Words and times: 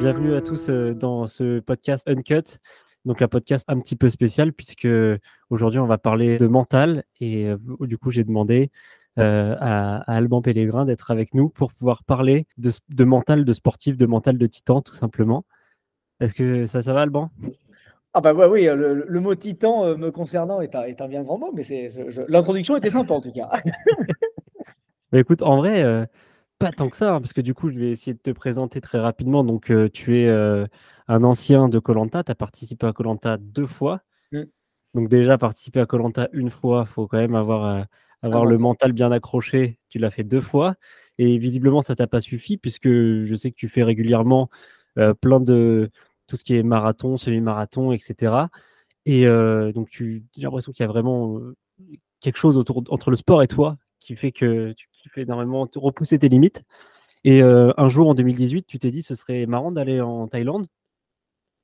Bienvenue 0.00 0.34
à 0.34 0.40
tous 0.40 0.70
euh, 0.70 0.94
dans 0.94 1.26
ce 1.26 1.60
podcast 1.60 2.08
Uncut. 2.08 2.56
Donc 3.04 3.20
un 3.20 3.28
podcast 3.28 3.66
un 3.68 3.78
petit 3.78 3.96
peu 3.96 4.08
spécial 4.08 4.54
puisque 4.54 4.88
aujourd'hui 5.50 5.78
on 5.78 5.86
va 5.86 5.98
parler 5.98 6.38
de 6.38 6.46
mental 6.46 7.04
et 7.20 7.48
euh, 7.48 7.58
du 7.80 7.98
coup 7.98 8.10
j'ai 8.10 8.24
demandé 8.24 8.70
euh, 9.18 9.54
à, 9.60 9.98
Alban 10.10 10.40
Pellegrin 10.40 10.86
d'être 10.86 11.10
avec 11.10 11.34
nous 11.34 11.50
pour 11.50 11.74
pouvoir 11.74 12.02
parler 12.04 12.46
de, 12.56 13.04
mental 13.04 13.44
de 13.44 13.52
sportif, 13.52 13.98
de 13.98 14.06
mental 14.06 14.38
de 14.38 14.46
titan 14.46 14.80
tout 14.80 14.94
simplement. 14.94 15.44
Est-ce 16.20 16.32
que 16.32 16.64
ça, 16.64 16.80
ça 16.80 16.94
va 16.94 17.02
Alban? 17.02 17.28
Ah 18.14 18.22
bah 18.22 18.32
oui, 18.48 18.64
le, 18.64 19.20
mot 19.20 19.34
titan 19.34 19.98
me 19.98 20.10
concernant 20.10 20.62
est 20.62 20.74
un, 20.74 21.08
bien 21.08 21.22
grand 21.22 21.36
mot, 21.36 21.52
mais 21.52 21.90
l'introduction 22.26 22.74
était 22.74 22.88
sympa 22.88 23.12
en 23.12 23.20
tout 23.20 23.32
cas. 23.32 23.50
écoute, 25.12 25.42
en 25.42 25.58
vrai, 25.58 26.08
pas 26.60 26.72
tant 26.72 26.90
que 26.90 26.96
ça, 26.96 27.14
hein, 27.14 27.20
parce 27.20 27.32
que 27.32 27.40
du 27.40 27.54
coup, 27.54 27.70
je 27.70 27.80
vais 27.80 27.90
essayer 27.90 28.12
de 28.12 28.18
te 28.18 28.30
présenter 28.30 28.82
très 28.82 29.00
rapidement. 29.00 29.44
Donc, 29.44 29.70
euh, 29.70 29.88
tu 29.88 30.18
es 30.18 30.28
euh, 30.28 30.66
un 31.08 31.24
ancien 31.24 31.70
de 31.70 31.78
Colanta, 31.78 32.22
tu 32.22 32.30
as 32.30 32.34
participé 32.34 32.86
à 32.86 32.92
Colanta 32.92 33.38
deux 33.38 33.66
fois. 33.66 34.02
Mm. 34.30 34.42
Donc, 34.94 35.08
déjà, 35.08 35.38
participer 35.38 35.80
à 35.80 35.86
Colanta 35.86 36.28
une 36.34 36.50
fois, 36.50 36.84
il 36.86 36.92
faut 36.92 37.08
quand 37.08 37.16
même 37.16 37.34
avoir, 37.34 37.64
euh, 37.64 37.82
avoir 38.22 38.44
le 38.44 38.58
mental 38.58 38.92
bien 38.92 39.10
accroché. 39.10 39.78
Tu 39.88 39.98
l'as 39.98 40.10
fait 40.10 40.22
deux 40.22 40.42
fois. 40.42 40.74
Et 41.16 41.38
visiblement, 41.38 41.80
ça 41.80 41.96
t'a 41.96 42.06
pas 42.06 42.20
suffi, 42.20 42.58
puisque 42.58 42.88
je 42.88 43.34
sais 43.34 43.50
que 43.50 43.56
tu 43.56 43.68
fais 43.68 43.82
régulièrement 43.82 44.50
plein 45.20 45.40
de 45.40 45.90
tout 46.26 46.36
ce 46.36 46.44
qui 46.44 46.56
est 46.56 46.62
marathon, 46.62 47.16
semi-marathon, 47.16 47.92
etc. 47.92 48.48
Et 49.06 49.24
donc, 49.26 49.88
j'ai 49.92 50.22
l'impression 50.36 50.72
qu'il 50.72 50.82
y 50.82 50.88
a 50.88 50.88
vraiment 50.88 51.38
quelque 52.20 52.38
chose 52.38 52.56
autour, 52.56 52.82
entre 52.88 53.10
le 53.10 53.16
sport 53.16 53.42
et 53.42 53.48
toi 53.48 53.76
qui 54.00 54.16
fait 54.16 54.32
que 54.32 54.72
tu 54.72 55.08
fait 55.10 55.22
énormément 55.22 55.68
repousser 55.76 56.18
tes 56.18 56.28
limites. 56.28 56.64
Et 57.24 57.42
euh, 57.42 57.72
un 57.76 57.88
jour 57.88 58.08
en 58.08 58.14
2018, 58.14 58.66
tu 58.66 58.78
t'es 58.78 58.90
dit 58.90 59.02
ce 59.02 59.14
serait 59.14 59.46
marrant 59.46 59.72
d'aller 59.72 60.00
en 60.00 60.28
Thaïlande 60.28 60.66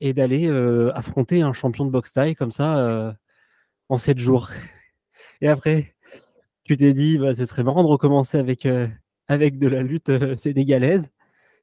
et 0.00 0.12
d'aller 0.12 0.46
euh, 0.48 0.92
affronter 0.96 1.42
un 1.42 1.52
champion 1.52 1.86
de 1.86 1.90
boxe 1.90 2.12
thaï 2.12 2.34
comme 2.34 2.50
ça 2.50 2.78
euh, 2.78 3.12
en 3.88 3.98
7 3.98 4.18
jours. 4.18 4.50
Et 5.40 5.48
après, 5.48 5.94
tu 6.64 6.76
t'es 6.76 6.92
dit 6.92 7.18
bah, 7.18 7.34
ce 7.34 7.44
serait 7.46 7.62
marrant 7.62 7.82
de 7.82 7.88
recommencer 7.88 8.38
avec, 8.38 8.68
avec 9.28 9.58
de 9.58 9.68
la 9.68 9.82
lutte 9.82 10.36
sénégalaise. 10.36 11.10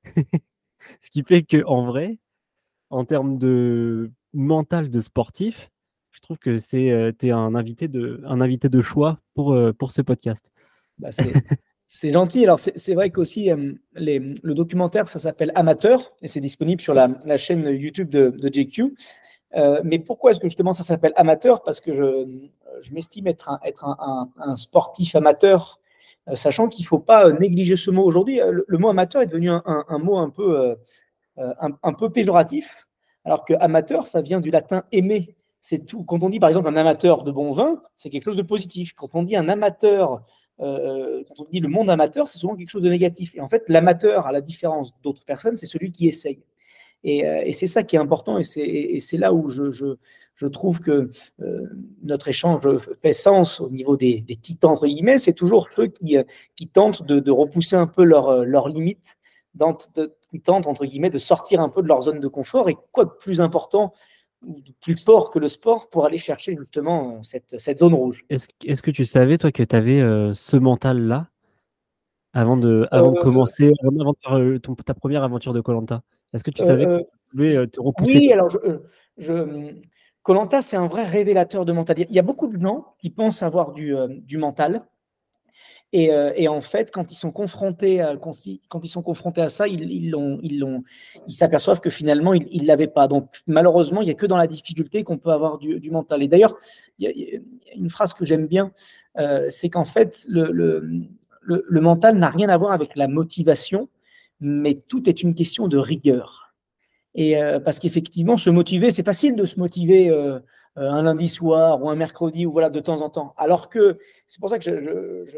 Ce 1.01 1.09
qui 1.09 1.23
fait 1.23 1.43
que 1.43 1.63
en 1.65 1.85
vrai, 1.85 2.19
en 2.89 3.05
termes 3.05 3.37
de 3.37 4.11
mental 4.33 4.89
de 4.89 5.01
sportif, 5.01 5.71
je 6.11 6.21
trouve 6.21 6.37
que 6.39 6.59
c'est 6.59 6.87
es 7.21 7.31
un 7.31 7.55
invité 7.55 7.87
de 7.87 8.21
un 8.25 8.41
invité 8.41 8.69
de 8.69 8.81
choix 8.81 9.19
pour, 9.33 9.57
pour 9.77 9.91
ce 9.91 10.01
podcast. 10.01 10.52
Bah, 10.99 11.09
c'est 11.95 12.11
gentil. 12.11 12.43
Alors, 12.43 12.59
c'est 12.59 12.93
vrai 12.93 13.09
qu'aussi, 13.11 13.51
euh, 13.51 13.73
le 13.93 14.53
documentaire, 14.53 15.07
ça 15.07 15.19
s'appelle 15.19 15.51
Amateur 15.55 16.13
et 16.21 16.27
c'est 16.27 16.41
disponible 16.41 16.81
sur 16.81 16.93
la, 16.93 17.37
chaîne 17.37 17.67
YouTube 17.67 18.09
de, 18.09 18.49
JQ. 18.51 18.95
Euh, 19.55 19.81
mais 19.83 19.99
pourquoi 19.99 20.31
est-ce 20.31 20.39
que 20.39 20.47
justement 20.47 20.73
ça 20.73 20.83
s'appelle 20.83 21.13
amateur? 21.15 21.61
Parce 21.61 21.79
que 21.79 21.93
je, 22.81 22.91
m'estime 22.91 23.27
être, 23.27 23.49
un, 23.49 23.59
être 23.63 23.85
un, 23.85 24.55
sportif 24.55 25.15
amateur, 25.15 25.79
euh, 26.27 26.35
sachant 26.35 26.67
qu'il 26.67 26.83
ne 26.85 26.87
faut 26.87 26.97
pas 26.97 27.31
négliger 27.31 27.75
ce 27.75 27.91
mot 27.91 28.03
aujourd'hui. 28.03 28.39
Le, 28.49 28.77
mot 28.79 28.89
amateur 28.89 29.21
est 29.21 29.27
devenu 29.27 29.51
un, 29.51 29.99
mot 29.99 30.17
un 30.17 30.31
peu, 30.31 30.75
un, 31.37 31.93
peu 31.93 32.09
péjoratif, 32.09 32.87
alors 33.25 33.45
que 33.45 33.53
amateur, 33.59 34.07
ça 34.07 34.21
vient 34.21 34.39
du 34.39 34.49
latin 34.49 34.83
aimer. 34.91 35.35
C'est 35.61 35.85
tout. 35.85 36.03
Quand 36.03 36.23
on 36.23 36.29
dit 36.29 36.39
par 36.39 36.49
exemple 36.49 36.67
un 36.67 36.75
amateur 36.75 37.23
de 37.23 37.31
bon 37.31 37.51
vin, 37.51 37.83
c'est 37.95 38.09
quelque 38.09 38.25
chose 38.25 38.37
de 38.37 38.41
positif. 38.41 38.93
Quand 38.93 39.09
on 39.13 39.21
dit 39.21 39.35
un 39.35 39.47
amateur 39.47 40.23
euh, 40.59 41.23
quand 41.27 41.43
on 41.43 41.47
dit 41.51 41.59
le 41.59 41.67
monde 41.67 41.89
amateur, 41.89 42.27
c'est 42.27 42.37
souvent 42.37 42.55
quelque 42.55 42.69
chose 42.69 42.83
de 42.83 42.89
négatif. 42.89 43.33
Et 43.35 43.41
en 43.41 43.47
fait, 43.47 43.63
l'amateur, 43.67 44.27
à 44.27 44.31
la 44.31 44.41
différence 44.41 44.93
d'autres 45.01 45.25
personnes, 45.25 45.55
c'est 45.55 45.65
celui 45.65 45.91
qui 45.91 46.07
essaye. 46.07 46.39
Et, 47.03 47.25
euh, 47.27 47.49
c'est 47.51 47.67
ça 47.67 47.83
qui 47.83 47.95
est 47.95 47.99
important, 47.99 48.37
et 48.37 48.43
c'est 48.43 49.17
là 49.17 49.33
où 49.33 49.49
je, 49.49 50.47
trouve 50.47 50.79
que 50.79 51.09
euh, 51.41 51.67
notre 52.03 52.29
échange 52.29 52.61
fait 53.01 53.13
sens 53.13 53.59
au 53.59 53.69
niveau 53.69 53.97
des, 53.97 54.21
des 54.21 54.37
titans, 54.37 54.71
entre 54.71 54.87
guillemets, 54.87 55.17
c'est 55.17 55.33
toujours 55.33 55.67
ceux 55.75 55.87
qui, 55.87 56.17
qui 56.55 56.67
tentent 56.69 57.03
de, 57.03 57.31
repousser 57.31 57.75
un 57.75 57.87
peu 57.87 58.05
leurs 58.05 58.69
limites, 58.69 59.17
qui 60.29 60.41
tentent, 60.41 60.67
entre 60.67 60.85
guillemets, 60.85 61.09
de 61.09 61.17
sortir 61.17 61.59
un 61.59 61.69
peu 61.69 61.81
de 61.81 61.87
leur 61.87 62.03
zone 62.03 62.19
de 62.19 62.27
confort. 62.27 62.69
Et 62.69 62.77
quoi 62.91 63.05
de 63.05 63.11
plus 63.11 63.41
important 63.41 63.93
plus 64.81 65.01
fort 65.03 65.31
que 65.31 65.39
le 65.39 65.47
sport 65.47 65.89
pour 65.89 66.05
aller 66.05 66.17
chercher 66.17 66.55
justement 66.57 67.23
cette, 67.23 67.59
cette 67.59 67.79
zone 67.79 67.93
rouge. 67.93 68.25
Est-ce 68.29 68.81
que 68.81 68.91
tu 68.91 69.05
savais, 69.05 69.37
toi, 69.37 69.51
que 69.51 69.63
tu 69.63 69.75
avais 69.75 70.01
euh, 70.01 70.33
ce 70.33 70.57
mental-là 70.57 71.27
avant 72.33 72.57
de, 72.57 72.87
avant 72.91 73.11
de 73.11 73.17
euh, 73.17 73.21
commencer, 73.21 73.71
avant 73.81 74.11
de 74.11 74.17
faire 74.21 74.37
euh, 74.39 74.59
ta 74.85 74.93
première 74.93 75.23
aventure 75.23 75.53
de 75.53 75.61
Colanta 75.61 76.01
Est-ce 76.33 76.43
que 76.43 76.51
tu 76.51 76.63
savais 76.63 76.85
que 76.85 76.99
tu 76.99 77.37
pouvais 77.37 77.67
te 77.67 77.79
repousser 77.79 78.17
Oui, 78.17 78.31
alors 78.31 78.49
je. 79.17 79.81
Colanta, 80.23 80.61
c'est 80.61 80.77
un 80.77 80.87
vrai 80.87 81.03
révélateur 81.03 81.65
de 81.65 81.73
mental. 81.73 81.97
Il 81.99 82.15
y 82.15 82.19
a 82.19 82.23
beaucoup 82.23 82.47
de 82.47 82.57
gens 82.57 82.95
qui 82.97 83.09
pensent 83.09 83.43
avoir 83.43 83.73
du, 83.73 83.93
du 84.21 84.37
mental, 84.37 84.85
euh, 85.95 86.31
et, 86.35 86.47
en 86.47 86.61
fait, 86.61 86.91
quand 86.91 87.11
ils 87.11 87.15
sont 87.15 87.31
confrontés 87.31 88.01
à, 88.01 88.17
quand, 88.17 88.33
ils 88.45 88.89
sont 88.89 89.03
confrontés 89.03 89.41
à 89.41 89.49
ça, 89.49 89.67
ils, 89.67 89.83
ils, 89.83 90.15
ils, 90.41 90.65
ils 91.27 91.33
s'aperçoivent 91.33 91.81
que 91.81 91.91
finalement, 91.91 92.33
ils 92.33 92.61
ne 92.61 92.67
l'avaient 92.67 92.87
pas. 92.87 93.07
Donc, 93.07 93.29
malheureusement, 93.45 94.01
il 94.01 94.05
n'y 94.05 94.11
a 94.11 94.15
que 94.15 94.25
dans 94.25 94.37
la 94.37 94.47
difficulté 94.47 95.03
qu'on 95.03 95.19
peut 95.19 95.31
avoir 95.31 95.59
du, 95.59 95.91
mental. 95.91 96.23
Et 96.23 96.27
d'ailleurs, 96.27 96.57
il 96.97 97.09
y, 97.09 97.35
a 97.35 97.75
une 97.75 97.89
phrase 97.89 98.13
que 98.13 98.25
j'aime 98.25 98.47
bien, 98.47 98.71
euh, 99.19 99.47
c'est 99.49 99.69
qu'en 99.69 99.85
fait, 99.85 100.25
le, 100.27 100.51
le, 100.51 101.05
le, 101.41 101.81
mental 101.81 102.17
n'a 102.17 102.29
rien 102.29 102.49
à 102.49 102.57
voir 102.57 102.71
avec 102.71 102.95
la 102.95 103.07
motivation, 103.07 103.89
mais 104.39 104.75
tout 104.87 105.07
est 105.07 105.21
une 105.21 105.35
question 105.35 105.67
de 105.67 105.77
rigueur. 105.77 106.55
Et 107.13 107.37
euh, 107.37 107.59
parce 107.59 107.77
qu'effectivement, 107.77 108.37
se 108.37 108.49
motiver, 108.49 108.89
c'est 108.89 109.05
facile 109.05 109.35
de 109.35 109.45
se 109.45 109.59
motiver 109.59 110.09
un 110.75 111.03
lundi 111.03 111.27
soir 111.27 111.83
ou 111.83 111.89
un 111.91 111.95
mercredi 111.95 112.47
ou 112.47 112.51
voilà 112.51 112.71
de 112.71 112.79
temps 112.79 113.01
en 113.01 113.11
temps. 113.11 113.35
Alors 113.37 113.69
que 113.69 113.99
c'est 114.25 114.39
pour 114.39 114.49
ça 114.49 114.57
que 114.57 114.63
je 114.63 115.37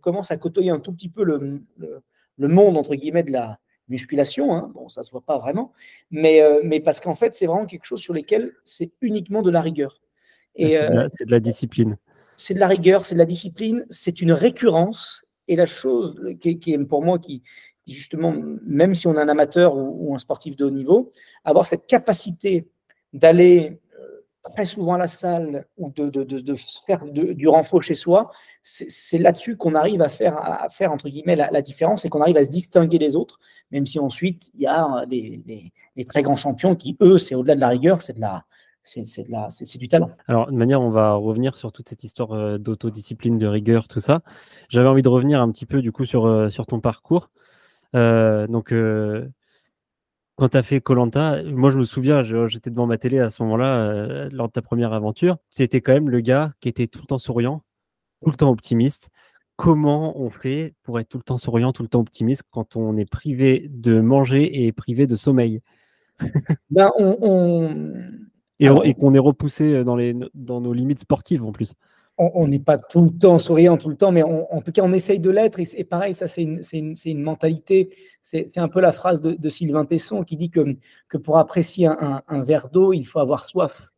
commence 0.00 0.30
à 0.30 0.36
côtoyer 0.36 0.70
un 0.70 0.80
tout 0.80 0.92
petit 0.92 1.08
peu 1.08 1.24
le, 1.24 1.62
le, 1.76 2.48
monde, 2.48 2.76
entre 2.76 2.94
guillemets, 2.94 3.22
de 3.22 3.32
la 3.32 3.58
musculation. 3.88 4.54
Hein. 4.54 4.70
Bon, 4.74 4.88
ça 4.88 5.00
ne 5.00 5.04
se 5.04 5.10
voit 5.10 5.22
pas 5.22 5.38
vraiment. 5.38 5.72
Mais, 6.10 6.42
euh, 6.42 6.60
mais 6.64 6.80
parce 6.80 7.00
qu'en 7.00 7.14
fait, 7.14 7.34
c'est 7.34 7.46
vraiment 7.46 7.66
quelque 7.66 7.84
chose 7.84 8.00
sur 8.00 8.14
lequel 8.14 8.52
c'est 8.64 8.92
uniquement 9.00 9.42
de 9.42 9.50
la 9.50 9.60
rigueur. 9.60 10.00
Et, 10.54 10.78
euh, 10.78 11.06
c'est, 11.16 11.26
de, 11.26 11.30
la 11.30 11.40
discipline. 11.40 11.96
C'est 12.36 12.54
de 12.54 12.60
la 12.60 12.68
rigueur, 12.68 13.06
c'est 13.06 13.14
de 13.14 13.20
la 13.20 13.26
discipline, 13.26 13.84
c'est 13.90 14.20
une 14.20 14.32
récurrence. 14.32 15.24
Et 15.48 15.56
la 15.56 15.66
chose 15.66 16.20
qui, 16.40 16.60
est 16.66 16.78
pour 16.84 17.02
moi, 17.02 17.18
qui, 17.18 17.42
justement, 17.86 18.34
même 18.64 18.94
si 18.94 19.06
on 19.06 19.14
est 19.14 19.20
un 19.20 19.28
amateur 19.28 19.76
ou 19.76 20.14
un 20.14 20.18
sportif 20.18 20.56
de 20.56 20.64
haut 20.64 20.70
niveau, 20.70 21.10
avoir 21.44 21.66
cette 21.66 21.86
capacité 21.86 22.68
d'aller 23.12 23.80
très 24.42 24.66
souvent 24.66 24.94
à 24.94 24.98
la 24.98 25.08
salle 25.08 25.66
ou 25.76 25.90
de, 25.90 26.10
de, 26.10 26.24
de, 26.24 26.54
faire 26.86 27.04
du 27.04 27.48
renfort 27.48 27.82
chez 27.82 27.94
soi, 27.94 28.30
c'est 28.62 29.18
là-dessus 29.18 29.56
qu'on 29.56 29.74
arrive 29.74 30.02
à 30.02 30.08
faire, 30.08 30.36
à 30.36 30.68
faire, 30.68 30.92
entre 30.92 31.08
guillemets, 31.08 31.36
la, 31.36 31.62
différence 31.62 32.04
et 32.04 32.08
qu'on 32.08 32.20
arrive 32.20 32.36
à 32.36 32.44
se 32.44 32.50
distinguer 32.50 32.98
des 32.98 33.16
autres, 33.16 33.38
même 33.70 33.86
si 33.86 33.98
ensuite, 33.98 34.50
il 34.54 34.62
y 34.62 34.66
a 34.66 35.04
les, 35.08 35.72
les, 35.96 36.04
très 36.04 36.22
grands 36.22 36.36
champions 36.36 36.74
qui, 36.74 36.96
eux, 37.00 37.18
c'est 37.18 37.34
au-delà 37.34 37.54
de 37.54 37.60
la 37.60 37.68
rigueur, 37.68 38.02
c'est 38.02 38.14
de 38.14 38.20
la, 38.20 38.44
c'est 38.84 39.78
du 39.78 39.88
talent. 39.88 40.10
Alors, 40.26 40.50
de 40.50 40.56
manière, 40.56 40.80
on 40.80 40.90
va 40.90 41.14
revenir 41.14 41.56
sur 41.56 41.72
toute 41.72 41.88
cette 41.88 42.04
histoire 42.04 42.32
euh, 42.32 42.58
d'autodiscipline, 42.58 43.38
de 43.38 43.46
rigueur, 43.46 43.86
tout 43.88 44.00
ça. 44.00 44.22
J'avais 44.68 44.88
envie 44.88 45.02
de 45.02 45.08
revenir 45.08 45.40
un 45.40 45.50
petit 45.50 45.66
peu, 45.66 45.82
du 45.82 45.92
coup, 45.92 46.04
sur, 46.04 46.26
euh, 46.26 46.48
sur 46.48 46.66
ton 46.66 46.80
parcours. 46.80 47.30
Euh, 47.94 48.46
donc, 48.48 48.74
quand 50.42 50.48
tu 50.48 50.56
as 50.56 50.64
fait 50.64 50.80
Colanta, 50.80 51.40
moi 51.44 51.70
je 51.70 51.78
me 51.78 51.84
souviens, 51.84 52.24
j'étais 52.24 52.70
devant 52.70 52.88
ma 52.88 52.98
télé 52.98 53.20
à 53.20 53.30
ce 53.30 53.44
moment-là, 53.44 53.76
euh, 53.76 54.28
lors 54.32 54.48
de 54.48 54.52
ta 54.52 54.60
première 54.60 54.92
aventure. 54.92 55.36
Tu 55.54 55.62
étais 55.62 55.80
quand 55.80 55.92
même 55.92 56.10
le 56.10 56.18
gars 56.18 56.52
qui 56.58 56.68
était 56.68 56.88
tout 56.88 56.98
le 57.00 57.06
temps 57.06 57.18
souriant, 57.18 57.62
tout 58.24 58.30
le 58.32 58.36
temps 58.36 58.50
optimiste. 58.50 59.10
Comment 59.54 60.20
on 60.20 60.30
fait 60.30 60.74
pour 60.82 60.98
être 60.98 61.08
tout 61.08 61.18
le 61.18 61.22
temps 61.22 61.36
souriant, 61.38 61.72
tout 61.72 61.84
le 61.84 61.88
temps 61.88 62.00
optimiste 62.00 62.42
quand 62.50 62.74
on 62.74 62.96
est 62.96 63.08
privé 63.08 63.68
de 63.70 64.00
manger 64.00 64.66
et 64.66 64.72
privé 64.72 65.06
de 65.06 65.14
sommeil? 65.14 65.60
Ben, 66.70 66.90
on, 66.98 67.92
Et, 68.58 68.94
qu'on 68.94 69.14
est 69.14 69.20
repoussé 69.20 69.84
dans, 69.84 69.94
les, 69.94 70.12
dans 70.34 70.60
nos 70.60 70.72
limites 70.72 70.98
sportives 70.98 71.44
en 71.44 71.52
plus 71.52 71.74
on 72.18 72.46
n'est 72.46 72.60
pas 72.60 72.78
tout 72.78 73.04
le 73.04 73.10
temps 73.10 73.38
souriant 73.38 73.76
tout 73.76 73.88
le 73.88 73.96
temps, 73.96 74.12
mais 74.12 74.22
en 74.22 74.60
tout 74.60 74.72
cas, 74.72 74.82
on 74.82 74.92
essaye 74.92 75.18
de 75.18 75.30
l'être. 75.30 75.58
Et, 75.60 75.84
pareil, 75.84 76.14
ça, 76.14 76.28
c'est 76.28 76.42
une, 76.42 77.22
mentalité. 77.22 77.90
C'est 78.22 78.58
un 78.58 78.68
peu 78.68 78.80
la 78.80 78.92
phrase 78.92 79.22
de, 79.22 79.48
Sylvain 79.48 79.84
Tesson 79.84 80.22
qui 80.22 80.36
dit 80.36 80.50
que, 80.50 80.76
que 81.08 81.16
pour 81.16 81.38
apprécier 81.38 81.86
un, 81.86 82.42
verre 82.42 82.68
d'eau, 82.68 82.92
il 82.92 83.04
faut 83.04 83.18
avoir 83.18 83.46
soif. 83.46 83.88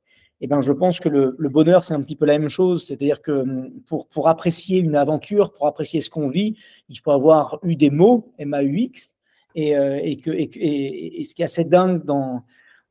Et 0.41 0.47
eh 0.47 0.49
ben, 0.49 0.61
je 0.61 0.73
pense 0.73 1.01
que 1.01 1.09
le, 1.09 1.49
bonheur, 1.49 1.85
c'est 1.85 1.95
un 1.95 2.03
petit 2.03 2.17
peu 2.17 2.27
la 2.27 2.39
même 2.39 2.49
chose. 2.49 2.87
C'est-à-dire 2.87 3.23
que 3.23 3.45
pour, 3.87 4.09
pour 4.09 4.29
apprécier 4.29 4.79
une 4.79 4.97
aventure, 4.97 5.53
pour 5.53 5.67
apprécier 5.67 6.01
ce 6.01 6.11
qu'on 6.11 6.29
vit, 6.29 6.57
il 6.89 6.99
faut 6.99 7.13
avoir 7.13 7.59
eu 7.63 7.77
des 7.77 7.91
mots, 7.91 8.33
M-A-U-X. 8.39 9.15
Et, 9.57 9.77
euh, 9.77 10.01
et, 10.03 10.19
que, 10.19 10.31
et, 10.31 11.23
ce 11.25 11.35
qui 11.35 11.43
est 11.43 11.45
assez 11.45 11.65
dingue 11.65 12.05
dans, 12.05 12.43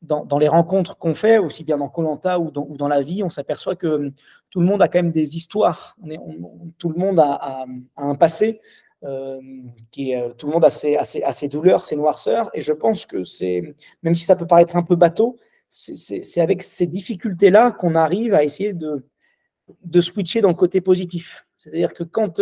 dans, 0.04 0.38
les 0.38 0.48
rencontres 0.48 0.98
qu'on 0.98 1.14
fait, 1.14 1.38
aussi 1.38 1.64
bien 1.64 1.78
dans 1.78 1.90
Colanta 1.90 2.40
ou 2.40 2.52
ou 2.56 2.78
dans 2.78 2.88
la 2.88 3.02
vie, 3.02 3.24
on 3.24 3.30
s'aperçoit 3.30 3.76
que 3.76 3.88
hum, 3.88 4.12
tout 4.50 4.60
le 4.60 4.66
monde 4.66 4.82
a 4.82 4.88
quand 4.88 5.00
même 5.00 5.12
des 5.12 5.36
histoires. 5.36 5.98
Tout 6.78 6.90
le 6.90 7.00
monde 7.00 7.20
a, 7.20 7.66
un 7.98 8.16
passé. 8.16 8.62
qui 9.92 10.12
est, 10.12 10.36
tout 10.38 10.48
le 10.48 10.54
monde 10.54 10.66
a 10.66 10.70
ses, 10.70 10.98
ses, 11.04 11.48
douleurs, 11.48 11.86
ses 11.86 11.96
noirceurs, 11.96 12.50
et 12.54 12.62
je 12.62 12.74
pense 12.74 13.06
que 13.06 13.24
c'est, 13.24 13.76
même 14.02 14.16
si 14.16 14.24
ça 14.24 14.36
peut 14.36 14.48
paraître 14.48 14.76
un 14.76 14.84
peu 14.84 14.96
bateau, 14.96 15.38
c'est 15.70 16.42
avec 16.42 16.64
ces 16.64 16.86
difficultés-là 16.88 17.72
qu'on 17.72 17.96
arrive 17.96 18.34
à 18.34 18.44
essayer 18.44 18.74
de, 18.74 19.06
de 19.84 20.02
switcher 20.02 20.42
dans 20.42 20.50
le 20.50 20.56
côté 20.56 20.82
positif. 20.82 21.46
C'est-à-dire 21.58 21.94
que 21.94 22.04
quand, 22.04 22.40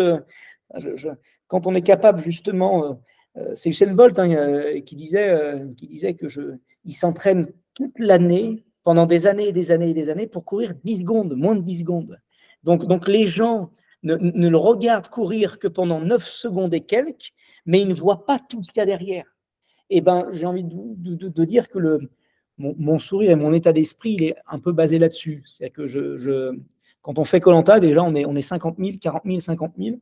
quand 1.48 1.68
on 1.68 1.76
est 1.76 1.82
capable 1.82 2.24
justement 2.24 3.00
euh, 3.38 3.56
c'est 3.56 3.70
Usain 3.70 3.94
Bolt 3.94 4.18
hein, 4.20 4.30
euh, 4.32 4.82
qui, 4.82 4.96
disait, 4.96 5.30
euh, 5.30 5.68
qui 5.78 5.88
disait 5.88 6.16
que 6.16 6.28
je, 6.28 6.42
il 6.86 6.94
s'entraîne 6.94 7.52
toute 7.74 7.98
l'année, 8.00 8.66
pendant 8.84 9.06
des 9.06 9.28
années 9.28 9.50
et 9.50 9.52
des 9.52 9.72
années 9.72 9.92
et 9.92 9.94
des 9.94 10.10
années, 10.10 10.28
pour 10.28 10.44
courir 10.44 10.74
10 10.84 11.00
secondes, 11.00 11.36
moins 11.36 11.56
de 11.56 11.62
10 11.62 11.80
secondes. 11.80 12.20
Donc, 12.64 12.86
donc 12.86 13.08
les 13.08 13.26
gens 13.26 13.72
ne, 14.04 14.16
le 14.50 14.58
regardent 14.58 15.08
courir 15.08 15.60
que 15.60 15.68
pendant 15.68 16.00
9 16.00 16.26
secondes 16.26 16.74
et 16.74 16.82
quelques, 16.82 17.32
mais 17.66 17.82
ils 17.82 17.88
ne 17.88 17.94
voient 17.94 18.26
pas 18.26 18.40
tout 18.40 18.62
ce 18.62 18.72
qu'il 18.72 18.80
y 18.80 18.84
a 18.84 18.86
derrière. 18.86 19.26
Et 19.90 19.98
eh 19.98 20.02
ben, 20.02 20.28
j'ai 20.32 20.46
envie 20.46 20.64
de, 20.64 21.46
dire 21.46 21.70
que 21.70 21.78
le, 21.78 22.10
mon, 22.58 22.98
sourire 22.98 23.32
et 23.32 23.36
mon 23.36 23.54
état 23.54 23.74
d'esprit, 23.74 24.14
il 24.14 24.24
est 24.24 24.36
un 24.48 24.60
peu 24.60 24.72
basé 24.72 25.00
là-dessus. 25.00 25.44
C'est 25.46 25.70
que 25.70 25.86
quand 27.02 27.20
on 27.20 27.26
fait 27.26 27.42
Colanta, 27.42 27.80
déjà, 27.80 28.02
on 28.02 28.16
est, 28.16 28.26
on 28.26 28.36
est 28.36 28.42
50 28.42 28.78
000, 28.78 28.92
40 29.02 29.24
000, 29.26 29.40
50 29.40 29.74
000. 29.78 29.98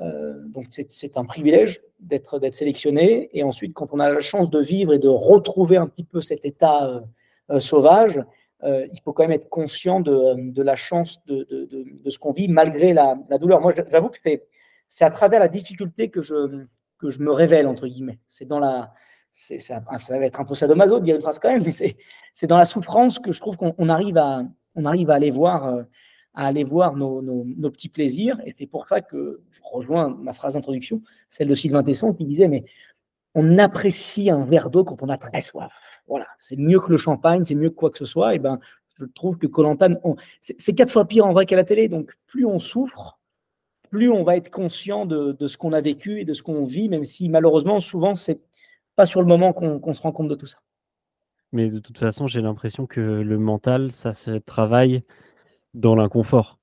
Euh, 0.00 0.40
donc 0.46 0.66
c'est 0.70 1.16
un 1.16 1.24
privilège 1.24 1.80
d'être 2.00 2.40
sélectionné. 2.52 3.30
Et 3.32 3.42
ensuite, 3.42 3.74
quand 3.74 3.88
on 3.92 4.00
a 4.00 4.10
la 4.10 4.20
chance 4.20 4.50
de 4.50 4.60
vivre 4.60 4.94
et 4.94 4.98
de 4.98 5.08
retrouver 5.08 5.76
un 5.76 5.86
petit 5.86 6.04
peu 6.04 6.20
cet 6.20 6.44
état 6.44 6.86
euh, 6.86 7.00
euh, 7.50 7.60
sauvage, 7.60 8.22
il 8.64 9.00
faut 9.04 9.12
quand 9.12 9.24
même 9.24 9.32
être 9.32 9.48
conscient 9.48 9.98
de, 9.98 10.62
la 10.62 10.76
chance 10.76 11.26
de, 11.26 11.44
ce 12.08 12.16
qu'on 12.16 12.32
vit 12.32 12.46
malgré 12.46 12.92
la, 12.92 13.16
douleur. 13.40 13.60
Moi, 13.60 13.72
j'avoue 13.72 14.08
que 14.08 14.18
c'est 14.20 15.04
à 15.04 15.10
travers 15.10 15.40
la 15.40 15.48
difficulté 15.48 16.10
que 16.10 16.22
je, 16.22 16.62
me 17.02 17.32
révèle, 17.32 17.66
entre 17.66 17.88
guillemets. 17.88 18.20
C'est 18.28 18.44
dans 18.44 18.60
la. 18.60 18.94
Ça, 19.32 19.80
va 20.10 20.26
être 20.26 20.38
un 20.38 20.44
peu 20.44 20.54
sadomaso 20.54 21.00
de 21.00 21.04
dire 21.04 21.16
une 21.16 21.22
phrase 21.22 21.40
quand 21.40 21.48
même, 21.48 21.64
mais 21.64 21.72
c'est 21.72 22.46
dans 22.46 22.56
la 22.56 22.64
souffrance 22.64 23.18
que 23.18 23.32
je 23.32 23.40
trouve 23.40 23.56
qu'on 23.56 23.88
arrive 23.88 24.16
à 24.16 24.44
aller 25.08 25.32
voir 25.32 25.84
à 26.34 26.46
aller 26.46 26.64
voir 26.64 26.96
nos, 26.96 27.44
petits 27.70 27.88
plaisirs. 27.88 28.40
Et 28.46 28.54
c'est 28.58 28.66
pour 28.66 28.86
ça 28.88 29.00
que 29.00 29.42
je 29.50 29.60
rejoins 29.62 30.08
ma 30.08 30.32
phrase 30.32 30.54
d'introduction, 30.54 31.02
celle 31.30 31.48
de 31.48 31.54
Sylvain 31.54 31.82
Tesson, 31.82 32.12
qui 32.12 32.24
disait, 32.24 32.48
mais 32.48 32.64
on 33.34 33.58
apprécie 33.58 34.30
un 34.30 34.44
verre 34.44 34.70
d'eau 34.70 34.84
quand 34.84 35.02
on 35.02 35.08
a 35.08 35.16
très 35.16 35.40
soif. 35.40 35.72
Voilà, 36.06 36.26
c'est 36.38 36.56
mieux 36.56 36.80
que 36.80 36.90
le 36.90 36.96
champagne, 36.96 37.44
c'est 37.44 37.54
mieux 37.54 37.70
que 37.70 37.74
quoi 37.74 37.90
que 37.90 37.98
ce 37.98 38.06
soit. 38.06 38.34
Et 38.34 38.38
ben, 38.38 38.58
je 38.98 39.04
trouve 39.04 39.38
que 39.38 39.46
Colanta, 39.46 39.88
c'est 40.40 40.74
quatre 40.74 40.92
fois 40.92 41.06
pire 41.06 41.26
en 41.26 41.32
vrai 41.32 41.46
qu'à 41.46 41.56
la 41.56 41.64
télé. 41.64 41.88
Donc, 41.88 42.12
plus 42.26 42.44
on 42.44 42.58
souffre, 42.58 43.18
plus 43.90 44.10
on 44.10 44.24
va 44.24 44.36
être 44.36 44.50
conscient 44.50 45.06
de, 45.06 45.46
ce 45.46 45.56
qu'on 45.56 45.72
a 45.72 45.80
vécu 45.80 46.20
et 46.20 46.24
de 46.24 46.32
ce 46.32 46.42
qu'on 46.42 46.64
vit, 46.64 46.88
même 46.88 47.04
si 47.04 47.28
malheureusement, 47.28 47.80
souvent, 47.80 48.14
c'est 48.14 48.40
pas 48.96 49.06
sur 49.06 49.20
le 49.20 49.26
moment 49.26 49.52
qu'on 49.52 49.92
se 49.92 50.00
rend 50.00 50.12
compte 50.12 50.28
de 50.28 50.34
tout 50.34 50.46
ça. 50.46 50.58
Mais 51.52 51.68
de 51.68 51.78
toute 51.78 51.98
façon, 51.98 52.26
j'ai 52.26 52.40
l'impression 52.40 52.86
que 52.86 53.00
le 53.00 53.38
mental, 53.38 53.92
ça 53.92 54.14
se 54.14 54.30
travaille 54.30 55.02
dans 55.74 55.94
l'inconfort. 55.94 56.58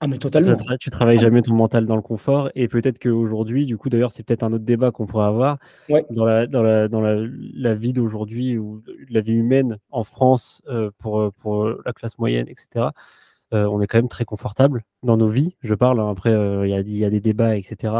Ah, 0.00 0.08
mais 0.08 0.18
totalement. 0.18 0.56
tu 0.78 0.90
travailles 0.90 1.16
ah. 1.18 1.22
jamais 1.22 1.40
ton 1.40 1.54
mental 1.54 1.86
dans 1.86 1.96
le 1.96 2.02
confort. 2.02 2.50
Et 2.54 2.68
peut-être 2.68 2.98
qu'aujourd'hui, 2.98 3.64
du 3.64 3.78
coup, 3.78 3.88
d'ailleurs, 3.88 4.12
c'est 4.12 4.22
peut-être 4.22 4.42
un 4.42 4.52
autre 4.52 4.64
débat 4.64 4.90
qu'on 4.90 5.06
pourrait 5.06 5.26
avoir. 5.26 5.56
Dans, 6.10 6.26
la, 6.26 6.46
dans, 6.46 6.62
la, 6.62 6.88
dans 6.88 7.00
la, 7.00 7.74
vie 7.74 7.94
d'aujourd'hui 7.94 8.58
ou 8.58 8.82
la 9.08 9.22
vie 9.22 9.36
humaine 9.36 9.78
en 9.90 10.04
France 10.04 10.62
euh, 10.68 10.90
pour, 10.98 11.20
euh, 11.20 11.30
pour 11.30 11.68
la 11.84 11.92
classe 11.94 12.18
moyenne, 12.18 12.46
etc., 12.48 12.88
euh, 13.54 13.64
on 13.66 13.80
est 13.80 13.86
quand 13.86 13.98
même 13.98 14.08
très 14.08 14.24
confortable 14.24 14.84
dans 15.02 15.16
nos 15.16 15.28
vies. 15.28 15.56
Je 15.62 15.72
parle, 15.72 16.00
hein. 16.00 16.10
après, 16.10 16.32
il 16.32 16.68
y, 16.68 16.98
y, 16.98 17.04
a 17.04 17.10
des 17.10 17.20
débats, 17.20 17.56
etc. 17.56 17.94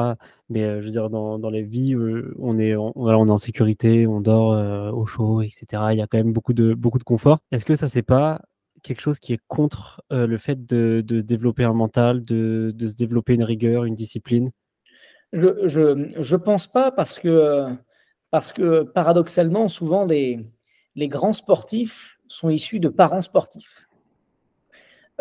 Mais 0.50 0.62
je 0.81 0.85
veux 0.85 0.91
dire, 0.91 1.09
dans, 1.09 1.38
dans 1.38 1.50
les 1.50 1.62
vies, 1.62 1.97
on, 2.38 2.59
est, 2.59 2.75
on, 2.75 2.93
on, 2.97 3.09
est 3.09 3.31
en 3.31 3.38
sécurité, 3.38 4.06
on 4.09 4.21
dort 4.21 4.49
au 4.94 5.06
chaud, 5.06 5.41
etc. 5.43 5.65
Il 5.93 5.99
y 5.99 6.03
a 6.03 6.06
quand 6.09 6.19
même 6.19 6.33
beaucoup 6.33 6.53
de, 6.53 6.75
beaucoup 6.75 6.99
de 6.99 7.05
confort. 7.05 7.38
Est-ce 7.53 7.65
que 7.65 7.77
ça, 7.77 7.88
c'est 7.88 8.03
pas 8.03 8.43
quelque 8.87 9.00
chose 9.00 9.19
qui 9.19 9.33
est 9.33 9.41
contre 9.49 10.03
euh, 10.12 10.27
le 10.27 10.38
fait 10.38 10.65
de, 10.65 11.03
développer 11.03 11.65
un 11.65 11.73
mental, 11.73 12.23
de, 12.23 12.73
se 12.79 12.94
développer 12.94 13.35
une 13.35 13.43
rigueur, 13.43 13.85
une 13.85 13.94
discipline? 13.94 14.50
Je 15.33 15.41
ne 15.41 16.37
pense 16.37 16.67
pas 16.67 16.91
parce 16.93 17.19
que, 17.19 17.67
parce 18.31 18.53
que 18.53 18.83
paradoxalement, 18.83 19.69
souvent 19.69 20.05
les, 20.05 20.47
grands 20.97 21.33
sportifs 21.33 22.19
sont 22.29 22.49
issus 22.49 22.81
de 22.81 22.88
parents 22.88 23.23
sportifs. 23.23 23.83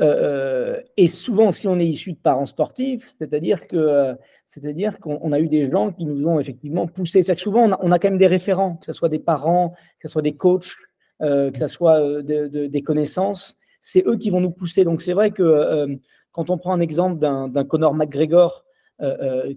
Euh, 0.01 0.81
et 0.97 1.07
souvent, 1.07 1.51
si 1.51 1.67
on 1.67 1.79
est 1.79 1.87
issu 1.87 2.13
de 2.13 2.17
parents 2.17 2.45
sportifs, 2.45 3.15
c'est-à-dire 3.17 3.67
que 3.67 4.13
c'est-à-dire 4.47 4.99
qu'on 4.99 5.31
a 5.31 5.39
eu 5.39 5.47
des 5.47 5.69
gens 5.71 5.91
qui 5.91 6.05
nous 6.05 6.27
ont 6.27 6.39
effectivement 6.39 6.85
poussé. 6.85 7.23
C'est 7.23 7.35
que 7.35 7.41
souvent, 7.41 7.63
on 7.63 7.71
a, 7.71 7.79
on 7.81 7.91
a, 7.91 7.99
quand 7.99 8.09
même 8.09 8.17
des 8.17 8.27
référents, 8.27 8.75
que 8.75 8.85
ce 8.85 8.93
soit 8.93 9.09
des 9.09 9.19
parents, 9.19 9.73
que 9.99 10.07
ce 10.07 10.11
soit 10.13 10.21
des 10.21 10.35
coachs, 10.35 10.67
euh, 10.67 10.94
que 11.21 11.57
ce 11.57 11.67
soit 11.67 12.01
euh, 12.01 12.21
des 12.67 12.81
connaissances, 12.81 13.57
c'est 13.81 14.05
eux 14.07 14.17
qui 14.17 14.29
vont 14.29 14.41
nous 14.41 14.51
pousser. 14.51 14.83
Donc 14.83 15.01
c'est 15.01 15.13
vrai 15.13 15.31
que 15.31 15.43
euh, 15.43 15.95
quand 16.31 16.49
on 16.49 16.57
prend 16.57 16.73
un 16.73 16.79
exemple 16.79 17.19
d'un 17.19 17.63
Conor 17.63 17.93
McGregor 17.93 18.65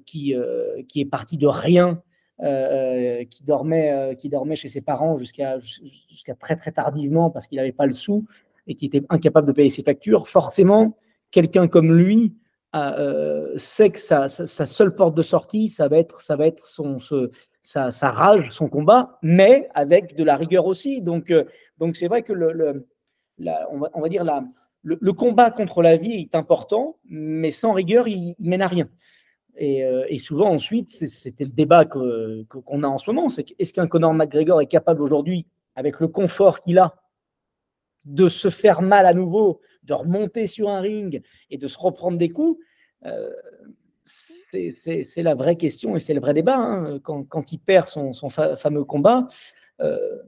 qui, 0.07 0.35
qui 0.89 1.01
est 1.01 1.05
parti 1.05 1.37
de 1.37 1.47
rien, 1.47 2.03
qui, 2.41 3.45
dormait, 3.45 4.17
qui 4.21 4.29
dormait 4.29 4.57
chez 4.57 4.69
ses 4.69 4.81
parents 4.81 5.17
jusqu'à 5.17 5.59
jusqu'à 5.59 6.35
très 6.35 6.57
très 6.57 6.71
tardivement 6.71 7.31
parce 7.31 7.49
qu'il 7.49 7.59
n'avait 7.59 7.73
pas 7.73 7.87
le 7.87 7.93
sou 7.93 8.27
et 8.69 8.77
qui 8.77 8.87
était 8.87 9.03
incapable 9.09 9.49
de 9.49 9.53
payer 9.53 9.69
ses 9.69 9.83
factures, 9.83 10.29
forcément, 10.29 10.97
quelqu'un 11.33 11.67
comme 11.67 11.97
lui 11.97 12.37
sait 13.57 13.91
que 13.91 13.99
sa, 13.99 14.29
seule 14.29 14.95
porte 14.95 15.17
de 15.17 15.23
sortie, 15.23 15.69
ça 15.69 15.89
va 15.89 15.99
être, 15.99 16.21
ça 16.21 16.37
va 16.37 16.47
être 16.47 16.65
son, 16.65 16.99
sa, 17.69 18.11
rage, 18.11 18.51
son 18.51 18.69
combat, 18.69 19.19
mais 19.23 19.69
avec 19.75 20.15
de 20.15 20.25
la 20.25 20.37
rigueur 20.37 20.67
aussi. 20.67 21.03
Donc, 21.03 21.31
euh, 21.31 21.45
donc 21.77 21.97
c'est 21.97 22.09
vrai 22.09 22.23
que 22.23 22.33
le, 22.33 22.87
on, 23.71 24.01
va, 24.01 24.09
dire 24.09 24.25
la, 24.25 24.43
le, 24.83 25.13
combat 25.13 25.51
contre 25.51 25.83
la 25.83 25.97
vie 25.97 26.15
est 26.15 26.35
important, 26.35 26.97
mais 27.05 27.51
sans 27.51 27.73
rigueur, 27.73 28.09
il, 28.09 28.35
mène 28.39 28.63
à 28.63 28.69
rien. 28.69 28.89
Et, 29.57 29.85
euh, 29.85 30.07
souvent 30.19 30.49
ensuite, 30.51 30.91
c'était 30.91 31.45
le 31.45 31.51
débat 31.51 31.85
qu'on 31.85 32.83
a 32.83 32.87
en 32.87 32.99
ce 32.99 33.11
moment, 33.11 33.29
c'est 33.29 33.45
est-ce 33.59 33.75
qu'un 33.75 33.87
Conor 33.87 34.15
McGregor 34.15 34.63
est 34.63 34.67
capable 34.67 35.03
aujourd'hui, 35.03 35.47
avec 35.77 36.01
le 36.01 36.09
confort 36.09 36.61
qu'il 36.61 36.79
a, 36.79 36.95
de 38.07 38.29
se 38.29 38.49
faire 38.49 38.81
mal 38.81 39.05
à 39.05 39.13
nouveau, 39.13 39.61
de 39.83 39.93
remonter 39.93 40.47
sur 40.47 40.71
un 40.71 40.81
ring 40.81 41.23
et 41.51 41.59
de 41.59 41.69
se 41.69 41.79
reprendre 41.79 42.17
des 42.17 42.31
coups 42.31 42.59
euh, 43.05 43.31
c'est 44.09 45.23
la 45.23 45.35
vraie 45.35 45.57
question 45.57 45.97
et 45.97 46.01
c'est 46.01 46.15
le 46.15 46.21
vrai 46.21 46.35
débat. 46.35 46.57
Hein. 46.57 46.99
Quand, 47.01 47.53
il 47.53 47.59
perd 47.59 47.89
son, 47.89 48.13
fameux 48.31 48.85
combat, 48.85 49.29
euh, 49.81 50.19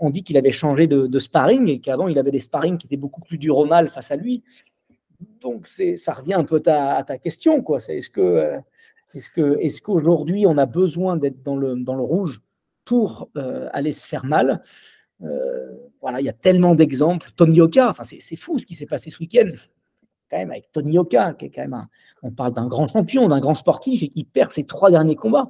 on, 0.00 0.10
dit 0.10 0.22
qu'il 0.22 0.36
avait 0.36 0.52
changé 0.52 0.86
de, 0.86 1.18
sparring 1.18 1.68
et 1.68 1.80
qu'avant 1.80 2.08
il 2.08 2.18
avait 2.18 2.30
des 2.30 2.40
sparring 2.40 2.78
qui 2.78 2.86
étaient 2.86 2.96
beaucoup 2.96 3.20
plus 3.20 3.38
durs 3.38 3.58
au 3.58 3.66
mal 3.66 3.88
face 3.88 4.10
à 4.10 4.16
lui. 4.16 4.42
Donc 5.40 5.66
ça 5.66 6.14
revient 6.14 6.34
un 6.34 6.44
peu 6.44 6.62
à, 6.66 7.02
ta 7.04 7.18
question. 7.18 7.62
Est-ce 7.76 8.10
euh, 8.18 8.58
est-ce 9.12 9.30
que 9.30 9.58
est 9.60 9.80
qu'aujourd'hui 9.80 10.46
on 10.46 10.56
a 10.56 10.66
besoin 10.66 11.16
d'être 11.16 11.42
dans 11.42 11.56
le, 11.56 11.76
dans 11.76 11.94
le 11.94 12.02
rouge 12.02 12.40
pour 12.84 13.28
euh, 13.36 13.68
aller 13.72 13.92
se 13.92 14.06
faire 14.06 14.24
mal? 14.24 14.62
Voilà, 16.00 16.22
il 16.22 16.24
y 16.24 16.30
a 16.30 16.32
tellement 16.32 16.74
d'exemples. 16.74 17.28
Tony 17.36 17.60
Oka, 17.60 17.90
enfin 17.90 18.04
c'est 18.04 18.36
fou 18.36 18.58
ce 18.58 18.64
qui 18.64 18.74
s'est 18.74 18.86
passé 18.86 19.10
ce 19.10 19.18
week-end 19.18 19.50
quand 20.30 20.38
même 20.38 20.50
avec 20.50 20.70
Tony 20.72 20.92
Yoka, 20.92 21.34
qui 21.34 21.46
est 21.46 21.50
quand 21.50 21.62
même 21.62 21.86
on 22.22 22.30
parle 22.30 22.52
d'un 22.52 22.66
grand 22.66 22.86
champion, 22.86 23.28
d'un 23.28 23.40
grand 23.40 23.54
sportif 23.54 24.02
et 24.02 24.08
qui 24.08 24.24
perd 24.24 24.50
ses 24.50 24.64
trois 24.64 24.90
derniers 24.90 25.16
combats. 25.16 25.48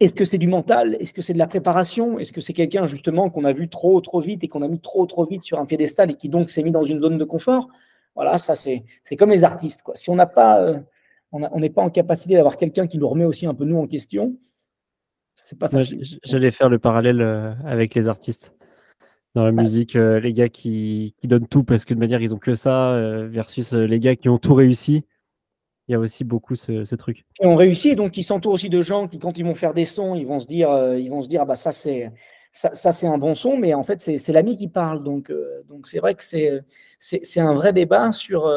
Est-ce 0.00 0.16
que 0.16 0.24
c'est 0.24 0.38
du 0.38 0.46
mental? 0.46 0.96
Est-ce 0.98 1.12
que 1.12 1.20
c'est 1.20 1.34
de 1.34 1.38
la 1.38 1.46
préparation? 1.46 2.18
Est-ce 2.18 2.32
que 2.32 2.40
c'est 2.40 2.54
quelqu'un 2.54 2.86
justement 2.86 3.28
qu'on 3.28 3.44
a 3.44 3.52
vu 3.52 3.68
trop 3.68 4.00
trop 4.00 4.20
vite 4.20 4.42
et 4.42 4.48
qu'on 4.48 4.62
a 4.62 4.68
mis 4.68 4.80
trop 4.80 5.04
trop 5.04 5.26
vite 5.26 5.42
sur 5.42 5.58
un 5.58 5.66
piédestal 5.66 6.10
et 6.10 6.14
qui 6.14 6.30
donc 6.30 6.48
s'est 6.48 6.62
mis 6.62 6.70
dans 6.70 6.84
une 6.84 7.00
zone 7.00 7.18
de 7.18 7.24
confort? 7.24 7.68
Voilà, 8.14 8.38
ça 8.38 8.54
c'est 8.54 8.82
comme 9.18 9.30
les 9.30 9.44
artistes. 9.44 9.82
Quoi. 9.82 9.94
Si 9.96 10.08
on 10.08 10.16
n'a 10.16 10.26
pas, 10.26 10.60
euh, 10.62 10.78
on 11.32 11.60
n'est 11.60 11.70
pas 11.70 11.82
en 11.82 11.90
capacité 11.90 12.34
d'avoir 12.34 12.56
quelqu'un 12.56 12.86
qui 12.86 12.96
nous 12.96 13.08
remet 13.08 13.26
aussi 13.26 13.44
un 13.44 13.54
peu 13.54 13.64
nous 13.64 13.76
en 13.76 13.86
question, 13.86 14.36
c'est 15.34 15.58
pas 15.58 15.68
facile. 15.68 16.02
J'allais 16.24 16.50
faire 16.50 16.70
le 16.70 16.78
parallèle 16.78 17.20
euh, 17.20 17.52
avec 17.64 17.94
les 17.94 18.08
artistes 18.08 18.54
dans 19.34 19.44
la 19.44 19.52
musique, 19.52 19.96
euh, 19.96 20.20
les 20.20 20.32
gars 20.32 20.48
qui, 20.48 21.14
qui, 21.16 21.28
donnent 21.28 21.46
tout 21.46 21.62
parce 21.62 21.84
que 21.84 21.94
de 21.94 21.98
manière 21.98 22.20
ils 22.20 22.34
ont 22.34 22.38
que 22.38 22.54
ça, 22.54 22.92
euh, 22.92 23.28
versus 23.28 23.72
euh, 23.72 23.84
les 23.84 24.00
gars 24.00 24.16
qui 24.16 24.28
ont 24.28 24.38
tout 24.38 24.54
réussi. 24.54 25.04
Il 25.88 25.92
y 25.92 25.94
a 25.94 25.98
aussi 25.98 26.24
beaucoup 26.24 26.56
ce, 26.56 26.84
ce 26.84 26.94
truc. 26.94 27.24
Ils 27.40 27.46
ont 27.46 27.56
réussi, 27.56 27.96
donc 27.96 28.16
ils 28.16 28.22
s'entourent 28.22 28.54
aussi 28.54 28.70
de 28.70 28.80
gens 28.80 29.08
qui, 29.08 29.18
quand 29.18 29.38
ils 29.38 29.44
vont 29.44 29.54
faire 29.54 29.74
des 29.74 29.84
sons, 29.84 30.14
ils 30.14 30.26
vont 30.26 30.40
se 30.40 30.46
dire, 30.46 30.70
ils 30.94 31.10
vont 31.10 31.22
se 31.22 31.28
dire, 31.28 31.42
ah 31.42 31.44
bah 31.44 31.56
ça 31.56 31.72
c'est 31.72 32.12
ça, 32.52 32.74
ça 32.74 32.92
c'est 32.92 33.08
un 33.08 33.18
bon 33.18 33.34
son, 33.34 33.56
mais 33.56 33.74
en 33.74 33.82
fait 33.82 34.00
c'est 34.00 34.32
l'ami 34.32 34.56
qui 34.56 34.68
parle. 34.68 35.02
Donc 35.02 35.32
donc 35.68 35.88
c'est 35.88 35.98
vrai 35.98 36.14
que 36.14 36.22
c'est 36.22 36.62
c'est 37.00 37.40
un 37.40 37.54
vrai 37.54 37.72
débat 37.72 38.12
sur 38.12 38.48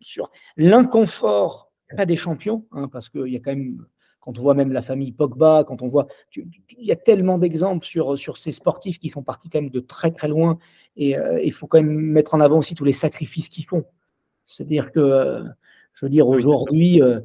sur 0.00 0.30
l'inconfort 0.56 1.70
des 2.04 2.16
champions, 2.16 2.66
hein, 2.72 2.88
parce 2.88 3.08
qu'il 3.08 3.28
y 3.28 3.36
a 3.36 3.40
quand 3.40 3.54
même 3.54 3.86
quand 4.20 4.38
on 4.38 4.42
voit 4.42 4.54
même 4.54 4.72
la 4.72 4.82
famille 4.82 5.12
Pogba, 5.12 5.64
quand 5.66 5.82
on 5.82 5.88
voit, 5.88 6.06
il 6.36 6.84
y 6.84 6.92
a 6.92 6.96
tellement 6.96 7.38
d'exemples 7.38 7.86
sur, 7.86 8.18
sur 8.18 8.38
ces 8.38 8.50
sportifs 8.50 8.98
qui 8.98 9.10
sont 9.10 9.22
partis 9.22 9.48
quand 9.48 9.60
même 9.60 9.70
de 9.70 9.80
très 9.80 10.10
très 10.10 10.28
loin, 10.28 10.58
et 10.96 11.16
euh, 11.16 11.42
il 11.42 11.52
faut 11.52 11.66
quand 11.66 11.78
même 11.78 11.90
mettre 11.90 12.34
en 12.34 12.40
avant 12.40 12.58
aussi 12.58 12.74
tous 12.74 12.84
les 12.84 12.92
sacrifices 12.92 13.48
qu'ils 13.48 13.66
font. 13.66 13.84
C'est-à-dire 14.44 14.92
que, 14.92 15.00
euh, 15.00 15.42
je 15.94 16.04
veux 16.04 16.10
dire, 16.10 16.28
aujourd'hui, 16.28 17.00
euh, 17.02 17.20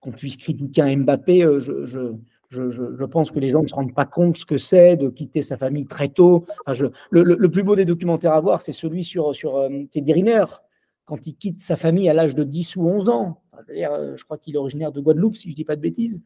qu'on 0.00 0.12
puisse 0.12 0.36
critiquer 0.36 0.82
un 0.82 0.96
Mbappé, 0.96 1.42
je, 1.58 1.84
je, 1.84 2.14
je, 2.50 2.68
je, 2.68 3.04
pense 3.04 3.30
que 3.30 3.38
les 3.38 3.50
gens 3.50 3.62
ne 3.62 3.68
se 3.68 3.74
rendent 3.74 3.94
pas 3.94 4.06
compte 4.06 4.36
ce 4.36 4.44
que 4.44 4.56
c'est 4.56 4.96
de 4.96 5.08
quitter 5.08 5.42
sa 5.42 5.56
famille 5.56 5.86
très 5.86 6.08
tôt. 6.08 6.46
le, 6.66 7.22
le, 7.22 7.50
plus 7.50 7.62
beau 7.62 7.76
des 7.76 7.84
documentaires 7.84 8.32
à 8.32 8.40
voir, 8.40 8.60
c'est 8.60 8.72
celui 8.72 9.04
sur, 9.04 9.34
sur 9.34 9.56
euh, 9.56 9.68
Teddy 9.90 10.12
Riner, 10.12 10.44
quand 11.04 11.26
il 11.26 11.36
quitte 11.36 11.60
sa 11.60 11.76
famille 11.76 12.08
à 12.08 12.14
l'âge 12.14 12.34
de 12.34 12.42
10 12.42 12.76
ou 12.76 12.88
11 12.88 13.08
ans. 13.08 13.39
Euh, 13.68 14.16
je, 14.16 14.24
crois 14.24 14.38
qu'il 14.38 14.54
est 14.54 14.58
originaire 14.58 14.92
de 14.92 15.00
Guadeloupe, 15.00 15.36
si 15.36 15.48
je 15.48 15.54
ne 15.54 15.56
dis 15.56 15.64
pas 15.64 15.76
de 15.76 15.80
bêtises. 15.80 16.20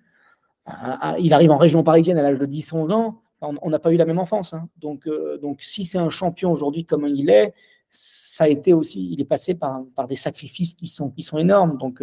Ah, 0.66 0.98
ah, 1.00 1.16
il 1.18 1.32
arrive 1.32 1.50
en 1.50 1.58
région 1.58 1.82
parisienne 1.82 2.18
à 2.18 2.22
l'âge 2.22 2.38
de 2.38 2.46
10 2.46 2.72
ou 2.72 2.76
11 2.76 2.90
ans. 2.92 3.20
On 3.40 3.68
n'a 3.68 3.78
pas 3.78 3.92
eu 3.92 3.96
la 3.96 4.06
même 4.06 4.18
enfance. 4.18 4.54
Hein. 4.54 4.68
Donc, 4.78 5.06
euh, 5.06 5.36
donc, 5.38 5.62
si 5.62 5.84
c'est 5.84 5.98
un 5.98 6.08
champion 6.08 6.50
aujourd'hui 6.50 6.86
comme 6.86 7.06
il 7.06 7.28
est, 7.28 7.52
ça 7.90 8.44
a 8.44 8.48
été 8.48 8.72
aussi, 8.72 9.10
il 9.12 9.20
est 9.20 9.26
passé 9.26 9.54
par, 9.54 9.82
par 9.94 10.08
des 10.08 10.14
sacrifices 10.14 10.74
qui 10.74 10.86
sont, 10.86 11.10
qui 11.10 11.22
sont 11.22 11.36
énormes. 11.38 11.76
Donc, 11.76 12.02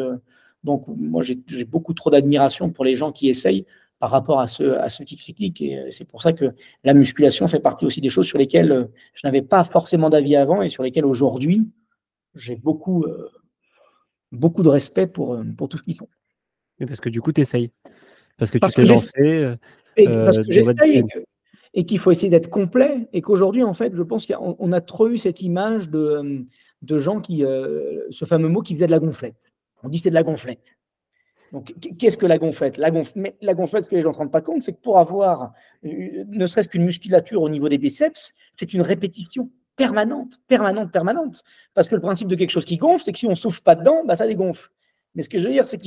donc 0.64 0.88
moi, 0.88 1.24
j'ai 1.24 1.66
beaucoup 1.66 1.94
trop 1.94 2.12
d'admiration 2.12 2.70
pour 2.70 2.86
les 2.86 2.96
gens 2.96 3.12
qui 3.12 3.28
essayent 3.28 3.66
par 4.02 4.10
rapport 4.10 4.40
à 4.40 4.48
ceux, 4.48 4.80
à 4.80 4.90
ceux 4.90 5.06
qui 5.06 5.16
critiquent. 5.16 5.62
Et 5.62 5.78
euh, 5.78 5.88
c'est 5.92 6.06
pour 6.06 6.24
ça 6.24 6.34
que 6.34 6.56
la 6.84 6.96
musculation 6.96 7.48
fait 7.48 7.60
partie 7.60 7.86
aussi 7.86 8.02
des 8.02 8.10
choses 8.10 8.26
sur 8.26 8.40
lesquelles 8.40 8.72
euh, 8.72 8.86
je 9.14 9.22
n'avais 9.26 9.44
pas 9.44 9.64
forcément 9.64 10.10
d'avis 10.10 10.36
avant 10.36 10.64
et 10.64 10.72
sur 10.72 10.82
lesquelles 10.82 11.06
aujourd'hui, 11.06 11.70
j'ai 12.34 12.56
beaucoup, 12.56 13.04
euh, 13.04 13.30
beaucoup 14.32 14.64
de 14.64 14.70
respect 14.70 15.08
pour, 15.08 15.42
pour 15.58 15.70
tout 15.70 15.78
ce 15.78 15.84
qu'ils 15.84 15.98
font. 15.98 16.10
Mais 16.80 16.86
parce 16.86 17.00
que 17.00 17.10
du 17.10 17.22
coup, 17.22 17.32
tu 17.32 17.42
essayes. 17.42 17.72
Parce 18.38 18.50
que 18.52 18.58
tu 18.58 18.68
t'es 18.74 18.86
lancé. 18.86 19.56
Et 19.98 20.08
parce 20.08 20.38
que 20.38 20.52
j'essaye 20.52 21.04
et 21.74 21.86
qu'il 21.86 22.00
faut 22.00 22.12
essayer 22.12 22.30
d'être 22.30 22.50
complet 22.50 23.08
et 23.14 23.22
qu'aujourd'hui, 23.22 23.64
en 23.64 23.74
fait, 23.74 23.96
je 23.96 24.04
pense 24.04 24.28
qu'on 24.28 24.72
a 24.72 24.82
trop 24.82 25.10
eu 25.10 25.18
cette 25.18 25.42
image 25.42 25.90
de, 25.90 26.44
de 26.82 27.00
gens 27.00 27.22
qui, 27.22 27.40
ce 27.42 28.26
fameux 28.26 28.50
mot 28.50 28.62
qui 28.62 28.74
faisait 28.74 28.88
de 28.88 28.92
la 28.92 29.00
gonflette. 29.00 29.52
On 29.84 29.90
dit 29.90 29.98
c'est 29.98 30.10
de 30.10 30.16
la 30.16 30.24
gonflette. 30.24 30.78
Donc, 31.52 31.74
qu'est-ce 31.98 32.18
que 32.18 32.26
la 32.26 32.38
gonflette? 32.38 32.78
La, 32.78 32.92
gonflette, 32.92 33.36
la 33.42 33.54
gonflette, 33.54 33.84
ce 33.84 33.90
que 33.90 33.96
les 33.96 34.02
gens 34.02 34.10
ne 34.10 34.14
se 34.14 34.20
rendent 34.20 34.32
pas 34.32 34.42
compte, 34.42 34.64
c'est 34.64 34.72
que 34.72 34.80
pour 34.80 35.00
avoir 35.00 35.52
euh, 35.86 36.24
ne 36.28 36.46
serait-ce 36.46 36.70
qu'une 36.70 36.86
musculature 36.86 37.42
au 37.42 37.50
niveau 37.50 37.68
des 37.68 37.78
biceps, 37.78 38.34
c'est 38.58 38.74
une 38.74 38.82
répétition 38.82 39.50
permanente, 39.76 40.40
permanente, 40.48 40.92
permanente. 40.92 41.44
Parce 41.74 41.90
que 41.90 41.96
le 41.96 42.02
principe 42.02 42.28
de 42.28 42.36
quelque 42.36 42.50
chose 42.50 42.66
qui 42.66 42.78
gonfle, 42.78 43.04
c'est 43.04 43.12
que 43.12 43.20
si 43.20 43.26
on 43.28 43.32
ne 43.32 43.36
souffle 43.36 43.62
pas 43.62 43.76
dedans, 43.76 44.04
bah, 44.06 44.16
ça 44.16 44.28
dégonfle. 44.28 44.70
Mais 45.16 45.24
ce 45.24 45.30
que 45.30 45.40
je 45.40 45.48
veux 45.48 45.54
dire, 45.54 45.68
c'est 45.68 45.80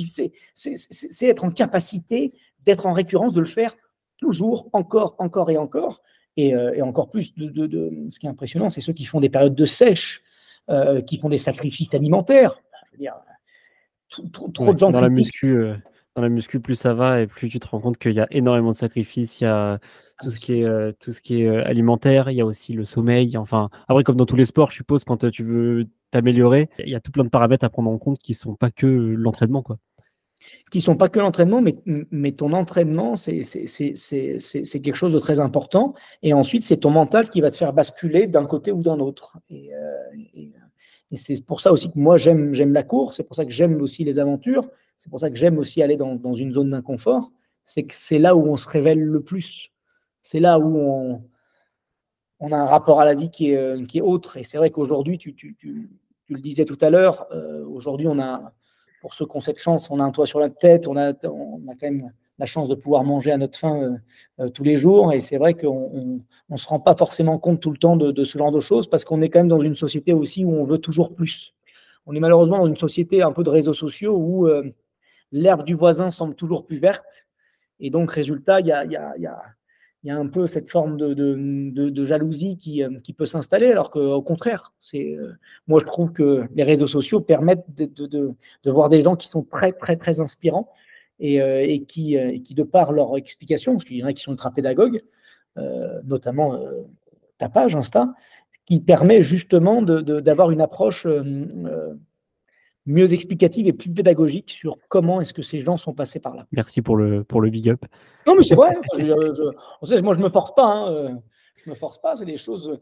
c'est 0.55 1.27
être 1.27 1.45
en 1.45 1.51
capacité 1.51 2.35
d'être 2.65 2.87
en 2.87 2.93
récurrence, 2.93 3.33
de 3.33 3.41
le 3.41 3.47
faire 3.47 3.75
toujours, 4.19 4.69
encore, 4.73 5.17
encore 5.19 5.51
et 5.51 5.57
encore. 5.57 6.03
Et, 6.37 6.55
euh, 6.55 6.85
encore 6.85 7.11
plus, 7.11 7.35
de, 7.35 8.09
ce 8.09 8.19
qui 8.19 8.27
est 8.27 8.29
impressionnant, 8.29 8.69
c'est 8.69 8.81
ceux 8.81 8.93
qui 8.93 9.05
font 9.05 9.21
des 9.21 9.29
périodes 9.29 9.55
de 9.55 9.65
sèche, 9.65 10.23
euh, 10.69 11.01
qui 11.01 11.19
font 11.19 11.29
des 11.29 11.39
sacrifices 11.39 11.95
alimentaires. 11.95 12.61
Je 12.87 12.93
veux 12.93 12.99
dire, 12.99 13.15
trop, 14.33 14.73
de 14.73 14.79
gens 14.79 14.91
dans 14.91 15.01
la 15.01 15.09
muscu 15.09 15.57
euh, 15.57 15.75
dans 16.15 16.23
la 16.23 16.29
muscu 16.29 16.61
plus 16.61 16.77
ça 16.77 16.95
va 16.95 17.21
et 17.21 17.27
plus 17.27 17.49
tu 17.49 17.59
te 17.59 17.67
rends 17.67 17.81
compte 17.81 17.99
qu'il 17.99 18.13
y 18.13 18.21
a 18.21 18.29
énormément 18.31 18.71
de 18.71 18.77
sacrifices 18.77 19.41
il 19.41 19.45
y 19.45 19.47
a 19.49 19.81
tout 20.21 20.31
ce 20.31 20.39
qui 20.39 20.61
est 20.61 20.67
euh, 20.67 20.93
tout 20.99 21.13
ce 21.13 21.21
qui 21.21 21.43
est 21.43 21.49
euh, 21.49 21.67
alimentaire 21.67 22.31
il 22.31 22.37
y 22.37 22.41
a 22.41 22.47
aussi 22.47 22.73
le 22.73 22.85
sommeil 22.85 23.37
enfin 23.37 23.69
après 23.89 24.05
comme 24.05 24.17
dans 24.17 24.27
tous 24.27 24.37
les 24.37 24.47
sports 24.47 24.71
je 24.71 24.77
suppose 24.77 25.05
quand 25.05 25.29
tu 25.31 25.43
veux 25.43 25.87
t'améliorer 26.11 26.69
il 26.79 26.91
y 26.91 26.95
a 26.95 27.01
tout 27.01 27.11
plein 27.11 27.25
de 27.25 27.29
paramètres 27.29 27.65
à 27.65 27.71
prendre 27.71 27.91
en 27.91 27.99
compte 27.99 28.19
qui 28.19 28.35
sont 28.35 28.55
pas 28.55 28.71
que 28.71 28.87
l'entraînement 28.87 29.63
quoi 29.63 29.79
qui 30.71 30.83
sont 30.83 30.97
pas 30.97 31.09
que 31.09 31.19
l'entraînement, 31.21 31.63
mais, 31.63 31.75
mais 31.87 32.33
ton 32.33 32.53
entraînement, 32.53 33.17
c'est 33.17 33.43
quelque 33.43 34.95
chose 34.95 35.13
de 35.13 35.19
très 35.19 35.41
important. 35.41 35.95
Et 36.23 36.35
ensuite, 36.35 36.63
c'est 36.63 36.79
ton 36.79 36.91
mental 36.91 37.31
qui 37.31 37.41
va 37.41 37.51
te 37.51 37.57
faire 37.57 37.73
basculer 37.73 38.27
d'un 38.27 38.45
côté 38.45 38.71
ou 38.71 38.83
d'un 38.83 39.01
autre. 39.01 39.39
Et, 39.49 39.71
et 41.11 41.17
c'est 41.17 41.45
pour 41.47 41.61
ça 41.61 41.73
aussi 41.73 41.93
que 41.93 41.99
moi, 41.99 42.17
j'aime, 42.17 42.55
j'aime 42.55 42.73
la 42.73 42.83
course, 42.83 43.17
c'est 43.17 43.23
pour 43.23 43.37
ça 43.37 43.45
que 43.45 43.53
j'aime 43.53 43.81
aussi 43.81 44.05
les 44.05 44.19
aventures, 44.19 44.69
c'est 44.99 45.11
pour 45.11 45.21
ça 45.21 45.31
que 45.31 45.37
j'aime 45.37 45.59
aussi 45.59 45.83
aller 45.83 45.97
dans, 45.97 46.17
dans 46.17 46.35
une 46.35 46.53
zone 46.53 46.71
d'inconfort. 46.71 47.31
C'est 47.65 47.85
que 47.85 47.95
c'est 47.95 48.19
là 48.19 48.35
où 48.35 48.47
on 48.47 48.57
se 48.57 48.69
révèle 48.69 49.01
le 49.01 49.23
plus. 49.23 49.71
C'est 50.25 50.41
là 50.41 50.59
où 50.59 51.21
on, 52.41 52.53
a 52.53 52.57
un 52.57 52.65
rapport 52.65 52.99
à 52.99 53.05
la 53.05 53.15
vie 53.15 53.31
qui 53.31 53.53
est, 53.53 53.57
euh, 53.57 53.85
qui 53.85 53.99
est 53.99 54.01
autre. 54.01 54.39
Et 54.39 54.43
c'est 54.43 54.57
vrai 54.57 54.71
qu'aujourd'hui, 54.71 55.19
tu, 55.19 55.35
tu, 55.35 55.55
tu, 55.55 55.91
tu, 56.27 56.35
le 56.35 56.41
disais 56.41 56.65
tout 56.65 56.79
à 56.81 56.89
l'heure, 56.89 57.27
euh, 57.31 57.63
aujourd'hui, 57.67 58.09
on 58.09 58.19
a, 58.19 58.55
pour 59.03 59.13
ceux 59.13 59.27
qui 59.27 59.37
ont 59.37 59.41
cette 59.41 59.61
chance, 59.61 59.91
on 59.91 60.01
a 60.01 60.03
un 60.03 60.11
toit 60.11 60.27
sur 60.27 60.41
la 60.41 60.49
tête, 60.49 60.89
on 60.89 60.97
a, 60.97 61.13
on 61.25 61.61
a 61.69 61.75
quand 61.79 61.91
même 61.91 62.11
la 62.39 62.47
chance 62.47 62.69
de 62.69 62.75
pouvoir 62.75 63.05
manger 63.05 63.33
à 63.33 63.37
notre 63.37 63.59
faim 63.59 63.99
euh, 64.41 64.49
tous 64.49 64.65
les 64.65 64.79
jours. 64.79 65.13
Et 65.13 65.21
c'est 65.21 65.37
vrai 65.37 65.53
qu'on 65.53 66.23
ne 66.49 66.57
se 66.57 66.67
rend 66.67 66.81
pas 66.81 66.97
forcément 66.97 67.39
compte 67.39 67.61
tout 67.61 67.71
le 67.71 67.77
temps 67.77 67.99
de, 67.99 68.25
ce 68.25 68.39
genre 68.39 68.51
de 68.51 68.61
choses 68.61 68.89
parce 68.89 69.05
qu'on 69.05 69.21
est 69.21 69.29
quand 69.29 69.41
même 69.41 69.49
dans 69.49 69.61
une 69.61 69.75
société 69.75 70.15
aussi 70.15 70.43
où 70.47 70.55
on 70.55 70.65
veut 70.65 70.79
toujours 70.79 71.15
plus. 71.15 71.55
On 72.07 72.15
est 72.15 72.21
malheureusement 72.21 72.61
dans 72.61 72.67
une 72.67 72.79
société 72.79 73.21
un 73.21 73.33
peu 73.33 73.45
de 73.45 73.51
réseaux 73.51 73.75
sociaux 73.75 74.17
où 74.17 74.49
l'herbe 75.33 75.65
du 75.65 75.75
voisin 75.75 76.09
semble 76.09 76.35
toujours 76.35 76.65
plus 76.65 76.79
verte. 76.79 77.27
Et 77.79 77.91
donc, 77.91 78.11
résultat, 78.11 78.61
il 78.61 78.69
y 78.69 78.73
a, 78.73 78.85
y, 78.87 79.21
y, 79.21 79.27
a, 79.27 79.43
y 80.05 80.11
a, 80.11 80.17
un 80.17 80.27
peu 80.27 80.47
cette 80.47 80.69
forme 80.71 80.97
de, 80.97 82.05
jalousie 82.05 82.57
qui, 82.57 82.83
qui 83.03 83.13
peut 83.13 83.27
s'installer, 83.27 83.71
alors 83.71 83.91
qu'au 83.91 84.23
contraire, 84.23 84.73
c'est 84.79 85.17
moi 85.67 85.81
je 85.81 85.87
trouve 85.87 86.13
que 86.13 86.45
les 86.55 86.63
réseaux 86.63 86.87
sociaux 86.87 87.21
permettent 87.21 87.65
de, 87.75 88.35
voir 88.67 88.89
des 88.89 89.03
gens 89.03 89.17
qui 89.17 89.29
sont 89.29 89.43
très, 89.43 89.73
très, 89.73 89.97
très 89.97 90.21
inspirants 90.21 90.69
euh, 91.23 91.61
et, 91.61 91.85
qui, 91.85 92.19
euh, 92.19 92.37
de 92.51 92.63
par 92.65 92.93
leur 92.93 93.17
explication, 93.17 93.73
parce 93.73 93.85
qu'il 93.85 93.97
y 93.97 94.03
en 94.03 94.07
a 94.07 94.13
qui 94.13 94.23
sont 94.23 94.33
ultra 94.33 94.51
pédagogues, 94.51 95.03
euh, 95.59 96.01
notamment 96.05 96.61
ta 97.39 97.49
page 97.49 97.77
Insta, 97.77 98.13
qui 98.67 98.81
permet 98.81 99.23
justement 99.23 99.81
d'avoir 99.83 100.51
une 100.51 100.61
approche 100.61 101.07
mieux 102.87 103.13
explicative 103.13 103.67
et 103.67 103.73
plus 103.73 103.91
pédagogique 103.91 104.51
sur 104.51 104.79
comment 104.89 105.21
est-ce 105.21 105.33
que 105.33 105.43
ces 105.43 105.63
gens 105.63 105.77
sont 105.77 105.95
passés 105.95 106.21
par 106.21 106.35
là. 106.35 106.47
Merci 106.53 106.83
pour 106.83 106.97
le, 106.97 107.25
pour 107.25 107.41
le 107.41 107.51
big 107.51 107.69
up. 107.69 107.85
Non, 108.27 108.35
mais 108.37 108.43
c'est 108.43 108.55
vrai. 108.55 108.75
moi, 108.95 110.15
je 110.15 110.19
ne 110.19 110.25
me 110.25 110.29
force 110.29 110.55
pas. 110.55 110.67
Hein, 110.67 111.21
je 111.65 111.71
me 111.71 111.75
force 111.75 112.01
pas. 112.01 112.17
C'est 112.17 112.27
des 112.27 112.37
choses. 112.37 112.79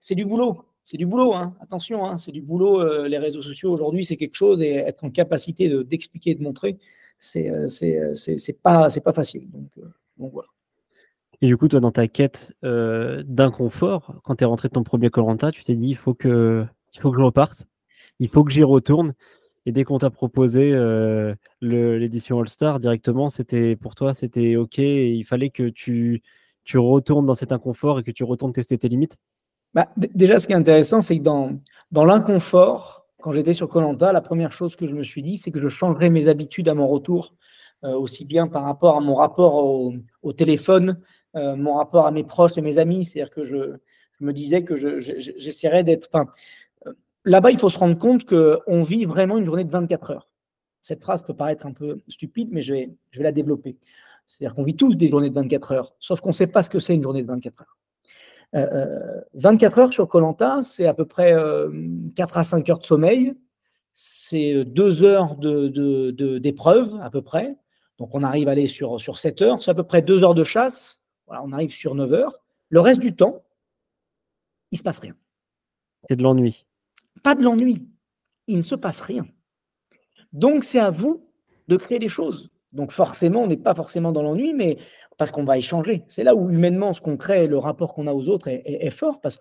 C'est 0.00 0.14
du 0.14 0.24
boulot. 0.24 0.64
C'est 0.84 0.96
du 0.96 1.04
boulot. 1.04 1.34
Hein, 1.34 1.54
attention, 1.60 2.06
hein, 2.06 2.16
c'est 2.16 2.32
du 2.32 2.40
boulot. 2.40 3.06
les 3.06 3.18
réseaux 3.18 3.42
sociaux 3.42 3.70
aujourd'hui, 3.72 4.04
c'est 4.04 4.16
quelque 4.16 4.36
chose 4.36 4.62
et 4.62 4.76
être 4.76 5.04
en 5.04 5.10
capacité 5.10 5.68
d'expliquer 5.84 6.30
et 6.30 6.34
de 6.34 6.42
montrer, 6.42 6.78
c'est 7.18 7.50
euh, 7.50 7.68
euh, 7.82 8.14
c'est 8.14 8.62
pas, 8.62 8.88
pas 8.88 9.12
facile. 9.12 9.50
Donc, 9.50 9.70
euh, 9.78 9.88
donc, 10.18 10.32
voilà. 10.32 10.48
Et 11.40 11.46
du 11.46 11.56
coup, 11.56 11.68
toi, 11.68 11.80
dans 11.80 11.92
ta 11.92 12.08
quête 12.08 12.52
d'inconfort, 12.62 14.20
quand 14.24 14.36
tu 14.36 14.44
es 14.44 14.46
rentré 14.46 14.68
de 14.68 14.72
ton 14.72 14.82
premier 14.82 15.08
Colanta, 15.08 15.52
tu 15.52 15.62
t'es 15.62 15.76
dit 15.76 15.88
il 15.88 15.96
faut 15.96 16.14
que, 16.14 16.64
il 16.94 17.00
faut 17.00 17.12
que 17.12 17.18
je 17.18 17.22
reparte, 17.22 17.66
il 18.18 18.28
faut 18.28 18.44
que 18.44 18.52
j'y 18.52 18.62
retourne. 18.62 19.14
Et 19.66 19.72
dès 19.72 19.84
qu'on 19.84 19.98
t'a 19.98 20.10
proposé 20.10 20.72
l'édition 21.60 22.40
All-Star 22.40 22.78
directement, 22.78 23.28
c'était 23.28 23.76
pour 23.76 23.94
toi, 23.94 24.14
c'était 24.14 24.56
OK. 24.56 24.78
Il 24.78 25.24
fallait 25.24 25.50
que 25.50 25.68
tu, 25.68 26.22
tu 26.68 26.76
retournes 26.76 27.24
dans 27.24 27.34
cet 27.34 27.52
inconfort 27.52 27.98
et 27.98 28.02
que 28.02 28.10
tu 28.10 28.24
retournes 28.24 28.52
tester 28.52 28.76
tes 28.76 28.88
limites? 28.88 29.16
Bah, 29.72 29.88
Déjà, 29.96 30.38
ce 30.38 30.46
qui 30.46 30.52
est 30.52 30.56
intéressant, 30.56 31.00
c'est 31.00 31.18
que 31.18 31.22
dans, 31.22 31.52
dans 31.92 32.04
l'inconfort, 32.04 33.06
quand 33.22 33.32
j'étais 33.32 33.54
sur 33.54 33.68
Colanta, 33.68 34.12
la 34.12 34.20
première 34.20 34.52
chose 34.52 34.76
que 34.76 34.86
je 34.86 34.94
me 34.94 35.02
suis 35.02 35.22
dit, 35.22 35.38
c'est 35.38 35.50
que 35.50 35.60
je 35.60 35.68
changerais 35.68 36.10
mes 36.10 36.28
habitudes 36.28 36.68
à 36.68 36.74
mon 36.74 36.86
retour, 36.86 37.34
euh, 37.84 37.94
aussi 37.94 38.26
bien 38.26 38.48
par 38.48 38.64
rapport 38.64 38.96
à 38.96 39.00
mon 39.00 39.14
rapport 39.14 39.54
au, 39.54 40.32
téléphone, 40.34 41.00
euh, 41.36 41.56
mon 41.56 41.74
rapport 41.74 42.06
à 42.06 42.10
mes 42.10 42.24
proches 42.24 42.58
et 42.58 42.60
mes 42.60 42.78
amis. 42.78 43.06
C'est-à-dire 43.06 43.32
que 43.32 43.44
je, 43.44 43.78
me 44.20 44.32
disais 44.32 44.62
que 44.62 45.00
j'essaierais 45.00 45.84
d'être. 45.84 46.10
Euh, 46.14 46.24
là-bas, 47.24 47.50
il 47.50 47.58
faut 47.58 47.70
se 47.70 47.78
rendre 47.78 47.98
compte 47.98 48.24
qu'on 48.24 48.82
vit 48.82 49.04
vraiment 49.04 49.38
une 49.38 49.44
journée 49.44 49.64
de 49.64 49.70
24 49.70 50.10
heures. 50.10 50.28
Cette 50.82 51.02
phrase 51.02 51.22
peut 51.22 51.34
paraître 51.34 51.66
un 51.66 51.72
peu 51.72 52.00
stupide, 52.08 52.48
mais 52.50 52.62
je 52.62 52.72
vais, 52.72 52.90
la 53.14 53.32
développer. 53.32 53.76
C'est-à-dire 54.26 54.54
qu'on 54.54 54.64
vit 54.64 54.76
tous 54.76 54.94
des 54.94 55.08
journées 55.10 55.30
de 55.30 55.34
24 55.34 55.72
heures, 55.72 55.94
sauf 55.98 56.20
qu'on 56.20 56.30
ne 56.30 56.34
sait 56.34 56.46
pas 56.46 56.62
ce 56.62 56.70
que 56.70 56.78
c'est 56.78 56.94
une 56.94 57.02
journée 57.02 57.22
de 57.22 57.28
24 57.28 57.62
heures. 57.62 57.76
24 59.34 59.78
heures 59.78 59.92
sur 59.92 60.08
Colanta, 60.08 60.60
c'est 60.62 60.86
à 60.86 60.94
peu 60.94 61.04
près 61.04 61.34
4 62.16 62.38
à 62.38 62.44
5 62.44 62.68
heures 62.70 62.78
de 62.78 62.86
sommeil, 62.86 63.34
c'est 63.92 64.64
2 64.64 65.04
heures 65.04 65.36
d'épreuve 65.36 66.98
à 67.02 67.10
peu 67.10 67.22
près. 67.22 67.56
Donc 67.98 68.14
on 68.14 68.22
arrive 68.22 68.48
à 68.48 68.52
aller 68.52 68.68
sur, 68.68 69.00
sur 69.00 69.18
7 69.18 69.42
heures, 69.42 69.62
c'est 69.62 69.70
à 69.70 69.74
peu 69.74 69.82
près 69.82 70.02
2 70.02 70.22
heures 70.22 70.34
de 70.34 70.44
chasse, 70.44 71.02
on 71.26 71.52
arrive 71.52 71.72
sur 71.72 71.94
9 71.94 72.12
heures. 72.12 72.40
Le 72.70 72.80
reste 72.80 73.00
du 73.00 73.14
temps, 73.14 73.42
il 74.70 74.76
ne 74.76 74.78
se 74.78 74.82
passe 74.82 74.98
rien. 75.00 75.14
C'est 76.08 76.16
de 76.16 76.22
l'ennui. 76.22 76.64
Pas 77.22 77.34
de 77.34 77.42
l'ennui, 77.42 77.86
il 78.46 78.56
ne 78.56 78.62
se 78.62 78.74
passe 78.74 79.00
rien. 79.00 79.26
Donc 80.32 80.64
c'est 80.64 80.78
à 80.78 80.90
vous 80.90 81.24
de 81.68 81.76
créer 81.76 81.98
des 81.98 82.08
choses. 82.08 82.50
Donc 82.72 82.92
forcément, 82.92 83.42
on 83.42 83.46
n'est 83.46 83.56
pas 83.56 83.74
forcément 83.74 84.12
dans 84.12 84.22
l'ennui, 84.22 84.52
mais 84.52 84.78
parce 85.18 85.32
qu'on 85.32 85.44
va 85.44 85.58
échanger. 85.58 86.04
C'est 86.06 86.22
là 86.22 86.34
où 86.34 86.48
humainement, 86.48 86.92
ce 86.92 87.00
qu'on 87.00 87.16
crée, 87.16 87.48
le 87.48 87.58
rapport 87.58 87.92
qu'on 87.92 88.06
a 88.06 88.12
aux 88.12 88.28
autres 88.28 88.46
est, 88.48 88.90
fort, 88.90 89.20
parce 89.20 89.38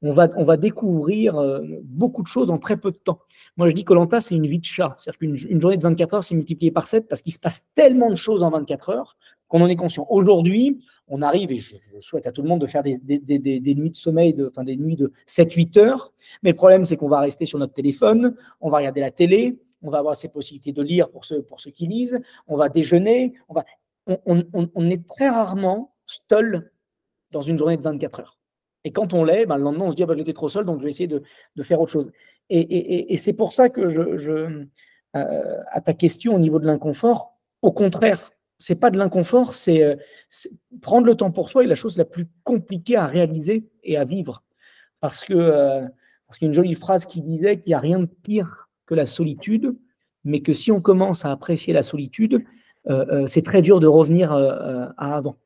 va, 0.00 0.28
on 0.36 0.44
va 0.44 0.56
découvrir 0.56 1.38
euh, 1.38 1.60
beaucoup 1.84 2.22
de 2.22 2.28
choses 2.28 2.50
en 2.50 2.56
très 2.56 2.78
peu 2.78 2.90
de 2.90 2.96
temps. 2.96 3.20
Moi, 3.58 3.68
je 3.68 3.74
dis 3.74 3.84
que 3.84 3.92
l'anta, 3.92 4.20
c'est 4.22 4.34
une 4.34 4.46
vie 4.46 4.58
de 4.58 4.64
chat. 4.64 4.94
C'est-à-dire 4.96 5.18
qu'une 5.18 5.60
journée 5.60 5.76
de 5.76 5.82
24 5.82 6.14
heures, 6.14 6.24
c'est 6.24 6.34
multiplié 6.34 6.70
par 6.70 6.86
7, 6.86 7.08
parce 7.08 7.20
qu'il 7.20 7.32
se 7.34 7.38
passe 7.38 7.66
tellement 7.74 8.08
de 8.08 8.16
choses 8.16 8.42
en 8.42 8.50
24 8.50 8.88
heures 8.88 9.18
qu'on 9.48 9.60
en 9.60 9.68
est 9.68 9.76
conscient. 9.76 10.06
Aujourd'hui, 10.10 10.80
on 11.08 11.22
arrive, 11.22 11.50
et 11.52 11.58
je, 11.58 11.76
souhaite 12.00 12.26
à 12.26 12.32
tout 12.32 12.42
le 12.42 12.48
monde 12.48 12.60
de 12.60 12.66
faire 12.66 12.82
des, 12.82 12.98
nuits 13.74 13.90
de 13.90 13.96
sommeil, 13.96 14.36
enfin 14.48 14.64
des 14.64 14.76
nuits 14.76 14.96
de 14.96 15.12
7-8 15.26 15.78
heures, 15.78 16.12
mais 16.42 16.50
le 16.50 16.56
problème, 16.56 16.84
c'est 16.84 16.96
qu'on 16.96 17.08
va 17.08 17.20
rester 17.20 17.46
sur 17.46 17.58
notre 17.58 17.72
téléphone, 17.72 18.36
on 18.60 18.70
va 18.70 18.78
regarder 18.78 19.00
la 19.00 19.10
télé, 19.10 19.58
on 19.82 19.90
va 19.90 19.98
avoir 19.98 20.16
ces 20.16 20.28
possibilités 20.28 20.72
de 20.72 20.82
lire 20.82 21.10
pour 21.10 21.24
ceux, 21.24 21.42
pour 21.42 21.60
ceux 21.60 21.70
qui 21.70 21.86
lisent, 21.86 22.20
on 22.46 22.56
va 22.56 22.68
déjeuner, 22.68 23.34
on, 23.48 23.54
va, 23.54 23.64
on, 24.26 24.90
est 24.90 25.06
très 25.08 25.28
rarement 25.28 25.94
seul 26.06 26.70
dans 27.30 27.42
une 27.42 27.58
journée 27.58 27.76
de 27.76 27.82
24 27.82 28.20
heures. 28.20 28.38
Et 28.84 28.92
quand 28.92 29.12
on 29.12 29.24
l'est, 29.24 29.46
ben, 29.46 29.56
le 29.56 29.64
lendemain, 29.64 29.86
on 29.86 29.90
se 29.90 29.96
dit, 29.96 30.02
ah, 30.02 30.06
ben, 30.06 30.16
j'étais 30.16 30.32
trop 30.32 30.48
seul, 30.48 30.64
donc 30.64 30.78
je 30.78 30.84
vais 30.84 30.90
essayer 30.90 31.08
de, 31.08 31.22
faire 31.62 31.80
autre 31.80 31.92
chose. 31.92 32.10
Et, 32.50 33.16
c'est 33.16 33.36
pour 33.36 33.52
ça 33.52 33.68
que 33.68 34.16
je, 34.16 34.66
euh, 35.16 35.62
à 35.70 35.80
ta 35.80 35.94
question 35.94 36.34
au 36.34 36.38
niveau 36.38 36.58
de 36.58 36.66
l'inconfort, 36.66 37.34
au 37.62 37.72
contraire, 37.72 38.30
c'est 38.58 38.74
pas 38.74 38.90
de 38.90 38.98
l'inconfort, 38.98 39.54
c'est 39.54 39.96
prendre 40.82 41.06
le 41.06 41.14
temps 41.14 41.30
pour 41.30 41.48
soi 41.48 41.64
est 41.64 41.68
la 41.68 41.76
chose 41.76 41.96
la 41.96 42.04
plus 42.04 42.26
compliquée 42.42 42.96
à 42.96 43.06
réaliser 43.06 43.68
et 43.84 43.96
à 43.96 44.04
vivre. 44.04 44.42
Parce 45.00 45.24
que 45.24 45.34
euh, 45.34 45.86
qu'il 46.32 46.42
y 46.42 46.44
a 46.44 46.48
une 46.48 46.54
jolie 46.54 46.74
phrase 46.74 47.06
qui 47.06 47.22
disait 47.22 47.58
qu'il 47.58 47.70
n'y 47.70 47.74
a 47.74 47.80
rien 47.80 48.00
de 48.00 48.06
pire 48.06 48.68
que 48.86 48.94
la 48.94 49.06
solitude, 49.06 49.74
mais 50.24 50.40
que 50.40 50.52
si 50.52 50.72
on 50.72 50.80
commence 50.80 51.24
à 51.24 51.30
apprécier 51.30 51.72
la 51.72 51.82
solitude, 51.82 52.44
euh, 52.90 53.06
euh, 53.10 53.26
c'est 53.26 53.42
très 53.42 53.62
dur 53.62 53.80
de 53.80 53.86
revenir 53.86 54.32
à 54.32 55.16
avant. 55.16 55.36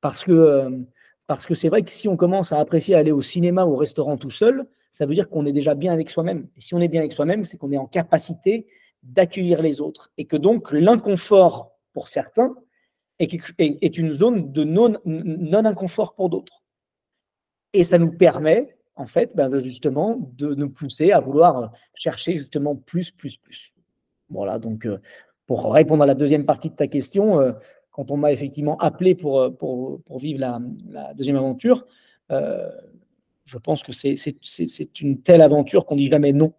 Parce 0.00 0.24
que 0.24 0.84
parce 1.26 1.46
que 1.46 1.54
c'est 1.54 1.70
vrai 1.70 1.82
que 1.82 1.90
si 1.90 2.06
on 2.06 2.16
commence 2.16 2.52
à 2.52 2.60
apprécier 2.60 2.94
aller 2.94 3.10
au 3.10 3.22
cinéma 3.22 3.64
ou 3.64 3.72
au 3.72 3.76
restaurant 3.76 4.18
tout 4.18 4.30
seul, 4.30 4.66
ça 4.90 5.06
veut 5.06 5.14
dire 5.14 5.28
qu'on 5.30 5.46
est 5.46 5.52
déjà 5.52 5.74
bien 5.74 5.92
avec 5.92 6.10
soi-même. 6.10 6.46
Et 6.56 6.60
si 6.60 6.74
on 6.74 6.80
est 6.80 6.88
bien 6.88 7.00
avec 7.00 7.12
soi-même, 7.12 7.44
c'est 7.44 7.56
qu'on 7.56 7.72
est 7.72 7.78
en 7.78 7.86
capacité 7.86 8.66
d'accueillir 9.02 9.62
les 9.62 9.80
autres. 9.80 10.12
Et 10.18 10.26
que 10.26 10.36
donc 10.36 10.70
l'inconfort 10.70 11.73
pour 11.94 12.08
certains 12.08 12.54
est, 13.18 13.98
une 13.98 14.12
zone 14.12 14.52
de 14.52 14.64
non-inconfort 14.64 16.14
pour 16.14 16.28
d'autres. 16.28 16.62
Et 17.72 17.84
ça 17.84 17.98
nous 17.98 18.12
permet, 18.12 18.76
en 18.96 19.06
fait, 19.06 19.34
ben, 19.34 19.58
justement, 19.60 20.18
de 20.36 20.54
nous 20.54 20.70
pousser 20.70 21.12
à 21.12 21.20
vouloir 21.20 21.72
chercher 21.94 22.36
justement 22.36 22.76
plus, 22.76 23.10
plus, 23.10 23.36
plus. 23.36 23.72
Voilà, 24.30 24.58
donc 24.58 24.86
euh, 24.86 25.00
pour 25.46 25.72
répondre 25.72 26.02
à 26.02 26.06
la 26.06 26.14
deuxième 26.14 26.44
partie 26.44 26.70
de 26.70 26.74
ta 26.74 26.86
question, 26.86 27.40
euh, 27.40 27.52
quand 27.90 28.10
on 28.10 28.16
m'a 28.16 28.32
effectivement 28.32 28.76
appelé 28.78 29.14
pour, 29.14 29.40
euh, 29.40 29.50
pour, 29.50 30.02
pour 30.02 30.18
vivre 30.18 30.40
la, 30.40 31.14
deuxième 31.14 31.36
aventure, 31.36 31.86
je 32.30 33.58
pense 33.58 33.82
que 33.82 33.92
c'est 33.92 35.00
une 35.00 35.20
telle 35.20 35.42
aventure 35.42 35.84
qu'on 35.84 35.96
dit 35.96 36.08
jamais 36.08 36.32
non 36.32 36.54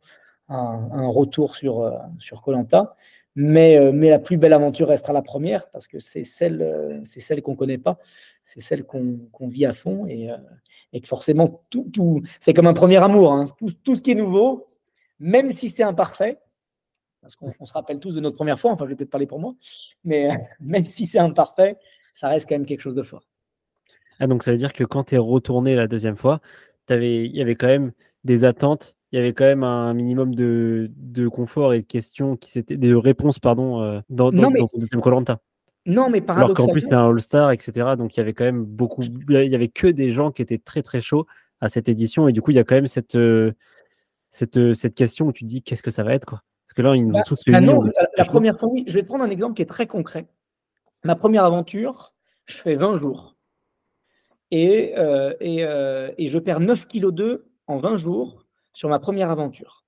à 0.48 0.56
un, 0.58 1.08
retour 1.08 1.56
sur 1.56 1.92
sur 2.20 2.44
Colanta. 2.44 2.96
Mais, 3.36 3.78
euh, 3.78 3.92
mais 3.92 4.10
la 4.10 4.20
plus 4.20 4.38
belle 4.38 4.54
aventure 4.54 4.88
restera 4.88 5.12
la 5.12 5.22
première 5.22 5.70
parce 5.72 5.88
que 5.88 6.00
c'est 6.00 6.24
celle, 6.24 6.62
euh, 6.62 7.02
celle 7.04 7.42
qu'on 7.42 7.52
ne 7.52 7.58
connaît 7.58 7.78
pas, 7.78 7.98
c'est 8.46 8.62
celle 8.62 8.86
qu'on 8.86 9.48
vit 9.48 9.66
à 9.66 9.74
fond 9.74 10.06
et, 10.08 10.32
euh, 10.32 10.38
et 10.94 11.02
que 11.02 11.08
forcément, 11.08 11.66
tout, 11.70 11.90
tout 11.92 12.22
c'est 12.40 12.54
comme 12.54 12.68
un 12.68 12.74
premier 12.74 12.98
amour. 12.98 13.34
Hein. 13.34 13.54
Tout, 13.58 13.72
tout, 13.84 13.96
ce 13.96 14.04
qui 14.04 14.12
est 14.12 14.16
nouveau, 14.16 14.68
même 15.20 15.52
si 15.52 15.68
c'est 15.68 15.84
imparfait, 15.84 16.40
parce 17.22 17.36
qu'on 17.36 17.66
se 17.66 17.74
rappelle 17.74 18.00
tous 18.00 18.16
de 18.16 18.22
notre 18.22 18.38
première 18.38 18.60
fois, 18.60 18.72
enfin 18.72 18.86
je 18.86 18.92
vais 18.92 18.96
peut-être 18.96 19.10
parler 19.10 19.28
pour 19.28 19.40
moi, 19.40 19.56
mais 20.06 20.30
même 20.62 20.88
si 20.88 21.06
c'est 21.06 21.20
imparfait, 21.20 21.78
ça 22.14 22.30
reste 22.30 22.48
quand 22.48 22.56
même 22.56 22.66
quelque 22.66 22.82
chose 22.82 22.96
de 22.96 23.04
fort. 23.04 23.28
Ah, 24.20 24.28
donc 24.28 24.44
ça 24.44 24.52
veut 24.52 24.58
dire 24.58 24.72
que 24.72 24.86
quand 24.86 25.06
tu 25.06 25.16
es 25.16 25.18
retourné 25.18 25.76
la 25.76 25.88
deuxième 25.88 26.16
fois, 26.16 26.40
il 26.90 27.36
y 27.36 27.42
avait 27.42 27.56
quand 27.56 27.68
même 27.68 27.92
des 28.24 28.46
attentes 28.46 28.96
il 29.16 29.20
y 29.20 29.22
avait 29.22 29.34
quand 29.34 29.46
même 29.46 29.64
un 29.64 29.94
minimum 29.94 30.36
de, 30.36 30.90
confort 31.30 31.74
et 31.74 31.80
de 31.80 31.86
questions 31.86 32.36
qui 32.36 32.52
s'étaient 32.52 32.76
de 32.76 32.94
réponses 32.94 33.40
pardon 33.40 33.82
euh, 33.82 34.02
dans, 34.10 34.30
dans, 34.30 34.52
ton 34.52 34.68
deuxième 34.76 35.00
Colanta. 35.00 35.40
Non, 35.86 36.10
mais 36.10 36.20
paradoxalement. 36.20 36.56
Alors 36.56 36.68
qu'en 36.68 36.72
plus 36.74 36.82
c'est 36.82 36.96
un 36.96 37.08
All-Star, 37.08 37.52
etc. 37.52 37.94
Donc 37.98 38.18
il 38.18 38.20
y 38.20 38.22
avait 38.22 38.34
quand 38.34 38.44
même 38.44 38.66
beaucoup. 38.66 39.04
Il 39.04 39.48
y 39.48 39.56
avait 39.56 39.70
que 39.70 39.88
des 39.88 40.12
gens 40.12 40.32
qui 40.32 40.42
étaient 40.42 40.58
très 40.58 40.82
très 40.82 41.00
chauds 41.00 41.26
à 41.62 41.70
cette 41.70 41.88
édition 41.88 42.28
et 42.28 42.34
du 42.34 42.42
coup 42.42 42.52
il 42.52 42.56
y 42.56 42.60
a 42.60 42.66
quand 42.66 42.76
même 42.76 42.88
cette 42.88 43.16
euh, 43.16 43.54
cette, 44.32 44.58
euh, 44.58 44.74
cette 44.74 44.96
question 44.96 45.28
où 45.28 45.32
tu 45.32 45.46
te 45.46 45.50
dis 45.50 45.64
qu'est-ce 45.64 45.84
que 45.84 45.92
ça 45.92 46.04
va 46.04 46.14
être 46.14 46.26
quoi? 46.26 46.42
Parce 46.68 46.74
que 46.74 46.82
là 46.82 46.94
ils 46.94 47.08
nous 47.08 47.16
ont 47.16 47.20
bah, 47.20 47.24
tous 47.26 47.40
bah 47.48 47.62
non, 47.62 47.80
la, 48.18 48.26
première 48.26 48.60
fois, 48.60 48.68
oui. 48.68 48.84
Je 48.86 48.96
vais 48.96 49.04
te 49.04 49.08
prendre 49.08 49.24
un 49.24 49.30
exemple 49.30 49.54
qui 49.54 49.62
est 49.62 49.66
très 49.66 49.88
concret. 49.88 50.28
Ma 51.06 51.16
première 51.16 51.46
aventure, 51.46 52.14
je 52.48 52.58
fais 52.58 52.76
20 52.76 52.98
jours 52.98 53.38
et, 54.52 54.94
et, 55.40 55.62
et 56.18 56.28
je 56.28 56.38
perds 56.38 56.60
9 56.60 56.86
kg 56.88 57.12
2 57.12 57.46
en 57.68 57.78
20 57.78 57.96
jours 57.96 58.45
sur 58.76 58.90
ma 58.90 59.00
première 59.00 59.32
aventure. 59.32 59.84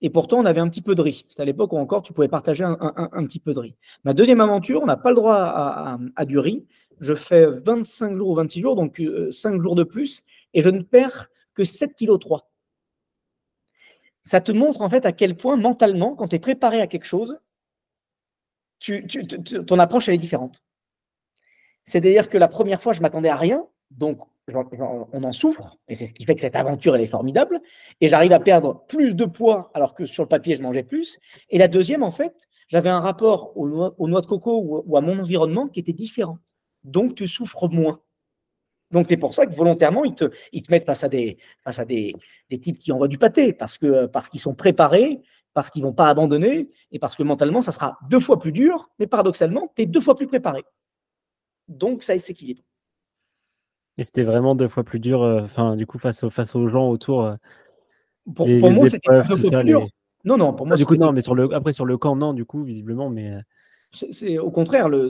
Et 0.00 0.10
pourtant, 0.10 0.38
on 0.38 0.44
avait 0.44 0.60
un 0.60 0.68
petit 0.68 0.80
peu 0.80 0.94
de 0.94 1.02
riz. 1.02 1.26
C'était 1.28 1.42
à 1.42 1.44
l'époque 1.44 1.72
où 1.72 1.76
encore 1.76 2.02
tu 2.02 2.12
pouvais 2.12 2.28
partager 2.28 2.62
un, 2.64 3.26
petit 3.26 3.40
peu 3.40 3.52
de 3.52 3.58
riz. 3.58 3.74
Ma 4.04 4.14
deuxième 4.14 4.40
aventure, 4.40 4.80
on 4.80 4.86
n'a 4.86 4.96
pas 4.96 5.10
le 5.10 5.16
droit 5.16 5.34
à, 5.34 6.24
du 6.24 6.38
riz. 6.38 6.64
Je 7.00 7.14
fais 7.14 7.46
25 7.46 8.16
jours 8.16 8.30
ou 8.30 8.34
26 8.36 8.60
jours, 8.60 8.76
donc 8.76 8.96
5 8.96 9.02
euh, 9.54 9.62
jours 9.62 9.74
de 9.74 9.84
plus, 9.84 10.22
et 10.54 10.62
je 10.62 10.68
ne 10.68 10.82
perds 10.82 11.28
que 11.54 11.64
7 11.64 11.94
kg 11.94 12.18
3. 12.18 12.48
Ça 14.22 14.40
te 14.40 14.52
montre 14.52 14.82
en 14.82 14.88
fait 14.88 15.04
à 15.04 15.12
quel 15.12 15.36
point 15.36 15.56
mentalement, 15.56 16.14
quand 16.14 16.28
tu 16.28 16.36
es 16.36 16.38
préparé 16.38 16.80
à 16.80 16.86
quelque 16.86 17.06
chose, 17.06 17.38
ton 19.66 19.78
approche 19.78 20.08
elle 20.08 20.14
est 20.14 20.18
différente. 20.18 20.62
C'est-à-dire 21.84 22.28
que 22.28 22.38
la 22.38 22.48
première 22.48 22.82
fois, 22.82 22.92
je 22.92 23.00
m'attendais 23.00 23.30
à 23.30 23.36
rien, 23.36 23.66
donc 23.90 24.20
on 24.54 25.24
en 25.24 25.32
souffre, 25.32 25.76
et 25.88 25.94
c'est 25.94 26.06
ce 26.06 26.14
qui 26.14 26.24
fait 26.24 26.34
que 26.34 26.40
cette 26.40 26.56
aventure, 26.56 26.94
elle 26.94 27.02
est 27.02 27.06
formidable, 27.06 27.60
et 28.00 28.08
j'arrive 28.08 28.32
à 28.32 28.40
perdre 28.40 28.84
plus 28.88 29.14
de 29.14 29.24
poids 29.24 29.70
alors 29.74 29.94
que 29.94 30.06
sur 30.06 30.22
le 30.22 30.28
papier, 30.28 30.54
je 30.54 30.62
mangeais 30.62 30.82
plus. 30.82 31.18
Et 31.50 31.58
la 31.58 31.68
deuxième, 31.68 32.02
en 32.02 32.10
fait, 32.10 32.48
j'avais 32.68 32.90
un 32.90 33.00
rapport 33.00 33.56
aux 33.56 33.66
noix, 33.66 34.20
de 34.20 34.26
coco 34.26 34.84
ou, 34.86 34.96
à 34.96 35.00
mon 35.00 35.18
environnement 35.18 35.68
qui 35.68 35.80
était 35.80 35.92
différent. 35.92 36.38
Donc, 36.84 37.14
tu 37.14 37.26
souffres 37.26 37.68
moins. 37.68 38.00
Donc, 38.90 39.06
c'est 39.08 39.16
pour 39.16 39.34
ça 39.34 39.46
que 39.46 39.54
volontairement, 39.54 40.04
ils 40.04 40.14
te, 40.14 40.30
ils 40.52 40.62
te 40.62 40.70
mettent 40.70 40.86
face 40.86 41.04
à, 41.04 41.08
des, 41.08 41.36
types 42.62 42.78
qui 42.78 42.92
envoient 42.92 43.08
du 43.08 43.18
pâté, 43.18 43.52
parce 43.52 43.76
que 43.76 44.06
parce 44.06 44.28
qu'ils 44.28 44.40
sont 44.40 44.54
préparés, 44.54 45.20
parce 45.52 45.70
qu'ils 45.70 45.82
ne 45.82 45.88
vont 45.88 45.94
pas 45.94 46.08
abandonner, 46.08 46.70
et 46.92 46.98
parce 46.98 47.16
que 47.16 47.22
mentalement, 47.22 47.60
ça 47.60 47.72
sera 47.72 47.98
deux 48.08 48.20
fois 48.20 48.38
plus 48.38 48.52
dur, 48.52 48.90
mais 48.98 49.06
paradoxalement, 49.06 49.72
tu 49.76 49.82
es 49.82 49.86
deux 49.86 50.00
fois 50.00 50.16
plus 50.16 50.26
préparé. 50.26 50.64
Donc, 51.68 52.02
ça 52.02 52.18
s'équilibre. 52.18 52.62
Et 53.98 54.04
c'était 54.04 54.22
vraiment 54.22 54.54
deux 54.54 54.68
fois 54.68 54.84
plus 54.84 55.00
dur, 55.00 55.22
euh, 55.22 55.42
enfin, 55.42 55.74
du 55.74 55.84
coup, 55.84 55.98
face, 55.98 56.26
face 56.28 56.54
aux 56.54 56.68
gens 56.68 56.88
autour. 56.88 57.24
Euh, 57.24 57.34
pour, 58.34 58.46
pour 58.46 58.70
moi, 58.70 58.86
c'était 58.86 59.10
deux 59.10 59.24
fois 59.24 59.36
plus 59.36 59.50
dur. 59.64 59.88
Non, 60.24 60.36
non, 60.36 60.54
pour 60.54 60.66
moi. 60.66 60.74
Ah, 60.74 60.78
du 60.78 60.86
coup, 60.86 60.96
non, 60.96 61.12
mais 61.12 61.20
sur 61.20 61.34
le, 61.34 61.52
après, 61.52 61.72
sur 61.72 61.84
le 61.84 61.98
camp, 61.98 62.14
non, 62.14 62.32
du 62.32 62.44
coup, 62.44 62.62
visiblement, 62.62 63.10
mais. 63.10 63.32
Euh, 63.32 63.40
c'est 63.90 64.38
au 64.38 64.50
contraire, 64.50 64.88
le, 64.88 65.08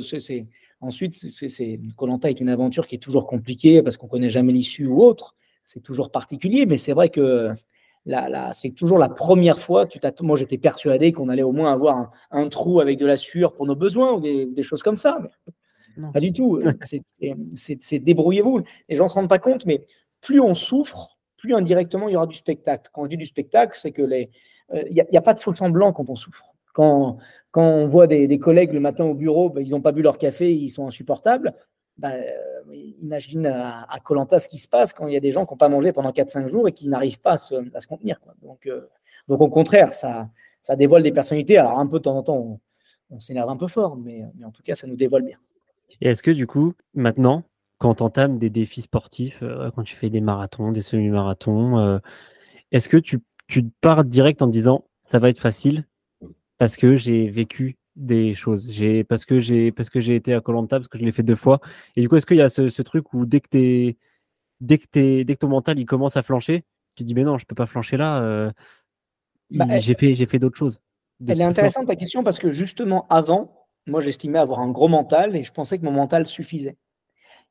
ensuite, 0.81 1.15
c'est, 1.15 1.81
Colanta 1.97 2.31
est 2.31 2.41
une 2.41 2.49
aventure 2.49 2.87
qui 2.87 2.95
est 2.95 3.03
toujours 3.03 3.27
compliquée 3.27 3.83
parce 3.83 3.97
qu'on 3.97 4.07
ne 4.07 4.11
connaît 4.11 4.31
jamais 4.31 4.53
l'issue 4.53 4.87
ou 4.87 5.03
autre. 5.03 5.35
C'est 5.67 5.83
toujours 5.83 6.13
particulier, 6.13 6.65
mais 6.65 6.77
c'est 6.77 6.93
vrai 6.93 7.09
que 7.09 7.51
là, 8.07 8.29
là, 8.29 8.53
c'est 8.53 8.71
toujours 8.71 8.99
la 8.99 9.09
première 9.09 9.61
fois. 9.61 9.87
Tu 9.87 9.99
moi, 10.23 10.37
j'étais 10.37 10.59
persuadé 10.59 11.13
qu'on 11.13 11.29
allait 11.29 11.43
au 11.43 11.51
moins 11.51 11.73
avoir 11.73 12.13
un, 12.31 12.49
trou 12.49 12.81
avec 12.81 12.99
de 12.99 13.05
la 13.05 13.17
sueur 13.17 13.53
pour 13.53 13.67
nos 13.67 13.75
besoins 13.75 14.13
ou 14.13 14.21
des, 14.21 14.47
des 14.47 14.63
choses 14.63 14.85
comme 14.85 14.97
ça. 14.97 15.19
Mais 15.21 15.31
pas 16.13 16.21
du 16.21 16.33
tout. 16.33 16.61
C'est 17.55 17.99
débrouillez-vous. 17.99 18.63
Les 18.89 18.97
gens 18.97 19.05
ne 19.05 19.09
se 19.09 19.15
rendent 19.15 19.29
pas 19.29 19.39
compte, 19.39 19.67
mais 19.67 19.85
plus 20.21 20.41
on 20.41 20.55
souffre, 20.55 21.19
plus 21.37 21.55
indirectement 21.55 22.09
il 22.09 22.13
y 22.13 22.17
aura 22.17 22.27
du 22.27 22.37
spectacle. 22.37 22.91
Quand 22.93 23.05
je 23.05 23.11
dis 23.11 23.17
du 23.17 23.27
spectacle, 23.27 23.79
c'est 23.81 23.93
que 23.93 24.03
les, 24.03 24.31
il 24.73 25.01
euh, 25.01 25.05
n'y 25.11 25.19
a, 25.19 25.23
pas 25.23 25.35
de 25.35 25.41
faux 25.41 25.55
semblant 25.55 25.93
quand 25.93 26.09
on 26.09 26.17
souffre. 26.17 26.55
Quand, 26.75 27.19
quand 27.51 27.65
on 27.65 27.89
voit 27.89 28.07
des, 28.07 28.39
collègues 28.39 28.73
le 28.73 28.81
matin 28.81 29.05
au 29.05 29.15
bureau, 29.15 29.51
ben, 29.51 29.63
ils 29.65 29.71
n'ont 29.71 29.81
pas 29.81 29.93
bu 29.93 30.03
leur 30.03 30.19
café, 30.19 30.55
ils 30.55 30.69
sont 30.69 30.87
insupportables. 30.87 31.55
Ben, 31.97 32.13
euh, 32.13 32.75
imagine 33.03 33.47
à 33.47 33.99
Colanta 34.05 34.39
ce 34.39 34.49
qui 34.49 34.59
se 34.59 34.69
passe 34.69 34.93
quand 34.93 35.09
il 35.09 35.15
y 35.15 35.17
a 35.17 35.21
des 35.21 35.33
gens 35.33 35.45
qui 35.47 35.53
n'ont 35.53 35.59
pas 35.59 35.69
mangé 35.69 35.93
pendant 35.93 36.11
4-5 36.13 36.47
jours 36.47 36.69
et 36.69 36.73
qui 36.73 36.89
n'arrivent 36.89 37.21
pas 37.21 37.33
à 37.33 37.37
se, 37.37 37.55
à 37.75 37.81
se 37.81 37.89
contenir. 37.89 38.21
Quoi. 38.21 38.35
Donc, 38.43 38.67
euh, 38.67 38.89
donc, 39.27 39.41
au 39.41 39.49
contraire, 39.49 39.93
ça, 39.93 40.29
ça 40.63 40.77
dévoile 40.77 41.03
des 41.03 41.13
personnalités. 41.13 41.59
Alors, 41.59 41.79
un 41.79 41.87
peu 41.87 41.99
de 41.99 42.05
temps 42.05 42.17
en 42.17 42.23
temps, 42.23 42.37
on, 42.37 42.61
on 43.11 43.21
s'énerve 43.21 43.49
un 43.49 43.57
peu 43.57 43.67
fort, 43.67 43.97
mais, 43.97 44.23
mais 44.37 44.45
en 44.45 44.51
tout 44.51 44.63
cas, 44.63 44.75
ça 44.75 44.87
nous 44.87 44.97
dévoile 44.97 45.23
bien. 45.23 45.39
Et 46.01 46.09
est-ce 46.09 46.23
que 46.23 46.31
du 46.31 46.47
coup, 46.47 46.75
maintenant, 46.95 47.45
quand 47.79 47.97
tu 47.97 48.03
entames 48.03 48.39
des 48.39 48.51
défis 48.51 48.83
sportifs, 48.83 49.41
euh, 49.43 49.71
quand 49.75 49.83
tu 49.83 49.95
fais 49.95 50.11
des 50.11 50.21
marathons, 50.21 50.73
des 50.73 50.83
semi-marathons, 50.83 51.79
euh, 51.79 51.99
est-ce 52.73 52.89
que 52.89 52.97
tu, 52.97 53.21
tu 53.47 53.65
pars 53.81 54.05
direct 54.05 54.43
en 54.43 54.47
disant 54.47 54.85
ça 55.05 55.19
va 55.19 55.29
être 55.31 55.39
facile 55.39 55.87
parce 56.59 56.77
que 56.77 56.97
j'ai 56.97 57.29
vécu 57.29 57.77
des 57.97 58.35
choses, 58.35 58.71
j'ai 58.71 59.05
parce 59.05 59.25
que 59.25 59.41
j'ai 59.41 59.73
parce 59.73 59.91
que 59.91 60.01
j'ai 60.01 60.15
été 60.15 60.33
à 60.33 60.41
Colanta, 60.41 60.77
parce 60.79 60.89
que 60.89 60.99
je 60.99 61.05
l'ai 61.05 61.13
fait 61.13 61.23
deux 61.23 61.37
fois. 61.37 61.61
Et 61.97 62.01
du 62.01 62.09
coup, 62.09 62.17
est-ce 62.17 62.27
qu'il 62.27 62.37
y 62.37 62.43
a 62.43 62.49
ce, 62.49 62.83
truc 62.83 63.13
où 63.13 63.27
dès 63.27 63.41
que 63.41 63.49
t'es 63.49 63.97
dès 64.61 64.79
que 64.79 64.87
t'es 64.91 65.25
dès 65.25 65.35
que 65.35 65.41
ton 65.41 65.49
mental 65.49 65.79
il 65.79 65.87
commence 65.87 66.17
à 66.17 66.23
flancher, 66.23 66.65
tu 66.95 67.05
dis 67.05 67.15
mais 67.15 67.25
non, 67.25 67.39
je 67.39 67.47
peux 67.47 67.55
pas 67.55 67.67
flancher 67.67 67.97
là. 67.97 68.23
Euh, 68.23 68.53
bah, 69.51 69.79
j'ai 69.79 69.95
fait 69.95 70.15
j'ai 70.15 70.27
fait 70.27 70.39
d'autres 70.39 70.59
choses. 70.59 70.81
Elle 71.27 71.41
est 71.41 71.45
intéressante 71.45 71.87
ta 71.87 71.97
question 71.97 72.23
parce 72.23 72.39
que 72.39 72.51
justement 72.51 73.07
avant, 73.09 73.58
moi, 73.89 74.01
j'estimais 74.01 74.39
avoir 74.39 74.61
un 74.61 74.71
gros 74.71 74.89
mental 74.89 75.37
et 75.37 75.43
je 75.43 75.53
pensais 75.53 75.79
que 75.79 75.85
mon 75.85 75.93
mental 75.93 76.27
suffisait. 76.27 76.77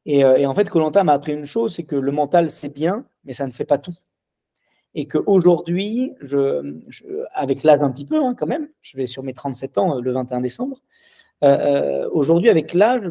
Et, 0.06 0.23
euh, 0.23 0.47
en 0.47 0.54
fait, 0.54 0.69
Colanta 0.69 1.04
m'a 1.04 1.13
appris 1.13 1.34
une 1.34 1.45
chose, 1.45 1.76
c'est 1.76 1.84
que 1.84 1.95
le 1.95 2.12
mental, 2.12 2.50
c'est 2.50 2.73
bien, 2.73 3.06
mais 3.26 3.34
ça 3.34 3.45
ne 3.45 3.52
fait 3.52 3.65
pas 3.65 3.78
tout. 3.78 3.95
Et 4.95 5.08
qu'aujourd'hui, 5.08 6.13
avec 7.34 7.63
l'âge 7.63 7.82
un 7.82 7.91
petit 7.91 8.06
peu 8.06 8.23
hein, 8.23 8.34
quand 8.36 8.47
même, 8.47 8.69
je 8.82 8.97
vais 8.97 9.06
sur 9.06 9.21
mes 9.21 9.34
37 9.34 9.78
ans 9.78 9.97
euh, 9.97 10.02
le 10.02 10.12
21 10.12 10.41
décembre, 10.41 10.82
euh, 11.43 12.10
aujourd'hui, 12.12 12.50
avec 12.50 12.73
l'âge, 12.73 13.04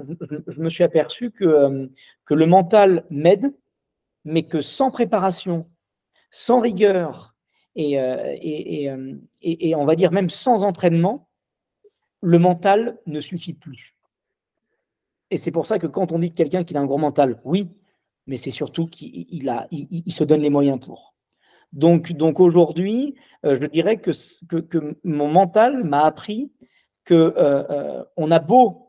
je, 0.48 0.60
me 0.60 0.68
suis 0.68 0.82
aperçu 0.82 1.30
que, 1.30 1.88
le 2.28 2.46
mental 2.46 3.04
m'aide, 3.10 3.54
mais 4.24 4.44
que 4.44 4.60
sans 4.60 4.90
préparation, 4.90 5.68
sans 6.30 6.60
rigueur 6.60 7.36
et, 7.76 7.98
on 9.76 9.84
va 9.84 9.94
dire 9.94 10.10
même 10.10 10.30
sans 10.30 10.64
entraînement, 10.64 11.25
le 12.20 12.38
mental 12.38 12.98
ne 13.06 13.20
suffit 13.20 13.54
plus. 13.54 13.94
Et 15.30 15.38
c'est 15.38 15.50
pour 15.50 15.66
ça 15.66 15.78
que 15.78 15.86
quand 15.86 16.12
on 16.12 16.18
dit 16.18 16.30
que 16.30 16.36
quelqu'un 16.36 16.64
qui 16.64 16.76
a 16.76 16.80
un 16.80 16.86
gros 16.86 16.98
mental, 16.98 17.40
oui, 17.44 17.68
mais 18.26 18.36
c'est 18.36 18.50
surtout 18.50 18.86
qu'il 18.86 19.26
il, 19.28 19.66
il, 19.70 20.12
se 20.12 20.24
donne 20.24 20.40
les 20.40 20.50
moyens 20.50 20.78
pour. 20.80 21.14
Donc, 21.72 22.12
donc 22.12 22.40
aujourd'hui, 22.40 23.16
je 23.42 23.66
dirais 23.66 23.98
que, 23.98 24.10
que, 24.60 24.98
mon 25.04 25.28
mental 25.28 25.84
m'a 25.84 26.04
appris 26.04 26.52
que 27.04 27.34
on 28.16 28.30
a 28.30 28.38
beau 28.38 28.86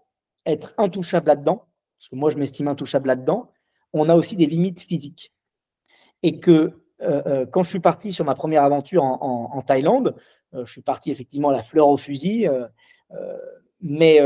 être 0.47 0.73
intouchable 0.77 1.27
là-dedans, 1.27 1.67
parce 1.97 2.09
que 2.09 2.15
moi 2.15 2.29
je 2.29 2.37
m'estime 2.37 2.67
intouchable 2.67 3.07
là-dedans, 3.07 3.51
on 3.93 4.09
a 4.09 4.15
aussi 4.15 4.35
des 4.35 4.45
limites 4.45 4.81
physiques. 4.81 5.33
Et 6.23 6.39
que 6.39 6.81
euh, 7.01 7.21
euh, 7.27 7.45
quand 7.45 7.63
je 7.63 7.69
suis 7.69 7.79
parti 7.79 8.11
sur 8.11 8.25
ma 8.25 8.33
première 8.33 8.63
aventure 8.63 9.03
en, 9.03 9.61
Thaïlande, 9.61 10.15
euh, 10.53 10.65
je 10.65 10.71
suis 10.71 10.81
parti 10.81 11.11
effectivement 11.11 11.51
la 11.51 11.61
fleur 11.61 11.87
au 11.89 11.97
fusil, 11.97 12.47
mais, 13.82 14.20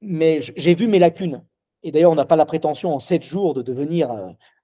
mais 0.00 0.40
j'ai 0.56 0.74
vu 0.74 0.86
mes 0.86 0.98
lacunes. 0.98 1.42
Et 1.82 1.92
d'ailleurs, 1.92 2.12
on 2.12 2.16
n'a 2.16 2.24
pas 2.24 2.36
la 2.36 2.46
prétention 2.46 2.94
en 2.94 2.98
sept 2.98 3.24
jours 3.24 3.52
de 3.52 3.62
devenir, 3.62 4.10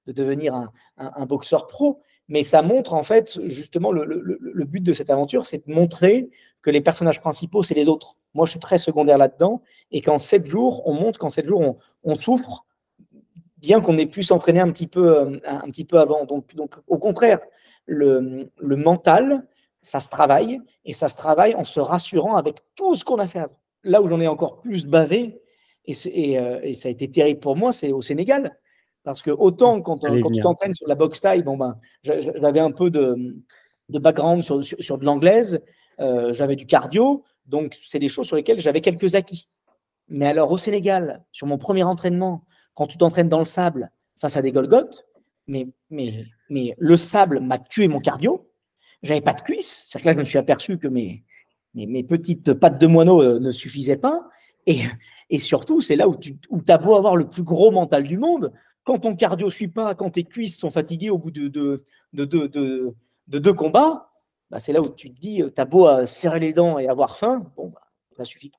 de 0.06 0.12
devenir 0.12 0.54
un, 0.96 1.26
boxeur 1.26 1.66
pro, 1.66 2.00
mais 2.28 2.42
ça 2.42 2.62
montre 2.62 2.94
en 2.94 3.02
fait 3.02 3.38
justement 3.46 3.92
le, 3.92 4.04
le 4.04 4.64
but 4.64 4.82
de 4.82 4.92
cette 4.92 5.10
aventure, 5.10 5.44
c'est 5.44 5.66
de 5.66 5.72
montrer 5.72 6.30
que 6.62 6.70
les 6.70 6.80
personnages 6.80 7.20
principaux, 7.20 7.62
c'est 7.62 7.74
les 7.74 7.88
autres. 7.88 8.16
Moi, 8.34 8.46
je 8.46 8.52
suis 8.52 8.60
très 8.60 8.78
secondaire 8.78 9.18
là-dedans, 9.18 9.62
et 9.90 10.02
qu'en 10.02 10.18
sept 10.18 10.44
jours, 10.44 10.86
on 10.86 10.94
montre 10.94 11.18
qu'en 11.18 11.30
sept 11.30 11.46
jours, 11.46 11.60
on, 11.60 11.78
on 12.04 12.14
souffre, 12.14 12.64
bien 13.58 13.80
qu'on 13.80 13.98
ait 13.98 14.06
pu 14.06 14.22
s'entraîner 14.22 14.60
un 14.60 14.70
petit 14.70 14.86
peu, 14.86 15.18
euh, 15.18 15.38
un, 15.44 15.68
petit 15.70 15.84
peu 15.84 15.98
avant. 15.98 16.24
Donc, 16.24 16.54
donc 16.54 16.76
au 16.86 16.98
contraire, 16.98 17.40
le, 17.86 18.50
le, 18.56 18.76
mental, 18.76 19.46
ça 19.82 20.00
se 20.00 20.10
travaille 20.10 20.60
et 20.84 20.92
ça 20.92 21.08
se 21.08 21.16
travaille 21.16 21.54
en 21.54 21.64
se 21.64 21.80
rassurant 21.80 22.36
avec 22.36 22.58
tout 22.74 22.94
ce 22.94 23.04
qu'on 23.04 23.18
a 23.18 23.26
fait 23.26 23.40
avant. 23.40 23.58
Là 23.82 24.02
où 24.02 24.08
j'en 24.08 24.20
ai 24.20 24.28
encore 24.28 24.60
plus 24.60 24.86
bavé, 24.86 25.40
et, 25.86 25.94
et, 26.04 26.38
euh, 26.38 26.60
et, 26.62 26.74
ça 26.74 26.88
a 26.88 26.92
été 26.92 27.10
terrible 27.10 27.40
pour 27.40 27.56
moi, 27.56 27.72
c'est 27.72 27.92
au 27.92 28.02
Sénégal. 28.02 28.58
Parce 29.02 29.22
que 29.22 29.30
autant 29.30 29.80
quand, 29.80 29.98
quand 30.00 30.30
tu 30.30 30.42
t'entraînes 30.42 30.74
sur 30.74 30.86
la 30.86 30.94
boxe 30.94 31.22
taille, 31.22 31.42
bon 31.42 31.56
ben, 31.56 31.78
j'avais 32.02 32.60
un 32.60 32.70
peu 32.70 32.90
de, 32.90 33.34
de 33.88 33.98
background 33.98 34.42
sur, 34.42 34.62
sur, 34.62 34.98
de 34.98 35.04
l'anglaise, 35.04 35.60
euh, 36.00 36.34
j'avais 36.34 36.56
du 36.56 36.66
cardio, 36.66 37.24
donc 37.46 37.78
c'est 37.82 37.98
des 37.98 38.08
choses 38.08 38.26
sur 38.26 38.36
lesquelles 38.36 38.60
j'avais 38.60 38.82
quelques 38.82 39.14
acquis. 39.14 39.48
Mais 40.08 40.26
alors 40.26 40.50
au 40.50 40.58
Sénégal, 40.58 41.24
sur 41.32 41.46
mon 41.46 41.56
premier 41.56 41.82
entraînement, 41.82 42.44
quand 42.74 42.86
tu 42.86 42.98
t'entraînes 42.98 43.28
dans 43.30 43.38
le 43.38 43.46
sable 43.46 43.90
face 44.18 44.36
à 44.36 44.42
des 44.42 44.52
Golgotes, 44.52 45.06
mais, 45.46 45.66
mais, 45.88 46.26
mais 46.50 46.74
le 46.78 46.96
sable 46.96 47.40
m'a 47.40 47.58
tué 47.58 47.88
mon 47.88 48.00
cardio. 48.00 48.49
J'avais 49.02 49.20
pas 49.20 49.32
de 49.32 49.40
cuisse. 49.40 49.84
C'est 49.86 50.00
que 50.00 50.06
là, 50.06 50.14
je 50.14 50.18
me 50.18 50.24
suis 50.24 50.38
aperçu 50.38 50.78
que 50.78 50.88
mes, 50.88 51.24
mes, 51.74 52.04
petites 52.04 52.52
pattes 52.54 52.80
de 52.80 52.86
moineau 52.86 53.22
euh, 53.22 53.38
ne 53.38 53.52
suffisaient 53.52 53.96
pas. 53.96 54.28
Et, 54.66 54.82
et 55.30 55.38
surtout, 55.38 55.80
c'est 55.80 55.96
là 55.96 56.08
où 56.08 56.16
tu 56.16 56.36
où 56.50 56.60
as 56.68 56.78
beau 56.78 56.96
avoir 56.96 57.16
le 57.16 57.28
plus 57.28 57.42
gros 57.42 57.70
mental 57.70 58.04
du 58.04 58.18
monde. 58.18 58.52
Quand 58.84 59.00
ton 59.00 59.14
cardio 59.14 59.46
ne 59.46 59.52
suit 59.52 59.68
pas, 59.68 59.94
quand 59.94 60.10
tes 60.10 60.24
cuisses 60.24 60.58
sont 60.58 60.70
fatiguées 60.70 61.10
au 61.10 61.18
bout 61.18 61.30
de, 61.30 61.48
de, 61.48 61.84
de, 62.12 62.24
de, 62.24 62.94
de 63.28 63.38
deux 63.38 63.52
combats, 63.52 64.10
bah 64.50 64.58
c'est 64.58 64.72
là 64.72 64.80
où 64.80 64.88
tu 64.88 65.12
te 65.12 65.20
dis, 65.20 65.42
euh, 65.42 65.50
tu 65.54 65.60
as 65.60 65.64
beau 65.64 65.86
à 65.86 66.06
serrer 66.06 66.40
les 66.40 66.52
dents 66.52 66.78
et 66.78 66.88
avoir 66.88 67.16
faim, 67.16 67.46
bon, 67.56 67.68
bah, 67.68 67.82
ça 68.10 68.24
suffit 68.24 68.50
pas. 68.50 68.58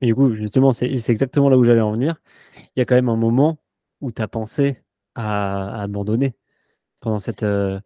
Mais 0.00 0.08
du 0.08 0.14
coup, 0.14 0.34
justement, 0.34 0.72
c'est 0.72 0.86
exactement 0.86 1.48
là 1.48 1.56
où 1.56 1.64
j'allais 1.64 1.80
en 1.80 1.92
venir. 1.92 2.16
Il 2.56 2.80
y 2.80 2.82
a 2.82 2.84
quand 2.84 2.96
même 2.96 3.08
un 3.08 3.16
moment 3.16 3.58
où 4.00 4.10
tu 4.10 4.20
as 4.20 4.26
pensé 4.26 4.82
à, 5.14 5.80
abandonner 5.82 6.34
pendant 7.00 7.20
cette, 7.20 7.44
euh, 7.44 7.78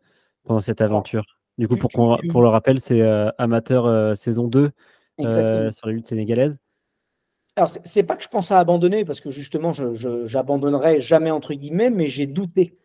pendant 0.44 0.60
cette 0.60 0.80
aventure. 0.80 1.35
Du 1.58 1.68
coup, 1.68 1.76
pour, 1.76 1.90
pour 2.30 2.42
le 2.42 2.48
rappel, 2.48 2.80
c'est 2.80 3.00
euh, 3.00 3.30
Amateur 3.38 3.86
euh, 3.86 4.14
saison 4.14 4.46
2 4.46 4.70
sur 5.18 5.86
les 5.86 5.92
luttes 5.94 6.06
sénégalaises. 6.06 6.58
Alors, 7.56 7.70
c'est 7.70 8.02
pas 8.02 8.16
que 8.16 8.22
je 8.22 8.28
pense 8.28 8.52
à 8.52 8.58
abandonner, 8.58 9.06
parce 9.06 9.20
que 9.20 9.30
justement, 9.30 9.72
je 9.72 10.26
j'abandonnerai 10.26 11.00
jamais, 11.00 11.30
entre 11.30 11.54
guillemets, 11.54 11.88
mais 11.88 12.10
j'ai 12.10 12.26
douté. 12.26 12.76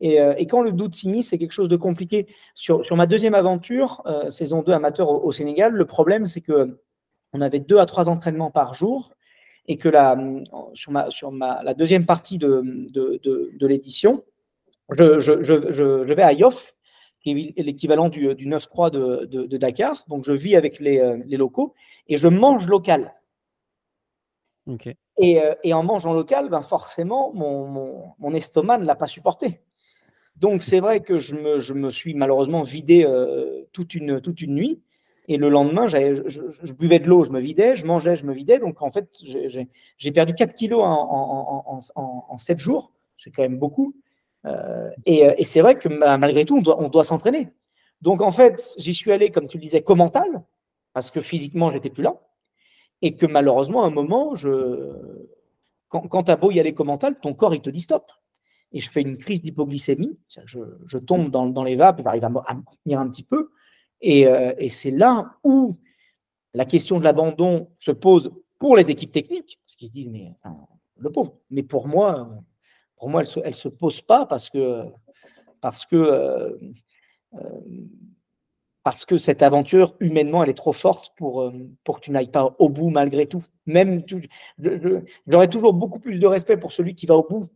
Et, 0.00 0.16
et, 0.16 0.46
quand 0.46 0.62
le 0.62 0.72
doute 0.72 0.96
s'immisce, 0.96 1.28
c'est 1.28 1.38
quelque 1.38 1.52
chose 1.52 1.68
de 1.68 1.76
compliqué. 1.76 2.26
Sur, 2.56 2.84
sur 2.84 2.96
ma 2.96 3.06
deuxième 3.06 3.34
aventure, 3.34 4.02
saison 4.28 4.62
2 4.62 4.72
amateur 4.72 5.08
au 5.08 5.30
Sénégal, 5.30 5.72
le 5.72 5.84
problème, 5.84 6.26
c'est 6.26 6.40
que 6.40 6.80
on 7.32 7.40
avait 7.40 7.60
deux 7.60 7.78
à 7.78 7.86
trois 7.86 8.08
entraînements 8.08 8.50
par 8.50 8.74
jour 8.74 9.14
et 9.66 9.76
que 9.76 9.88
la, 9.88 10.16
sur, 10.72 10.92
ma, 10.92 11.10
sur 11.10 11.30
ma, 11.30 11.62
la 11.62 11.74
deuxième 11.74 12.06
partie 12.06 12.38
de, 12.38 12.62
de, 12.90 13.20
de, 13.22 13.66
l'édition, 13.66 14.24
je, 14.90 15.20
je, 15.20 15.44
je, 15.44 15.72
je, 15.72 16.14
vais 16.14 16.22
à 16.22 16.32
Yoff, 16.32 16.74
qui 17.20 17.54
est 17.56 17.62
l'équivalent 17.62 18.08
du, 18.08 18.34
du 18.34 18.46
9-3 18.46 18.90
de, 18.90 19.24
de, 19.26 19.56
Dakar. 19.56 20.04
Donc, 20.08 20.24
je 20.24 20.32
vis 20.32 20.56
avec 20.56 20.78
les, 20.78 21.16
les 21.26 21.36
locaux 21.36 21.74
et 22.06 22.16
je 22.16 22.28
mange 22.28 22.66
local. 22.68 23.12
Et, 25.16 25.40
et, 25.64 25.72
en 25.74 25.82
mangeant 25.82 26.12
local, 26.12 26.48
ben 26.50 26.62
forcément, 26.62 27.32
mon, 27.32 27.66
mon, 27.66 28.12
mon 28.18 28.34
estomac 28.34 28.78
ne 28.78 28.84
l'a 28.84 28.94
pas 28.94 29.06
supporté. 29.06 29.60
Donc, 30.38 30.62
c'est 30.62 30.80
vrai 30.80 31.00
que 31.00 31.18
je 31.18 31.34
me, 31.34 31.58
je 31.58 31.74
me, 31.74 31.90
suis 31.90 32.14
malheureusement 32.14 32.62
vidé 32.62 33.04
euh, 33.04 33.64
toute, 33.72 33.94
une, 33.94 34.20
toute 34.20 34.40
une 34.40 34.54
nuit. 34.54 34.80
Et 35.26 35.36
le 35.36 35.48
lendemain, 35.48 35.88
je, 35.88 36.22
je, 36.26 36.72
buvais 36.72 37.00
de 37.00 37.06
l'eau, 37.06 37.24
je 37.24 37.30
me 37.30 37.40
vidais, 37.40 37.76
je 37.76 37.84
mangeais, 37.84 38.16
je 38.16 38.24
me 38.24 38.32
vidais. 38.32 38.58
Donc, 38.58 38.80
en 38.80 38.90
fait, 38.90 39.10
j'ai 39.98 40.12
perdu 40.12 40.34
4 40.34 40.54
kilos 40.54 40.80
en, 40.82 41.80
en, 41.94 42.36
7 42.38 42.58
jours. 42.58 42.92
C'est 43.16 43.30
quand 43.30 43.42
même 43.42 43.58
beaucoup. 43.58 43.94
Euh, 44.46 44.90
et, 45.06 45.20
et 45.36 45.44
c'est 45.44 45.60
vrai 45.60 45.78
que 45.78 45.88
malgré 45.88 46.44
tout, 46.44 46.62
on 46.66 46.88
doit, 46.88 47.04
s'entraîner. 47.04 47.48
Donc, 48.00 48.20
en 48.20 48.30
fait, 48.30 48.74
j'y 48.78 48.94
suis 48.94 49.12
allé, 49.12 49.30
comme 49.30 49.48
tu 49.48 49.56
le 49.56 49.62
disais, 49.62 49.82
commental, 49.82 50.44
parce 50.92 51.10
que 51.10 51.22
physiquement, 51.22 51.72
j'étais 51.72 51.90
plus 51.90 52.02
là. 52.02 52.20
Et 53.02 53.16
que 53.16 53.26
malheureusement, 53.26 53.84
à 53.84 53.86
un 53.86 53.90
moment, 53.90 54.34
quand, 55.88 56.08
quand 56.08 56.24
tu 56.24 56.30
as 56.30 56.36
beau 56.36 56.50
y 56.50 56.60
aller 56.60 56.74
commental, 56.74 57.18
ton 57.20 57.34
corps, 57.34 57.54
il 57.54 57.60
te 57.60 57.70
dit 57.70 57.80
stop. 57.80 58.10
Et 58.72 58.80
je 58.80 58.90
fais 58.90 59.00
une 59.00 59.16
crise 59.16 59.40
d'hypoglycémie. 59.40 60.18
Je, 60.44 60.98
tombe 60.98 61.30
dans, 61.30 61.64
les 61.64 61.76
vapes, 61.76 62.02
j'arrive 62.02 62.24
à, 62.24 62.30
à 62.46 62.54
tenir 62.84 63.00
un 63.00 63.08
petit 63.08 63.22
peu. 63.22 63.50
Euh, 64.04 64.54
et, 64.58 64.68
c'est 64.68 64.90
là 64.90 65.34
où 65.42 65.74
la 66.54 66.64
question 66.64 66.98
de 66.98 67.04
l'abandon 67.04 67.70
se 67.78 67.90
pose 67.90 68.30
pour 68.58 68.76
les 68.76 68.90
équipes 68.90 69.12
techniques, 69.12 69.60
parce 69.64 69.76
qu'ils 69.76 69.88
se 69.88 69.92
disent, 69.92 70.10
mais 70.10 70.34
le 70.96 71.10
pauvre. 71.10 71.38
Mais 71.50 71.62
pour 71.62 71.88
moi, 71.88 72.28
pour 72.98 73.08
moi, 73.08 73.22
elle 73.22 73.46
ne 73.46 73.52
se, 73.52 73.68
pose 73.68 74.00
pas 74.00 74.26
parce 74.26 74.50
que, 74.50 74.84
parce 75.60 75.86
que, 75.86 75.96
euh, 75.96 76.58
euh, 77.34 77.60
parce 78.82 79.04
que 79.04 79.16
cette 79.16 79.42
aventure, 79.42 79.94
humainement, 80.00 80.42
elle 80.42 80.50
est 80.50 80.54
trop 80.54 80.72
forte 80.72 81.12
pour, 81.16 81.52
pour 81.84 81.96
que 81.96 82.04
tu 82.04 82.10
n'ailles 82.10 82.30
pas 82.30 82.54
au 82.58 82.68
bout 82.68 82.90
malgré 82.90 83.26
tout. 83.26 83.44
Même, 83.66 84.02
j'aurais 85.26 85.48
toujours 85.48 85.74
beaucoup 85.74 85.98
plus 85.98 86.18
de 86.18 86.26
respect 86.26 86.56
pour 86.56 86.72
celui 86.72 86.94
qui 86.94 87.06
va 87.06 87.16
au 87.16 87.26
bout 87.28 87.48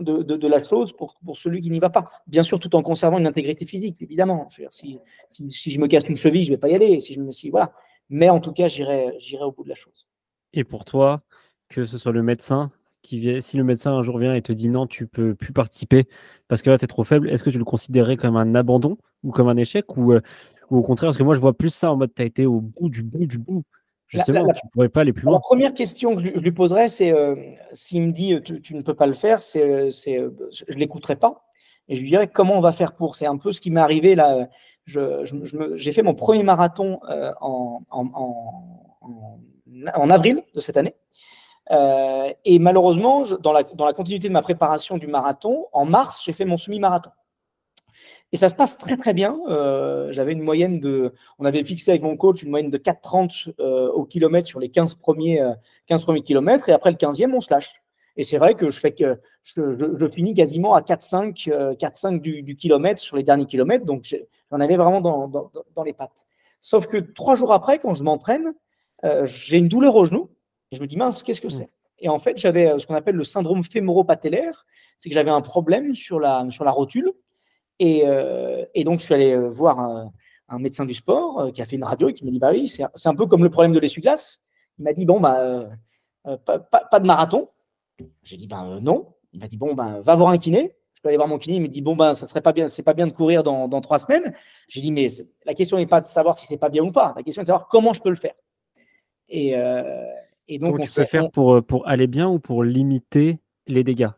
de, 0.00 0.46
la 0.46 0.60
chose 0.60 0.92
pour, 0.92 1.18
pour 1.24 1.38
celui 1.38 1.60
qui 1.60 1.70
n'y 1.70 1.78
va 1.78 1.90
pas. 1.90 2.08
Bien 2.26 2.42
sûr, 2.42 2.58
tout 2.58 2.74
en 2.74 2.82
conservant 2.82 3.18
une 3.18 3.26
intégrité 3.26 3.66
physique, 3.66 4.00
évidemment. 4.00 4.48
si, 4.70 4.98
si, 5.30 5.70
je 5.70 5.78
me 5.78 5.86
casse 5.86 6.08
une 6.08 6.16
cheville, 6.16 6.44
je 6.44 6.50
ne 6.50 6.56
vais 6.56 6.60
pas 6.60 6.68
y 6.68 6.74
aller. 6.74 7.00
Si 7.00 7.12
je 7.12 7.20
me, 7.20 7.30
si, 7.30 7.50
voilà. 7.50 7.72
Mais 8.08 8.28
en 8.30 8.40
tout 8.40 8.52
cas, 8.52 8.68
j'irai 8.68 9.44
au 9.44 9.52
bout 9.52 9.64
de 9.64 9.68
la 9.68 9.74
chose. 9.74 10.06
Et 10.52 10.64
pour 10.64 10.84
toi, 10.84 11.22
que 11.68 11.84
ce 11.84 11.98
soit 11.98 12.12
le 12.12 12.22
médecin 12.22 12.70
qui 13.02 13.18
vient, 13.18 13.40
si 13.40 13.56
le 13.56 13.64
médecin 13.64 13.92
un 13.92 14.02
jour 14.02 14.18
vient 14.18 14.34
et 14.34 14.42
te 14.42 14.52
dit 14.52 14.68
non, 14.68 14.86
tu 14.86 15.06
peux 15.06 15.34
plus 15.34 15.52
participer 15.52 16.06
parce 16.48 16.62
que 16.62 16.70
là, 16.70 16.78
tu 16.78 16.84
es 16.84 16.88
trop 16.88 17.04
faible, 17.04 17.30
est-ce 17.30 17.42
que 17.42 17.50
tu 17.50 17.58
le 17.58 17.64
considérais 17.64 18.16
comme 18.16 18.36
un 18.36 18.54
abandon 18.54 18.98
ou 19.22 19.30
comme 19.30 19.48
un 19.48 19.56
échec 19.56 19.96
ou, 19.96 20.12
euh, 20.12 20.20
ou 20.70 20.78
au 20.78 20.82
contraire, 20.82 21.08
parce 21.08 21.18
que 21.18 21.22
moi, 21.22 21.34
je 21.34 21.40
vois 21.40 21.56
plus 21.56 21.70
ça 21.70 21.92
en 21.92 21.96
mode 21.96 22.12
tu 22.14 22.22
as 22.22 22.24
été 22.24 22.46
au 22.46 22.60
bout 22.60 22.88
du 22.88 23.02
bout 23.02 23.26
du 23.26 23.38
bout. 23.38 23.64
Justement, 24.12 24.46
tu 24.52 24.66
ne 24.66 24.70
pourrais 24.70 24.90
pas 24.90 25.00
aller 25.00 25.12
plus 25.12 25.24
loin. 25.24 25.34
La 25.34 25.40
première 25.40 25.72
question 25.72 26.14
que 26.14 26.22
je, 26.22 26.28
lui 26.28 26.52
poserais, 26.52 26.88
c'est 26.88 27.12
euh, 27.12 27.34
s'il 27.72 28.02
me 28.02 28.10
dit 28.10 28.38
tu, 28.42 28.74
ne 28.74 28.82
peux 28.82 28.94
pas 28.94 29.06
le 29.06 29.14
faire, 29.14 29.42
c'est, 29.42 29.62
euh, 29.62 29.90
euh, 30.08 30.30
je 30.50 30.74
ne 30.74 30.78
l'écouterai 30.78 31.16
pas. 31.16 31.46
Et 31.88 31.96
je 31.96 32.02
lui 32.02 32.10
dirais 32.10 32.28
comment 32.28 32.58
on 32.58 32.60
va 32.60 32.72
faire 32.72 32.94
pour? 32.94 33.16
C'est 33.16 33.26
un 33.26 33.38
peu 33.38 33.52
ce 33.52 33.60
qui 33.60 33.70
m'est 33.70 33.80
arrivé 33.80 34.14
là. 34.14 34.48
j'ai 34.86 35.92
fait 35.92 36.02
mon 36.02 36.14
premier 36.14 36.42
marathon 36.42 37.00
en, 37.40 37.82
en, 37.90 40.10
avril 40.10 40.42
de 40.54 40.60
cette 40.60 40.76
année. 40.76 40.94
Et 41.70 42.58
malheureusement, 42.58 43.22
dans, 43.40 43.52
la, 43.52 43.92
continuité 43.92 44.28
de 44.28 44.32
ma 44.32 44.42
préparation 44.42 44.98
du 44.98 45.06
marathon, 45.06 45.66
en 45.72 45.84
mars, 45.84 46.22
j'ai 46.24 46.32
fait 46.32 46.44
mon 46.44 46.58
semi-marathon. 46.58 47.10
Et 48.32 48.38
ça 48.38 48.48
se 48.48 48.54
passe 48.54 48.78
très 48.78 48.96
très 48.96 49.12
bien. 49.12 49.38
Euh, 49.48 50.10
j'avais 50.10 50.32
une 50.32 50.40
moyenne 50.40 50.80
de, 50.80 51.12
on 51.38 51.44
avait 51.44 51.62
fixé 51.64 51.90
avec 51.90 52.02
mon 52.02 52.16
coach 52.16 52.42
une 52.42 52.48
moyenne 52.48 52.70
de 52.70 52.78
4,30 52.78 53.52
euh, 53.60 53.90
au 53.92 54.04
kilomètre 54.04 54.48
sur 54.48 54.58
les 54.58 54.70
15 54.70 54.94
premiers, 54.94 55.42
15 55.86 56.00
euh, 56.00 56.04
premiers 56.04 56.22
kilomètres. 56.22 56.68
Et 56.70 56.72
après 56.72 56.90
le 56.90 56.96
15e, 56.96 57.34
on 57.34 57.42
se 57.42 57.52
lâche. 57.52 57.82
Et 58.16 58.24
c'est 58.24 58.38
vrai 58.38 58.54
que 58.54 58.70
je 58.70 60.08
finis 60.08 60.34
quasiment 60.34 60.74
à 60.74 60.80
4,5 60.80 61.76
4,5 61.76 62.20
du, 62.20 62.56
kilomètre 62.56 63.00
sur 63.00 63.16
les 63.16 63.22
derniers 63.22 63.46
kilomètres. 63.46 63.84
Donc 63.84 64.06
j'en 64.50 64.60
avais 64.60 64.76
vraiment 64.76 65.00
dans, 65.00 65.82
les 65.84 65.92
pattes. 65.92 66.26
Sauf 66.60 66.86
que 66.86 66.98
trois 66.98 67.36
jours 67.36 67.52
après, 67.52 67.78
quand 67.78 67.94
je 67.94 68.02
m'entraîne, 68.02 68.54
j'ai 69.24 69.56
une 69.56 69.68
douleur 69.68 69.96
au 69.96 70.04
genou. 70.04 70.30
Et 70.72 70.76
je 70.76 70.80
me 70.80 70.86
dis, 70.86 70.96
mince, 70.96 71.22
qu'est-ce 71.22 71.40
que 71.40 71.46
mmh. 71.46 71.50
c'est? 71.50 71.70
Et 71.98 72.08
en 72.08 72.18
fait, 72.18 72.36
j'avais 72.38 72.76
ce 72.80 72.86
qu'on 72.86 72.94
appelle 72.94 73.14
le 73.14 73.24
syndrome 73.24 73.62
fémoro-patellaire. 73.62 74.66
C'est 74.98 75.08
que 75.08 75.14
j'avais 75.14 75.30
un 75.30 75.42
problème 75.42 75.94
sur 75.94 76.18
la, 76.18 76.44
sur 76.50 76.64
la 76.64 76.72
rotule. 76.72 77.12
Euh, 77.80 78.64
et, 78.74 78.82
donc, 78.82 78.98
je 78.98 79.04
suis 79.04 79.14
allé 79.14 79.32
euh, 79.32 79.48
voir 79.48 79.78
un 79.78 80.58
médecin 80.58 80.84
du 80.84 80.94
sport 80.94 81.52
qui 81.52 81.62
a 81.62 81.64
fait 81.64 81.76
une 81.76 81.84
radio 81.84 82.08
et 82.08 82.14
qui 82.14 82.24
m'a 82.24 82.30
dit 82.30 82.38
bah 82.38 82.50
oui, 82.52 82.68
c'est 82.68 83.08
un 83.08 83.14
peu 83.14 83.26
comme 83.26 83.44
le 83.44 83.50
problème 83.50 83.72
de 83.72 83.78
l'essuie-glace. 83.78 84.40
Il 84.78 84.84
m'a 84.84 84.92
dit 84.92 85.04
bon 85.06 85.20
bah 85.20 85.68
pas, 86.44 87.00
de 87.00 87.06
marathon. 87.06 87.48
J'ai 88.22 88.36
dit 88.36 88.46
ben 88.46 88.80
non. 88.80 89.14
Il 89.32 89.40
m'a 89.40 89.48
dit 89.48 89.56
bon 89.56 89.74
ben 89.74 90.00
va 90.00 90.14
voir 90.16 90.30
un 90.30 90.38
kiné. 90.38 90.76
Je 90.94 91.00
peux 91.00 91.08
aller 91.08 91.16
voir 91.16 91.28
mon 91.28 91.38
kiné. 91.38 91.56
Il 91.56 91.62
me 91.62 91.68
dit 91.68 91.80
bon 91.80 91.96
ben 91.96 92.12
ça 92.12 92.26
serait 92.26 92.42
pas 92.42 92.52
bien, 92.52 92.68
c'est 92.68 92.82
pas 92.82 92.92
bien 92.92 93.06
de 93.06 93.12
courir 93.12 93.42
dans, 93.42 93.66
dans 93.66 93.80
trois 93.80 93.98
semaines. 93.98 94.34
J'ai 94.68 94.80
dit 94.80 94.92
mais 94.92 95.08
la 95.46 95.54
question 95.54 95.78
n'est 95.78 95.86
pas 95.86 96.00
de 96.00 96.06
savoir 96.06 96.38
si 96.38 96.46
c'est 96.48 96.58
pas 96.58 96.68
bien 96.68 96.82
ou 96.82 96.92
pas. 96.92 97.14
La 97.16 97.22
question 97.22 97.40
est 97.40 97.44
de 97.44 97.48
savoir 97.48 97.68
comment 97.68 97.92
je 97.94 98.02
peux 98.02 98.10
le 98.10 98.16
faire. 98.16 98.34
Et, 99.28 99.56
et 100.48 100.58
donc, 100.58 100.76
on 100.76 100.78
tu 100.82 100.90
peux 100.90 101.04
faire 101.04 101.30
pour, 101.30 101.64
pour 101.64 101.88
aller 101.88 102.06
bien 102.06 102.28
ou 102.28 102.38
pour 102.38 102.64
limiter 102.64 103.40
les 103.66 103.84
dégâts? 103.84 104.10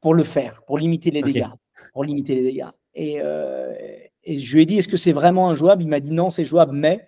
Pour 0.00 0.14
le 0.14 0.24
faire, 0.24 0.62
pour 0.66 0.78
limiter 0.78 1.10
les 1.10 1.22
dégâts. 1.22 1.46
Pour 1.92 2.04
limiter 2.04 2.34
les 2.34 2.42
dégâts. 2.42 2.68
Et, 2.94 3.20
et 4.24 4.38
je 4.38 4.54
lui 4.54 4.62
ai 4.62 4.66
dit, 4.66 4.78
est-ce 4.78 4.88
que 4.88 4.96
c'est 4.96 5.12
vraiment 5.12 5.50
injouable? 5.50 5.82
Il 5.82 5.88
m'a 5.88 6.00
dit 6.00 6.12
non, 6.12 6.30
c'est 6.30 6.44
jouable, 6.44 6.72
mais. 6.72 7.06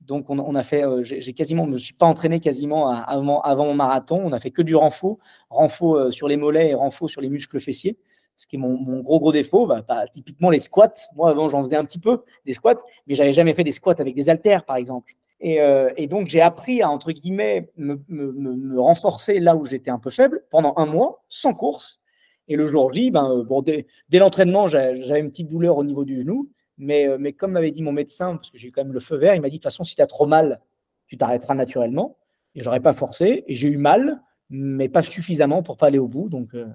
Donc, 0.00 0.28
on, 0.28 0.54
a 0.54 0.62
fait, 0.62 0.84
euh, 0.84 1.02
j'ai 1.02 1.32
quasiment, 1.32 1.62
je 1.64 1.68
ne 1.68 1.72
me 1.74 1.78
suis 1.78 1.94
pas 1.94 2.04
entraîné 2.04 2.38
quasiment 2.38 2.90
avant, 2.90 3.40
avant, 3.40 3.64
mon 3.64 3.74
marathon. 3.74 4.20
On 4.22 4.32
a 4.32 4.40
fait 4.40 4.50
que 4.50 4.60
du 4.60 4.76
renfort, 4.76 5.16
renfort 5.48 5.96
euh, 5.96 6.10
sur 6.10 6.28
les 6.28 6.36
mollets 6.36 6.70
et 6.70 6.74
renfort 6.74 7.08
sur 7.08 7.22
les 7.22 7.30
muscles 7.30 7.58
fessiers, 7.58 7.96
ce 8.36 8.46
qui 8.46 8.56
est 8.56 8.58
mon, 8.58 9.00
gros, 9.00 9.18
gros 9.18 9.32
défaut. 9.32 9.66
Bah, 9.66 9.82
bah, 9.86 10.06
typiquement, 10.06 10.50
les 10.50 10.58
squats. 10.58 10.92
Moi, 11.16 11.30
avant, 11.30 11.48
j'en 11.48 11.64
faisais 11.64 11.76
un 11.76 11.86
petit 11.86 11.98
peu, 11.98 12.22
des 12.44 12.52
squats, 12.52 12.82
mais 13.06 13.14
j'avais 13.14 13.32
jamais 13.32 13.54
fait 13.54 13.64
des 13.64 13.72
squats 13.72 13.94
avec 13.98 14.14
des 14.14 14.28
haltères, 14.28 14.66
par 14.66 14.76
exemple. 14.76 15.14
Et, 15.46 15.60
euh, 15.60 15.90
donc, 16.08 16.28
j'ai 16.28 16.40
appris 16.40 16.80
à, 16.80 16.88
entre 16.88 17.12
guillemets, 17.12 17.70
me, 17.76 18.80
renforcer 18.80 19.40
là 19.40 19.54
où 19.56 19.66
j'étais 19.66 19.90
un 19.90 19.98
peu 19.98 20.08
faible 20.08 20.42
pendant 20.50 20.72
un 20.78 20.86
mois, 20.86 21.22
sans 21.28 21.52
course. 21.52 22.00
Et 22.48 22.56
le 22.56 22.66
jour 22.66 22.90
J, 22.94 23.10
ben, 23.10 23.44
bon, 23.46 23.60
dès, 23.60 23.86
l'entraînement, 24.10 24.68
j'avais 24.68 25.20
une 25.20 25.30
petite 25.30 25.48
douleur 25.48 25.76
au 25.76 25.84
niveau 25.84 26.06
du 26.06 26.16
genou. 26.16 26.50
Mais, 26.78 27.06
euh, 27.06 27.18
mais 27.20 27.34
comme 27.34 27.52
m'avait 27.52 27.72
dit 27.72 27.82
mon 27.82 27.92
médecin, 27.92 28.36
parce 28.36 28.50
que 28.50 28.56
j'ai 28.56 28.68
eu 28.68 28.72
quand 28.72 28.84
même 28.84 28.94
le 28.94 29.00
feu 29.00 29.16
vert, 29.16 29.34
il 29.34 29.42
m'a 29.42 29.50
dit 29.50 29.58
de 29.58 29.58
toute 29.58 29.64
façon, 29.64 29.84
si 29.84 29.94
tu 29.94 30.00
as 30.00 30.06
trop 30.06 30.24
mal, 30.24 30.60
tu 31.08 31.18
t'arrêteras 31.18 31.54
naturellement. 31.54 32.16
Et 32.54 32.62
j'aurais 32.62 32.80
pas 32.80 32.94
forcé. 32.94 33.44
Et 33.46 33.54
j'ai 33.54 33.68
eu 33.68 33.76
mal, 33.76 34.22
mais 34.48 34.88
pas 34.88 35.02
suffisamment 35.02 35.62
pour 35.62 35.76
pas 35.76 35.88
aller 35.88 35.98
au 35.98 36.08
bout. 36.08 36.30
Donc, 36.30 36.54
euh, 36.54 36.68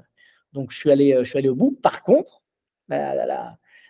donc 0.53 0.71
je, 0.71 0.77
suis 0.77 0.91
allé, 0.91 1.13
euh, 1.13 1.23
je 1.23 1.29
suis 1.29 1.39
allé 1.39 1.49
au 1.49 1.55
bout. 1.55 1.71
Par 1.81 2.03
contre, 2.03 2.43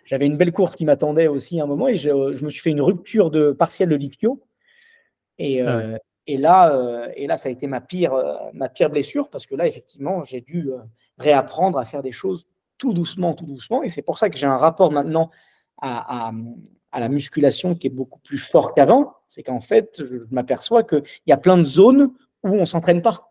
j'avais 0.06 0.24
une 0.24 0.38
belle 0.38 0.52
course 0.52 0.74
qui 0.74 0.86
m'attendait 0.86 1.28
aussi 1.28 1.60
à 1.60 1.64
un 1.64 1.66
moment 1.66 1.86
et 1.86 1.98
je, 1.98 2.10
me 2.42 2.50
suis 2.50 2.60
fait 2.62 2.70
une 2.70 2.80
rupture 2.80 3.30
partielle 3.58 3.90
de 3.90 3.96
l'ischio. 3.96 4.42
Et, 5.40 5.60
ah 5.62 5.98
et, 6.26 6.36
là, 6.36 7.08
et 7.16 7.26
là, 7.26 7.36
ça 7.36 7.48
a 7.48 7.52
été 7.52 7.66
ma 7.66 7.80
pire, 7.80 8.12
ma 8.52 8.68
pire 8.68 8.90
blessure 8.90 9.28
parce 9.30 9.46
que 9.46 9.54
là, 9.56 9.66
effectivement, 9.66 10.22
j'ai 10.22 10.40
dû 10.40 10.70
réapprendre 11.18 11.78
à 11.78 11.84
faire 11.84 12.02
des 12.02 12.12
choses 12.12 12.46
tout 12.78 12.92
doucement, 12.92 13.34
tout 13.34 13.46
doucement. 13.46 13.82
Et 13.82 13.88
c'est 13.88 14.02
pour 14.02 14.18
ça 14.18 14.28
que 14.28 14.36
j'ai 14.36 14.46
un 14.46 14.56
rapport 14.56 14.90
maintenant 14.90 15.30
à, 15.80 16.32
la 16.92 17.08
musculation 17.08 17.76
qui 17.76 17.86
est 17.86 17.90
beaucoup 17.90 18.18
plus 18.18 18.38
fort 18.38 18.74
qu'avant, 18.74 19.14
c'est 19.28 19.44
qu'en 19.44 19.60
fait, 19.60 20.02
je 20.04 20.16
m'aperçois 20.30 20.82
qu'il 20.82 21.04
y 21.26 21.32
a 21.32 21.36
plein 21.36 21.56
de 21.56 21.64
zones 21.64 22.12
où 22.42 22.48
on 22.48 22.60
ne 22.60 22.64
s'entraîne 22.64 23.02
pas. 23.02 23.29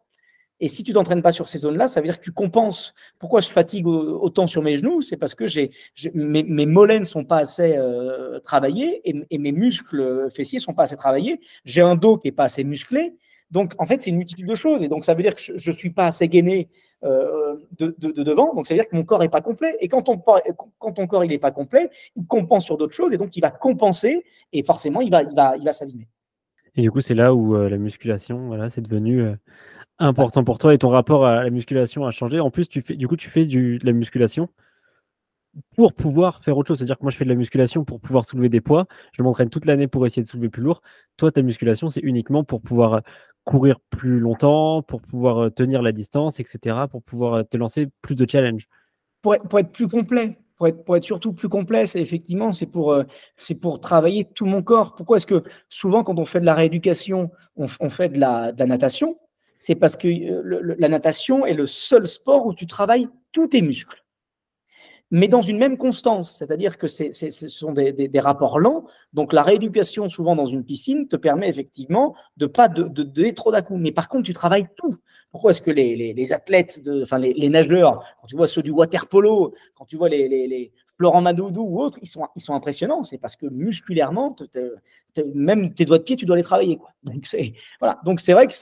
Et 0.60 0.68
si 0.68 0.84
tu 0.84 0.94
t'entraînes 0.94 1.22
pas 1.22 1.32
sur 1.32 1.48
ces 1.48 1.60
zones-là, 1.60 1.88
ça 1.88 2.02
veut 2.02 2.08
dire 2.08 2.20
que 2.20 2.24
tu 2.24 2.32
compenses. 2.32 2.94
Pourquoi 3.18 3.40
je 3.42 3.50
fatigue 3.50 3.88
autant 3.88 4.48
sur 4.48 4.62
mes 4.62 4.76
genoux? 4.76 5.02
C'est 5.02 5.18
parce 5.18 5.36
que 5.36 5.46
mes, 6.14 6.44
mes, 6.44 6.66
mollets 6.66 7.00
ne 7.00 7.06
sont 7.06 7.24
pas 7.24 7.38
assez 7.38 7.78
euh, 7.78 8.40
travaillés 8.40 9.02
et, 9.06 9.38
mes 9.38 9.52
muscles 9.52 10.28
fessiers 10.36 10.60
sont 10.60 10.74
pas 10.74 10.84
assez 10.84 10.98
travaillés. 10.98 11.40
J'ai 11.64 11.82
un 11.82 11.96
dos 11.96 12.18
qui 12.18 12.28
est 12.28 12.34
pas 12.34 12.44
assez 12.44 12.64
musclé. 12.64 13.16
Donc, 13.52 13.74
en 13.80 13.86
fait, 13.86 14.02
c'est 14.02 14.10
une 14.12 14.18
multitude 14.18 14.48
de 14.48 14.56
choses. 14.56 14.84
Et 14.84 14.90
donc, 14.90 15.06
ça 15.06 15.14
veut 15.14 15.24
dire 15.24 15.34
que 15.34 15.42
je 15.42 15.72
ne 15.72 15.76
suis 15.76 15.90
pas 15.90 16.08
assez 16.08 16.28
gainé 16.28 16.70
euh, 17.04 17.56
de, 17.80 17.96
devant. 17.98 18.54
Donc, 18.54 18.68
ça 18.68 18.74
veut 18.74 18.80
dire 18.80 18.88
que 18.88 18.96
mon 18.96 19.04
corps 19.04 19.20
n'est 19.20 19.30
pas 19.30 19.42
complet. 19.42 19.76
Et 19.80 19.88
quand 19.88 20.04
ton, 20.04 20.18
quand 20.18 20.92
ton 20.92 21.08
corps 21.08 21.26
n'est 21.26 21.40
pas 21.40 21.52
complet, 21.52 21.90
il 22.16 22.28
compense 22.28 22.66
sur 22.66 22.78
d'autres 22.78 22.94
choses. 22.94 23.12
Et 23.14 23.18
donc, 23.18 23.36
il 23.36 23.42
va 23.42 23.50
compenser. 23.50 24.24
Et 24.54 24.62
forcément, 24.62 25.02
il 25.02 25.10
va, 25.10 25.24
il 25.24 25.34
va, 25.34 25.56
il 25.58 25.64
va 25.64 25.74
s'abîmer. 25.74 26.08
Et 26.76 26.82
du 26.82 26.92
coup, 26.92 27.02
c'est 27.02 27.16
là 27.16 27.34
où 27.34 27.56
euh, 27.56 27.70
la 27.70 27.78
musculation, 27.78 28.48
voilà, 28.48 28.70
c'est 28.70 28.82
devenu 28.82 29.22
euh, 29.22 29.36
important 30.00 30.44
pour 30.44 30.58
toi. 30.58 30.74
Et 30.74 30.78
ton 30.78 30.90
rapport 30.90 31.26
à 31.26 31.44
la 31.44 31.50
musculation 31.50 32.06
a 32.06 32.12
changé. 32.12 32.40
En 32.40 32.52
plus, 32.52 32.68
tu 32.70 32.82
fais, 32.82 32.96
du 32.96 33.08
coup, 33.08 33.18
tu 33.18 33.30
fais 33.30 33.46
de 33.46 33.80
la 33.84 33.94
musculation 33.94 34.50
pour 35.76 35.94
pouvoir 35.94 36.44
faire 36.44 36.58
autre 36.58 36.68
chose. 36.68 36.78
C'est-à-dire 36.78 36.98
que 36.98 37.04
moi, 37.04 37.12
je 37.12 37.18
fais 37.18 37.26
de 37.26 37.30
la 37.30 37.36
musculation 37.36 37.84
pour 37.84 38.00
pouvoir 38.00 38.26
soulever 38.26 38.50
des 38.50 38.62
poids. 38.62 38.86
Je 39.14 39.24
m'entraîne 39.24 39.50
toute 39.50 39.66
l'année 39.66 39.88
pour 39.88 40.06
essayer 40.06 40.24
de 40.24 40.28
soulever 40.28 40.50
plus 40.50 40.62
lourd. 40.62 40.82
Toi, 41.18 41.32
ta 41.32 41.42
musculation, 41.42 41.90
c'est 41.90 42.02
uniquement 42.02 42.44
pour 42.44 42.62
pouvoir 42.62 43.02
courir 43.46 43.80
plus 43.90 44.20
longtemps, 44.20 44.82
pour 44.84 45.02
pouvoir 45.02 45.46
euh, 45.46 45.50
tenir 45.50 45.82
la 45.82 45.92
distance, 45.92 46.40
etc., 46.40 46.86
pour 46.90 47.02
pouvoir 47.02 47.34
euh, 47.34 47.44
te 47.44 47.58
lancer 47.58 47.88
plus 48.02 48.16
de 48.16 48.30
challenges 48.30 48.68
pour 49.22 49.36
être, 49.36 49.72
plus 49.72 49.88
complet, 49.88 50.38
pour 50.56 50.96
être, 50.96 51.04
surtout 51.04 51.34
plus 51.34 51.50
complet, 51.50 51.86
c'est 51.86 52.02
effectivement, 52.02 52.54
c'est 52.54 52.68
pour, 52.68 52.94
euh, 52.94 53.04
pour 53.62 53.82
travailler 53.82 54.26
tout 54.34 54.46
mon 54.46 54.64
corps. 54.64 54.96
Pourquoi? 54.96 55.18
Est-ce 55.18 55.28
que 55.28 55.44
souvent, 55.68 56.04
quand 56.04 56.20
on 56.20 56.26
fait 56.26 56.40
de 56.40 56.46
la 56.46 56.54
rééducation, 56.54 57.30
on, 57.58 57.90
fait 57.90 58.10
de 58.10 58.20
la 58.20 58.54
natation 58.54 59.18
C'est 59.60 59.76
parce 59.76 59.96
que 59.96 60.08
la 60.80 60.90
natation 60.90 61.46
est 61.46 61.54
le 61.54 61.68
seul 61.68 62.08
sport 62.08 62.46
où 62.46 62.54
tu 62.54 62.66
travailles 62.66 63.08
tous 63.32 63.48
tes 63.48 63.62
muscles 63.62 64.04
mais 65.12 65.28
dans 65.28 65.42
une 65.42 65.58
même 65.58 65.78
constance, 65.78 66.36
c'est-à-dire 66.38 66.78
que 66.78 66.88
ce 66.88 67.48
sont 67.48 67.72
des, 67.72 68.20
rapports 68.20 68.60
lents. 68.60 68.86
Donc 69.14 69.34
la 69.34 69.42
rééducation, 69.42 70.08
souvent 70.08 70.36
dans 70.36 70.46
une 70.46 70.64
piscine, 70.64 71.08
te 71.08 71.16
permet 71.16 71.50
effectivement 71.50 72.16
de 72.38 72.46
pas 72.46 72.68
de, 72.68 73.30
trop 73.32 73.52
d'un. 73.52 73.64
Mais 73.72 73.92
par 73.92 74.08
contre, 74.08 74.26
tu 74.26 74.34
travailles 74.34 74.68
tout. 74.76 74.98
Pourquoi 75.32 75.52
est-ce 75.52 75.62
que 75.62 75.72
les, 75.72 76.34
athlètes, 76.34 76.82
enfin 77.02 77.18
les, 77.18 77.50
nageurs, 77.50 78.04
quand 78.22 78.28
tu 78.28 78.36
vois 78.36 78.48
ceux 78.48 78.62
du 78.62 78.72
water 78.72 79.08
polo, 79.08 79.54
quand 79.74 79.86
tu 79.86 79.98
vois 79.98 80.10
les, 80.10 80.72
Florent 81.00 81.22
Madoudou 81.22 81.64
ou 81.64 81.82
autres, 81.82 81.98
ils 82.02 82.08
sont, 82.08 82.28
ils 82.36 82.42
sont 82.42 82.54
impressionnants. 82.54 83.04
C'est 83.04 83.18
parce 83.18 83.38
que 83.38 83.46
musculairement, 83.46 84.36
même 85.34 85.74
tes 85.74 85.86
doigts 85.86 85.98
de 85.98 86.04
pied, 86.04 86.18
tu 86.18 86.26
dois 86.26 86.36
les 86.36 86.44
travailler. 86.44 86.76
Quoi. 86.76 86.92
Donc 87.04 87.26
c'est 87.26 87.54
voilà. 87.80 88.00
Donc 88.04 88.20
c'est 88.20 88.34
vrai 88.34 88.48
que 88.48 88.54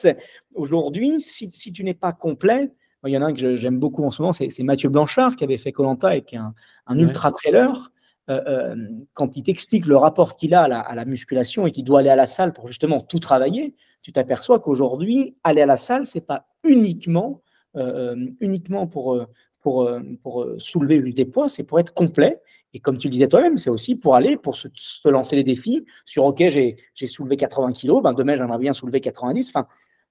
aujourd'hui, 0.53 1.19
si, 1.19 1.49
si 1.49 1.71
tu 1.71 1.83
n'es 1.83 1.95
pas 1.95 2.13
complet, 2.13 2.71
il 3.07 3.11
y 3.11 3.17
en 3.17 3.23
a 3.23 3.25
un 3.25 3.33
que 3.33 3.55
j'aime 3.55 3.79
beaucoup 3.79 4.03
en 4.03 4.11
ce 4.11 4.21
moment, 4.21 4.33
c'est 4.33 4.59
Mathieu 4.59 4.89
Blanchard 4.89 5.35
qui 5.35 5.43
avait 5.43 5.57
fait 5.57 5.71
Colanta 5.71 6.15
et 6.15 6.21
qui 6.21 6.35
est 6.35 6.39
un, 6.39 6.99
ultra 6.99 7.31
trailer. 7.31 7.91
Euh, 8.29 8.41
euh, 8.45 8.75
quand 9.13 9.37
il 9.37 9.43
t'explique 9.43 9.85
le 9.85 9.95
rapport 9.95 10.35
qu'il 10.35 10.53
a 10.53 10.63
à 10.63 10.95
la, 10.95 11.05
musculation 11.05 11.65
et 11.65 11.71
qu'il 11.71 11.85
doit 11.85 12.01
aller 12.01 12.09
à 12.09 12.15
la 12.15 12.27
salle 12.27 12.53
pour 12.53 12.67
justement 12.67 12.99
tout 12.99 13.19
travailler, 13.19 13.75
tu 14.01 14.11
t'aperçois 14.11 14.59
qu'aujourd'hui, 14.59 15.35
aller 15.43 15.61
à 15.61 15.65
la 15.65 15.77
salle, 15.77 16.05
c'est 16.05 16.27
pas 16.27 16.45
uniquement, 16.63 17.41
euh, 17.77 18.27
uniquement 18.41 18.85
pour, 18.85 19.25
pour, 19.61 19.89
pour 20.23 20.45
soulever 20.57 20.99
des 21.11 21.25
poids, 21.25 21.49
c'est 21.49 21.63
pour 21.63 21.79
être 21.79 21.93
complet. 21.93 22.41
Et 22.73 22.79
comme 22.79 22.97
tu 22.97 23.07
le 23.07 23.13
disais 23.13 23.27
toi-même, 23.27 23.57
c'est 23.57 23.69
aussi 23.69 23.97
pour 23.97 24.15
aller, 24.15 24.37
pour 24.37 24.55
se, 24.55 24.67
lancer 25.05 25.35
les 25.35 25.43
défis 25.43 25.85
sur 26.05 26.25
OK, 26.25 26.43
j'ai 26.47 26.77
soulevé 27.05 27.37
80 27.37 27.71
kilos, 27.71 28.03
ben 28.03 28.13
demain 28.13 28.35
j'aimerais 28.35 28.57
bien 28.57 28.73
soulever 28.73 29.01
90. 29.01 29.49
Enfin, 29.49 29.67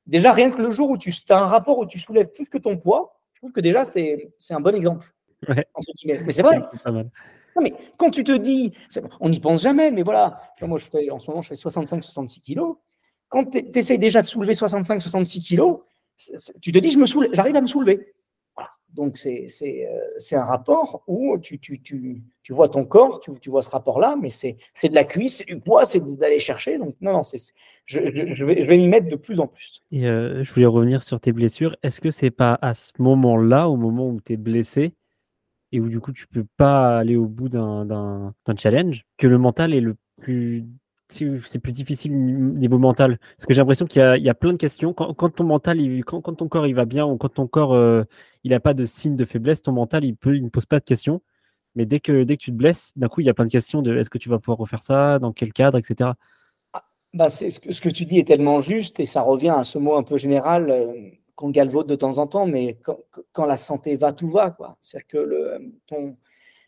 déjà, 0.07 0.33
rien 0.33 0.51
que 0.51 0.61
le 0.61 0.71
jour 0.71 0.91
où 0.91 0.99
tu 0.99 1.13
as 1.29 1.39
un 1.39 1.47
rapport 1.47 1.79
où 1.79 1.87
tu 1.87 1.99
soulèves 1.99 2.31
plus 2.33 2.47
que 2.47 2.59
ton 2.59 2.77
poids, 2.77 3.21
je 3.35 3.41
trouve 3.41 3.53
que 3.53 3.61
déjà, 3.61 3.85
c'est 3.85 4.31
un 4.51 4.61
bon 4.61 4.75
exemple. 4.75 5.13
Mais 6.05 6.33
c'est 6.33 6.43
vrai. 6.43 6.61
Non, 6.87 7.63
mais 7.63 7.75
quand 7.97 8.11
tu 8.11 8.25
te 8.25 8.37
dis, 8.37 8.73
on 9.21 9.29
n'y 9.29 9.41
pense 9.41 9.63
jamais, 9.63 9.91
mais 9.91 10.03
voilà, 10.03 10.41
moi, 10.63 10.79
je 10.79 10.87
fais, 10.87 11.11
en 11.11 11.19
ce 11.19 11.31
moment, 11.31 11.43
je 11.43 11.49
fais 11.49 11.55
65-66 11.55 12.41
kilos. 12.41 12.77
Quand 13.29 13.45
tu 13.45 13.65
essayes 13.75 13.99
déjà 13.99 14.23
de 14.23 14.27
soulever 14.27 14.53
65-66 14.53 15.41
kilos, 15.41 15.81
tu 16.61 16.73
te 16.73 16.79
dis, 16.79 16.97
j'arrive 17.33 17.57
à 17.57 17.61
me 17.61 17.67
soulever. 17.67 18.15
Donc, 18.97 19.19
c'est 19.19 19.47
un 20.33 20.45
rapport 20.45 21.03
où 21.07 21.37
tu, 21.39 21.59
tu, 21.59 21.81
tu, 21.83 22.23
tu, 22.43 22.53
vois 22.55 22.69
ton 22.69 22.87
corps, 22.87 23.21
tu, 23.21 23.51
vois 23.51 23.61
ce 23.61 23.71
rapport-là, 23.71 24.17
mais 24.21 24.31
c'est 24.31 24.57
de 24.89 24.95
la 24.95 25.05
cuisse, 25.05 25.45
du 25.45 25.61
poids, 25.61 25.85
c'est 25.85 26.01
d'aller 26.17 26.39
chercher. 26.39 26.79
Donc, 26.79 26.97
non, 27.03 27.13
non, 27.13 27.23
je, 27.23 27.37
je, 27.85 28.45
vais, 28.45 28.65
je 28.65 28.65
vais 28.65 28.79
m'y 28.79 28.89
mettre 28.89 29.09
de 29.09 29.17
plus 29.17 29.39
en 29.39 29.47
plus. 29.47 29.83
Et 29.93 30.07
euh, 30.07 30.43
je 30.43 30.53
voulais 30.53 30.67
revenir 30.67 31.03
sur 31.03 31.21
tes 31.21 31.33
blessures. 31.33 31.77
Est-ce 31.83 32.01
que 32.01 32.11
c'est 32.11 32.31
pas 32.31 32.59
à 32.63 32.73
ce 32.73 32.93
moment-là, 32.99 33.69
au 33.69 33.77
moment 33.77 34.09
où 34.09 34.19
tu 34.21 34.33
es 34.33 34.37
blessé, 34.39 34.95
et 35.73 35.81
où 35.81 35.89
du 35.89 36.01
coup 36.01 36.13
tu 36.13 36.27
peux 36.27 36.47
pas 36.57 36.99
aller 36.99 37.17
au 37.17 37.27
bout 37.27 37.51
d'un 37.51 38.33
challenge, 38.57 39.05
que 39.19 39.27
le 39.27 39.37
mental 39.37 39.75
est 39.75 39.81
le 39.81 39.97
plus 40.23 40.65
c'est 41.09 41.59
plus 41.59 41.73
difficile 41.73 42.13
niveau 42.13 42.79
mental 42.79 43.19
Parce 43.37 43.47
que 43.47 43.55
j'ai 43.55 43.61
l'impression 43.61 43.87
qu'il 43.87 44.03
y, 44.19 44.29
a 44.29 44.35
plein 44.35 44.53
de 44.53 44.59
questions. 44.59 44.93
Quand, 44.93 45.15
ton 45.31 45.45
mental, 45.45 45.79
quand, 46.05 46.23
ton 46.23 46.49
corps 46.49 46.67
il 46.67 46.75
va 46.75 46.85
bien 46.85 47.07
ou 47.07 47.17
quand 47.17 47.29
ton 47.29 47.47
corps 47.47 47.75
euh, 47.75 48.05
il 48.45 48.51
n'a 48.51 48.61
pas 48.61 48.75
de 48.75 48.85
signe 48.85 49.17
de 49.17 49.25
faiblesse, 49.25 49.63
ton 49.63 49.73
mental 49.73 50.05
il, 50.05 50.17
ne 50.25 50.49
pose 50.49 50.67
pas 50.67 50.81
de 50.81 50.85
questions. 50.85 51.23
Mais 51.75 51.87
dès 51.87 52.01
que, 52.01 52.25
dès 52.25 52.37
que 52.37 52.43
tu 52.43 52.51
te 52.51 52.57
blesses, 52.57 52.93
d'un 52.97 53.09
coup, 53.09 53.21
il 53.21 53.27
y 53.27 53.31
a 53.31 53.35
plein 53.35 53.45
de 53.45 53.51
questions 53.51 53.83
de 53.83 53.97
est-ce 53.97 54.11
que 54.11 54.19
tu 54.19 54.29
vas 54.29 54.39
pouvoir 54.39 54.59
refaire 54.59 54.81
ça, 54.81 55.19
dans 55.19 55.33
quel 55.33 55.53
cadre, 55.53 55.79
etc. 55.79 56.11
Ah, 56.73 56.85
bah 57.13 57.29
ce, 57.29 57.61
que, 57.61 57.73
ce 57.73 57.81
que 57.81 57.91
tu 57.91 58.07
dis 58.07 58.19
est 58.19 58.27
tellement 58.27 58.61
juste 58.61 58.99
et 58.99 59.07
ça 59.07 59.21
revient 59.21 59.55
à 59.57 59.65
ce 59.65 59.79
mot 59.79 59.95
un 59.95 60.03
peu 60.03 60.19
général 60.19 60.71
euh, 60.71 60.93
qu'on 61.35 61.51
galvaude 61.51 61.87
de 61.87 61.95
temps 61.95 62.19
en 62.19 62.27
temps, 62.27 62.47
mais 62.47 62.79
quand, 62.83 62.99
quand, 63.33 63.45
la 63.45 63.59
santé 63.59 63.97
va, 63.97 64.13
tout 64.13 64.31
va. 64.31 64.57
C'est-à-dire 64.81 65.07
que 65.07 65.19
le, 65.19 65.75
ton, 65.87 66.17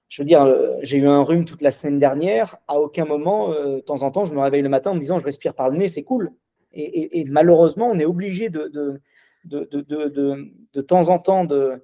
je 0.09 0.23
veux 0.23 0.27
dire, 0.27 0.43
euh, 0.43 0.77
j'ai 0.83 0.97
eu 0.97 1.07
un 1.07 1.23
rhume 1.23 1.45
toute 1.45 1.63
la 1.63 1.71
semaine 1.71 1.99
dernière. 1.99 2.57
À 2.67 2.81
aucun 2.81 3.05
moment, 3.05 3.53
euh, 3.53 3.77
de 3.77 3.81
temps 3.81 4.03
en 4.03 4.11
temps, 4.11 4.25
je 4.25 4.35
me 4.35 4.41
réveille 4.41 4.63
le 4.63 4.69
matin 4.69 4.91
en 4.91 4.95
me 4.95 5.01
disant 5.01 5.19
je 5.19 5.27
respire 5.27 5.55
par 5.55 5.69
le 5.69 5.77
nez, 5.77 5.89
c'est 5.89 6.03
cool. 6.03 6.33
Et, 6.73 7.25
malheureusement, 7.25 7.89
on 7.91 7.99
est 7.99 8.05
obligé 8.05 8.51
de 8.51 8.69
de, 8.69 9.65
de, 9.65 10.51
de, 10.73 10.81
temps 10.83 11.09
en 11.09 11.19
temps 11.19 11.45
de, 11.45 11.83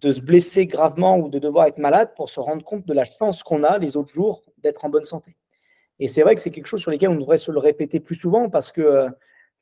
de 0.00 0.12
se 0.12 0.20
blesser 0.20 0.66
gravement 0.66 1.18
ou 1.18 1.28
de 1.28 1.38
devoir 1.38 1.66
être 1.66 1.78
malade 1.78 2.10
pour 2.16 2.28
se 2.28 2.40
rendre 2.40 2.64
compte 2.64 2.86
de 2.86 2.92
la 2.92 3.04
chance 3.04 3.42
qu'on 3.42 3.62
a 3.62 3.78
les 3.78 3.96
autres 3.96 4.12
jours 4.12 4.42
d'être 4.58 4.84
en 4.84 4.88
bonne 4.88 5.04
santé. 5.04 5.36
Et 6.00 6.08
c'est 6.08 6.22
vrai 6.22 6.34
que 6.34 6.42
c'est 6.42 6.50
quelque 6.50 6.66
chose 6.66 6.80
sur 6.80 6.90
lequel 6.90 7.10
on 7.10 7.14
devrait 7.14 7.36
se 7.36 7.52
le 7.52 7.58
répéter 7.58 8.00
plus 8.00 8.16
souvent 8.16 8.50
parce 8.50 8.72
que, 8.72 9.06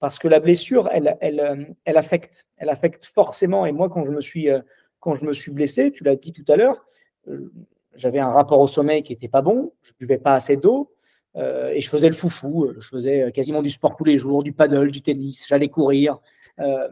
parce 0.01 0.19
que 0.19 0.27
la 0.27 0.40
blessure, 0.40 0.88
elle, 0.90 1.17
elle, 1.21 1.77
elle, 1.85 1.97
affecte. 1.97 2.47
Elle 2.57 2.71
affecte 2.71 3.05
forcément. 3.05 3.67
Et 3.67 3.73
moi, 3.73 3.88
quand 3.90 4.05
je 4.05 4.11
me 4.11 4.21
suis, 4.21 4.49
quand 4.99 5.14
je 5.14 5.25
me 5.25 5.35
suis 5.35 5.53
blessé, 5.53 5.93
tu 5.93 6.03
l'as 6.03 6.17
dit 6.17 6.33
tout 6.33 6.51
à 6.51 6.57
l'heure, 6.57 6.85
j'avais 7.97 8.19
un 8.19 8.31
rapport 8.31 8.61
au 8.61 8.67
sommeil 8.67 9.03
qui 9.03 9.13
n'était 9.13 9.29
pas 9.29 9.43
bon, 9.43 9.73
je 9.83 9.91
ne 9.91 9.97
buvais 9.99 10.19
pas 10.19 10.35
assez 10.35 10.57
d'eau, 10.57 10.93
euh, 11.37 11.71
et 11.71 11.81
je 11.81 11.89
faisais 11.89 12.09
le 12.09 12.15
foufou, 12.15 12.73
je 12.79 12.89
faisais 12.89 13.33
quasiment 13.33 13.63
du 13.63 13.71
sport 13.71 13.97
tous 13.97 14.05
les 14.05 14.19
jours, 14.19 14.43
du 14.43 14.53
paddle, 14.53 14.91
du 14.91 15.03
tennis, 15.03 15.47
j'allais 15.49 15.69
courir, 15.69 16.19
euh, 16.61 16.89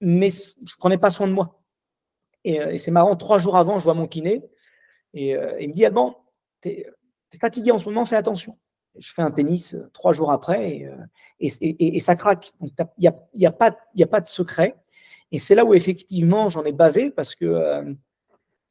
mais 0.00 0.30
je 0.30 0.74
ne 0.74 0.78
prenais 0.78 0.98
pas 0.98 1.10
soin 1.10 1.26
de 1.26 1.32
moi. 1.32 1.60
Et, 2.44 2.78
c'est 2.78 2.90
marrant, 2.90 3.16
trois 3.16 3.38
jours 3.38 3.56
avant, 3.56 3.78
je 3.78 3.84
vois 3.84 3.94
mon 3.94 4.06
kiné, 4.06 4.42
et 5.12 5.36
il 5.60 5.68
me 5.68 5.74
dit, 5.74 5.84
Alban, 5.84 6.16
tu 6.62 6.68
es, 6.70 6.86
fatigué 7.40 7.70
en 7.70 7.78
ce 7.78 7.84
moment, 7.84 8.04
fais 8.04 8.16
attention. 8.16 8.58
Je 8.98 9.12
fais 9.12 9.22
un 9.22 9.30
tennis 9.30 9.76
trois 9.92 10.12
jours 10.12 10.32
après, 10.32 10.88
et, 11.38 12.00
ça 12.00 12.16
craque. 12.16 12.52
Il 12.60 12.70
n'y 12.98 13.08
a, 13.08 13.14
y 13.34 13.46
a, 13.46 13.50
a 13.50 14.06
pas 14.06 14.20
de 14.20 14.26
secret. 14.26 14.76
Et 15.32 15.38
c'est 15.38 15.54
là 15.54 15.64
où 15.64 15.74
effectivement 15.74 16.48
j'en 16.48 16.64
ai 16.64 16.72
bavé 16.72 17.10
parce 17.10 17.34
que 17.34 17.96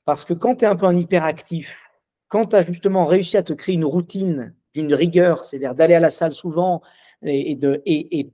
parce 0.09 0.25
que 0.25 0.33
quand 0.33 0.55
tu 0.55 0.65
es 0.65 0.67
un 0.67 0.75
peu 0.75 0.87
un 0.87 0.95
hyperactif, 0.95 1.99
quand 2.29 2.47
tu 2.47 2.55
as 2.55 2.63
justement 2.63 3.05
réussi 3.05 3.37
à 3.37 3.43
te 3.43 3.53
créer 3.53 3.75
une 3.75 3.85
routine 3.85 4.55
d'une 4.73 4.91
rigueur, 4.95 5.45
c'est-à-dire 5.45 5.75
d'aller 5.75 5.93
à 5.93 5.99
la 5.99 6.09
salle 6.09 6.31
souvent 6.31 6.81
et, 7.21 7.53
de, 7.53 7.83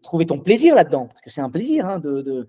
trouver 0.01 0.25
ton 0.25 0.39
plaisir 0.39 0.73
là-dedans, 0.73 1.07
parce 1.07 1.19
que 1.19 1.29
c'est 1.29 1.41
un 1.41 1.49
plaisir 1.49 1.85
hein, 1.85 1.99
de, 1.99 2.47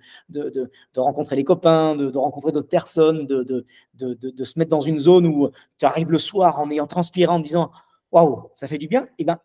rencontrer 0.96 1.34
les 1.34 1.42
copains, 1.42 1.96
de, 1.96 2.16
rencontrer 2.16 2.52
d'autres 2.52 2.68
personnes, 2.68 3.26
de, 3.26 3.66
se 3.98 4.58
mettre 4.60 4.70
dans 4.70 4.80
une 4.80 5.00
zone 5.00 5.26
où 5.26 5.50
tu 5.76 5.86
arrives 5.86 6.12
le 6.12 6.18
soir 6.18 6.60
en 6.60 6.70
ayant 6.70 6.86
transpiré, 6.86 7.32
en 7.32 7.40
disant 7.40 7.72
waouh, 8.12 8.50
ça 8.54 8.68
fait 8.68 8.78
du 8.78 8.86
bien. 8.86 9.08
Et 9.18 9.24
bien, 9.24 9.40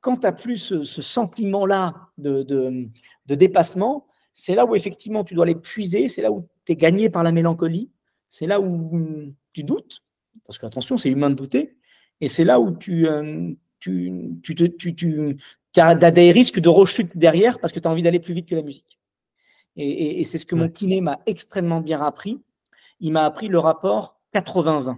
quand 0.00 0.16
tu 0.16 0.22
n'as 0.22 0.32
plus 0.32 0.56
ce, 0.56 0.82
ce 0.82 1.02
sentiment-là 1.02 2.08
de, 2.16 2.88
dépassement, 3.28 4.06
c'est 4.32 4.54
là 4.54 4.64
où 4.64 4.74
effectivement 4.74 5.24
tu 5.24 5.34
dois 5.34 5.44
les 5.44 5.56
puiser, 5.56 6.08
c'est 6.08 6.22
là 6.22 6.32
où 6.32 6.48
tu 6.64 6.72
es 6.72 6.76
gagné 6.76 7.10
par 7.10 7.22
la 7.22 7.32
mélancolie, 7.32 7.90
c'est 8.28 8.46
là 8.46 8.60
où 8.60 9.28
tu 9.52 9.62
doutes, 9.62 10.02
parce 10.46 10.58
que 10.58 10.66
attention, 10.66 10.96
c'est 10.96 11.08
humain 11.08 11.30
de 11.30 11.34
douter, 11.34 11.76
et 12.20 12.28
c'est 12.28 12.44
là 12.44 12.60
où 12.60 12.76
tu, 12.76 13.06
euh, 13.06 13.52
tu, 13.80 14.12
tu, 14.42 14.54
tu, 14.54 14.94
tu 14.94 15.80
as, 15.80 15.94
des 15.94 16.32
risques 16.32 16.60
de 16.60 16.68
rechute 16.68 17.16
derrière 17.16 17.58
parce 17.58 17.72
que 17.72 17.80
tu 17.80 17.86
as 17.86 17.90
envie 17.90 18.02
d'aller 18.02 18.20
plus 18.20 18.34
vite 18.34 18.48
que 18.48 18.54
la 18.54 18.62
musique. 18.62 18.98
Et, 19.76 20.24
c'est 20.24 20.38
ce 20.38 20.46
que 20.46 20.54
mon 20.54 20.70
kiné 20.70 21.02
m'a 21.02 21.20
extrêmement 21.26 21.82
bien 21.82 22.00
appris. 22.00 22.40
Il 23.00 23.12
m'a 23.12 23.24
appris 23.24 23.48
le 23.48 23.58
rapport 23.58 24.18
80-20. 24.34 24.96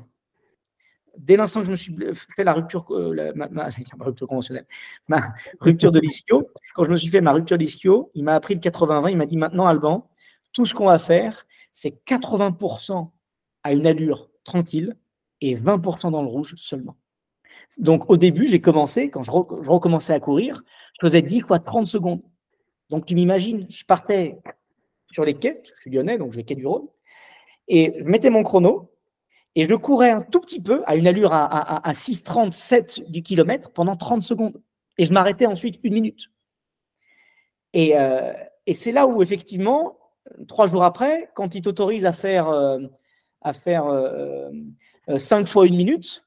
Dès 1.16 1.36
l'instant 1.36 1.60
que 1.60 1.66
je 1.66 1.72
me 1.72 1.76
suis 1.76 1.96
fait 2.36 2.44
la 2.44 2.52
rupture, 2.52 2.86
euh, 2.90 3.32
ma, 3.50 3.68
rupture 3.98 4.28
conventionnelle, 4.28 4.66
ma 5.08 5.34
rupture 5.58 5.90
de 5.90 5.98
l'ischio, 5.98 6.48
quand 6.76 6.84
je 6.84 6.90
me 6.90 6.96
suis 6.96 7.08
fait 7.08 7.20
ma 7.20 7.32
rupture 7.32 7.58
d'ischio, 7.58 8.12
il 8.14 8.22
m'a 8.22 8.36
appris 8.36 8.54
le 8.54 8.60
80-20. 8.60 9.10
Il 9.10 9.16
m'a 9.16 9.26
dit 9.26 9.36
maintenant, 9.36 9.66
Alban, 9.66 10.08
tout 10.52 10.64
ce 10.64 10.74
qu'on 10.74 10.86
va 10.86 11.00
faire, 11.00 11.44
c'est 11.72 12.00
80% 12.06 13.10
à 13.62 13.72
une 13.72 13.86
allure 13.86 14.30
tranquille 14.44 14.96
et 15.40 15.56
20% 15.56 16.10
dans 16.10 16.22
le 16.22 16.28
rouge 16.28 16.54
seulement. 16.56 16.96
Donc 17.78 18.08
au 18.10 18.16
début, 18.16 18.48
j'ai 18.48 18.60
commencé, 18.60 19.10
quand 19.10 19.22
je, 19.22 19.30
recommençais 19.30 20.12
à 20.12 20.20
courir, 20.20 20.62
je 21.00 21.06
faisais 21.06 21.22
10 21.22 21.42
fois 21.42 21.58
30 21.58 21.86
secondes. 21.86 22.22
Donc 22.88 23.06
tu 23.06 23.14
m'imagines, 23.14 23.66
je 23.68 23.84
partais 23.84 24.38
sur 25.10 25.24
les 25.24 25.34
quais, 25.34 25.60
je 25.64 25.80
suis 25.80 25.90
lyonnais, 25.90 26.18
donc 26.18 26.32
je 26.32 26.38
vais 26.38 26.44
quai 26.44 26.54
du 26.54 26.66
Rhône, 26.66 26.88
et 27.66 27.94
je 27.98 28.04
mettais 28.04 28.30
mon 28.30 28.42
chrono, 28.42 28.92
et 29.54 29.66
je 29.68 29.74
courais 29.74 30.10
un 30.10 30.22
tout 30.22 30.40
petit 30.40 30.62
peu, 30.62 30.82
à 30.86 30.96
une 30.96 31.06
allure 31.06 31.32
à, 31.32 31.44
à, 31.44 31.88
à 31.88 31.92
6,37 31.92 33.10
du 33.10 33.22
kilomètre 33.22 33.70
pendant 33.70 33.96
30 33.96 34.22
secondes. 34.22 34.62
Et 34.98 35.04
je 35.04 35.12
m'arrêtais 35.12 35.46
ensuite 35.46 35.78
une 35.82 35.94
minute. 35.94 36.30
Et, 37.72 37.98
euh, 37.98 38.32
et 38.66 38.74
c'est 38.74 38.92
là 38.92 39.06
où, 39.06 39.22
effectivement, 39.22 39.98
trois 40.46 40.66
jours 40.66 40.84
après, 40.84 41.30
quand 41.34 41.54
il 41.54 41.62
t'autorise 41.62 42.06
à 42.06 42.12
faire, 42.12 42.48
euh, 42.48 42.78
à 43.42 43.52
faire 43.52 43.86
euh, 43.86 44.50
euh, 45.08 45.18
cinq 45.18 45.46
fois 45.46 45.66
une 45.66 45.76
minute, 45.76 46.24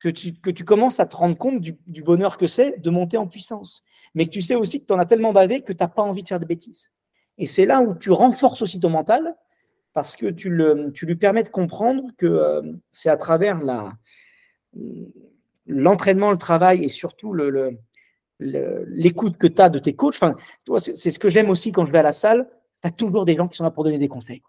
que 0.00 0.08
tu, 0.08 0.34
que 0.34 0.50
tu 0.50 0.64
commences 0.64 0.98
à 1.00 1.06
te 1.06 1.16
rendre 1.16 1.36
compte 1.36 1.60
du, 1.60 2.02
bonheur 2.02 2.36
que 2.36 2.46
c'est 2.46 2.80
de 2.80 2.90
monter 2.90 3.16
en 3.16 3.28
puissance. 3.28 3.84
Mais 4.14 4.26
que 4.26 4.30
tu 4.30 4.42
sais 4.42 4.56
aussi 4.56 4.80
que 4.80 4.86
tu 4.86 4.92
en 4.92 4.98
as 4.98 5.06
tellement 5.06 5.32
bavé 5.32 5.62
que 5.62 5.72
tu 5.72 5.82
n'as 5.82 5.88
pas 5.88 6.02
envie 6.02 6.22
de 6.22 6.28
faire 6.28 6.40
de 6.40 6.44
bêtises. 6.44 6.90
Et 7.38 7.46
c'est 7.46 7.66
là 7.66 7.80
où 7.80 7.94
tu 7.94 8.10
renforces 8.10 8.62
aussi 8.62 8.80
ton 8.80 8.90
mental, 8.90 9.36
parce 9.92 10.16
que 10.16 10.26
tu, 10.26 10.50
le, 10.50 10.90
tu 10.92 11.06
lui 11.06 11.16
permets 11.16 11.44
de 11.44 11.48
comprendre 11.48 12.10
que 12.18 12.62
c'est 12.90 13.10
à 13.10 13.16
travers 13.16 13.62
la, 13.62 13.92
l'entraînement, 15.66 16.30
le 16.30 16.38
travail 16.38 16.84
et 16.84 16.88
surtout 16.88 17.32
le, 17.32 17.78
l'écoute 18.38 19.38
que 19.38 19.46
tu 19.46 19.62
as 19.62 19.70
de 19.70 19.78
tes 19.78 19.94
coachs. 19.94 20.16
Enfin, 20.16 20.36
c'est 20.78 21.10
ce 21.10 21.18
que 21.18 21.28
j'aime 21.28 21.48
aussi 21.48 21.72
quand 21.72 21.86
je 21.86 21.92
vais 21.92 21.98
à 21.98 22.02
la 22.02 22.12
salle 22.12 22.48
tu 22.82 22.88
as 22.88 22.90
toujours 22.90 23.24
des 23.24 23.36
gens 23.36 23.48
qui 23.48 23.56
sont 23.56 23.64
là 23.64 23.70
pour 23.70 23.84
donner 23.84 23.98
des 23.98 24.08
conseils. 24.08 24.42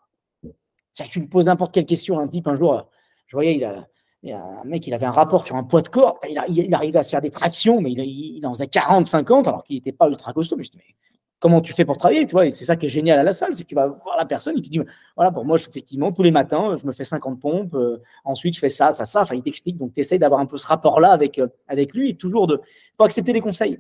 Si 0.94 1.04
tu 1.10 1.20
lui 1.20 1.28
poses 1.28 1.46
n'importe 1.46 1.74
quelle 1.74 1.86
question, 1.86 2.20
un 2.20 2.28
type, 2.28 2.48
un 2.48 2.56
jour, 2.56 2.88
je 3.28 3.36
voyais, 3.36 3.56
il, 3.56 4.32
a, 4.32 4.38
un 4.38 4.64
mec, 4.64 4.86
il 4.88 4.94
avait 4.94 5.06
un 5.06 5.12
rapport 5.12 5.46
sur 5.46 5.56
un 5.56 5.64
poids 5.64 5.82
de 5.82 5.90
corps, 5.90 6.20
il, 6.30 6.74
arrivait 6.74 7.00
à 7.00 7.04
se 7.04 7.10
faire 7.10 7.22
des 7.22 7.32
tractions, 7.32 7.82
mais 7.82 7.92
il, 7.92 8.46
en 8.46 8.54
faisait 8.54 8.68
40, 8.68 9.08
50, 9.08 9.48
alors 9.48 9.64
qu'il 9.64 9.76
n'était 9.76 9.92
pas 9.92 10.08
ultra 10.08 10.34
costaud. 10.34 10.56
Mais 10.56 10.64
je 10.64 10.72
dis, 10.72 10.78
mais 10.78 10.96
comment 11.40 11.62
tu 11.62 11.74
fais 11.74 11.84
pour 11.84 11.98
travailler 11.98 12.26
tu 12.26 12.32
vois, 12.32 12.50
c'est 12.52 12.64
ça 12.64 12.78
qui 12.78 12.86
est 12.86 12.90
génial 12.90 13.20
à 13.20 13.24
la 13.24 13.34
salle, 13.34 13.54
c'est 13.54 13.64
que 13.64 13.70
tu 13.70 13.76
vas 13.76 13.88
voir 13.88 14.16
la 14.18 14.26
personne, 14.26 14.54
il 14.56 14.62
te 14.62 14.70
dit, 14.70 14.80
voilà, 15.16 15.32
pour 15.32 15.44
moi, 15.44 15.58
effectivement, 15.58 16.12
tous 16.12 16.24
les 16.24 16.32
matins, 16.32 16.76
je 16.78 16.88
me 16.88 16.94
fais 16.94 17.04
50 17.04 17.40
pompes, 17.40 17.74
euh, 17.74 18.02
ensuite 18.24 18.56
je 18.56 18.60
fais 18.60 18.70
ça, 18.70 18.94
ça, 18.94 19.04
ça, 19.04 19.24
enfin, 19.24 19.36
il 19.36 19.42
t'explique, 19.42 19.78
donc 19.78 19.94
tu 19.94 20.00
essayes 20.00 20.20
d'avoir 20.20 20.40
un 20.40 20.46
peu 20.46 20.58
ce 20.58 20.68
rapport-là 20.68 21.12
avec, 21.12 21.40
euh, 21.40 21.48
avec 21.68 21.94
lui, 21.94 22.12
et 22.12 22.16
toujours 22.16 22.48
de, 22.48 22.62
pour 22.96 23.06
accepter 23.06 23.34
les 23.34 23.42
conseils. 23.42 23.80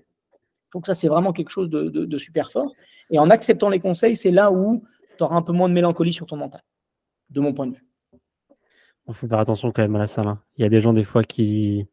Donc 0.74 0.88
ça, 0.88 0.94
c'est 0.94 1.08
vraiment 1.08 1.32
quelque 1.32 1.52
chose 1.52 1.70
de, 1.70 2.18
super 2.18 2.52
fort. 2.52 2.74
Et 3.10 3.20
en 3.20 3.30
acceptant 3.30 3.70
les 3.70 3.80
conseils, 3.80 4.16
c'est 4.16 4.32
là 4.32 4.52
où 4.52 4.84
tu 5.18 5.24
auras 5.24 5.36
un 5.36 5.42
peu 5.42 5.54
moins 5.54 5.70
de 5.70 5.74
mélancolie 5.74 6.14
sur 6.14 6.26
ton 6.26 6.36
mental, 6.36 6.62
de 7.34 7.40
mon 7.42 7.54
point 7.54 7.68
de 7.68 7.76
vue. 7.76 7.86
Il 9.08 9.14
faut 9.14 9.28
faire 9.28 9.40
attention 9.40 9.72
quand 9.72 9.82
même 9.82 9.96
à 9.96 10.00
la 10.00 10.08
salle. 10.08 10.28
Hein. 10.28 10.40
Il 10.58 10.62
y 10.62 10.66
a 10.66 10.70
des 10.70 10.80
gens 10.80 10.94
des 10.94 11.04
fois 11.04 11.24
qui, 11.24 11.88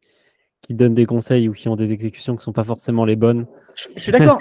qui 0.60 0.74
donnent 0.74 0.94
des 0.94 1.06
conseils 1.06 1.48
ou 1.48 1.52
qui 1.52 1.68
ont 1.68 1.76
des 1.76 1.92
exécutions 1.92 2.34
qui 2.34 2.40
ne 2.40 2.44
sont 2.44 2.52
pas 2.52 2.64
forcément 2.64 3.04
les 3.04 3.16
bonnes. 3.16 3.46
Je 3.96 4.02
suis 4.02 4.12
d'accord. 4.12 4.38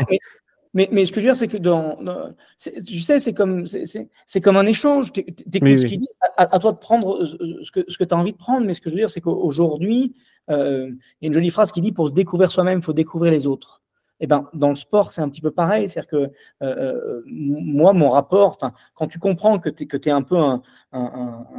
mais, 0.73 0.88
mais, 0.91 1.05
ce 1.05 1.12
que 1.12 1.19
je 1.19 1.25
veux 1.25 1.31
dire, 1.31 1.35
c'est 1.35 1.47
que 1.47 1.57
dans, 1.57 1.97
tu 2.85 2.99
sais, 2.99 3.17
c'est 3.17 3.33
comme, 3.33 3.65
c'est, 3.65 4.41
comme 4.41 4.57
un 4.57 4.67
échange. 4.67 5.12
Tu 5.12 5.25
ce 5.27 5.85
qu'ils 5.88 5.99
disent, 5.99 6.17
à, 6.38 6.59
toi 6.59 6.73
de 6.73 6.77
prendre 6.77 7.23
euh, 7.23 7.59
ce 7.63 7.71
que, 7.71 7.83
ce 7.88 7.97
que 7.97 8.03
tu 8.03 8.13
as 8.13 8.17
envie 8.17 8.33
de 8.33 8.38
prendre. 8.38 8.67
Mais 8.67 8.73
ce 8.73 8.81
que 8.81 8.89
je 8.89 8.95
veux 8.95 9.01
dire, 9.01 9.09
c'est 9.09 9.21
qu'aujourd'hui, 9.21 10.13
euh, 10.51 10.89
il 10.89 11.23
y 11.23 11.25
a 11.25 11.27
une 11.27 11.33
jolie 11.33 11.49
phrase 11.49 11.71
qui 11.71 11.81
dit 11.81 11.91
pour 11.91 12.12
découvrir 12.12 12.51
soi-même, 12.51 12.79
il 12.79 12.83
faut 12.83 12.93
découvrir 12.93 13.31
les 13.31 13.47
autres. 13.47 13.78
Eh 14.19 14.27
ben, 14.27 14.49
dans 14.53 14.69
le 14.69 14.75
sport, 14.75 15.13
c'est 15.13 15.21
un 15.21 15.29
petit 15.29 15.41
peu 15.41 15.51
pareil. 15.51 15.88
C'est-à-dire 15.88 16.10
que 16.10 16.15
euh, 16.17 16.29
euh, 16.62 17.21
moi, 17.25 17.93
mon 17.93 18.10
rapport, 18.10 18.58
quand 18.93 19.08
tu 19.08 19.19
comprends 19.19 19.60
que 19.60 19.69
tu 19.69 19.88
es, 20.05 20.12
un 20.12 20.21
peu 20.21 20.38
un, 20.38 20.62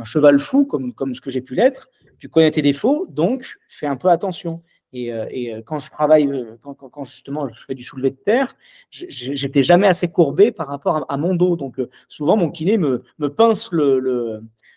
cheval 0.05 0.39
fou, 0.39 0.67
comme, 0.67 1.15
ce 1.15 1.21
que 1.21 1.31
j'ai 1.31 1.41
pu 1.41 1.55
l'être, 1.55 1.89
tu 2.19 2.29
connais 2.29 2.51
tes 2.51 2.63
défauts, 2.63 3.07
donc 3.09 3.47
fais 3.69 3.87
un 3.87 3.97
peu 3.97 4.09
attention. 4.09 4.63
Et, 4.93 5.13
euh, 5.13 5.63
quand 5.65 5.79
je 5.79 5.91
travaille, 5.91 6.29
quand, 6.63 7.05
justement 7.05 7.49
je 7.49 7.65
fais 7.65 7.75
du 7.75 7.85
soulevé 7.85 8.11
de 8.11 8.17
terre, 8.17 8.57
j'étais 8.91 9.63
jamais 9.63 9.87
assez 9.87 10.09
courbé 10.09 10.53
par 10.53 10.67
rapport 10.67 11.07
à, 11.09 11.17
mon 11.17 11.35
dos. 11.35 11.57
Donc 11.57 11.81
souvent, 12.09 12.37
mon 12.37 12.51
kiné 12.51 12.77
me, 12.77 13.03
pince 13.29 13.71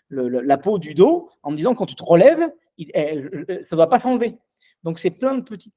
la 0.10 0.58
peau 0.58 0.78
du 0.78 0.94
dos 0.94 1.30
en 1.42 1.52
me 1.52 1.56
disant 1.58 1.74
quand 1.76 1.88
tu 1.88 1.96
te 1.96 2.04
relèves, 2.04 2.50
eh, 2.78 3.24
ça 3.66 3.76
ne 3.76 3.78
va 3.78 3.88
pas 3.88 4.00
s'enlever. 4.00 4.38
Donc 4.84 5.00
c'est 5.00 5.12
plein 5.12 5.36
de 5.36 5.42
petites 5.42 5.74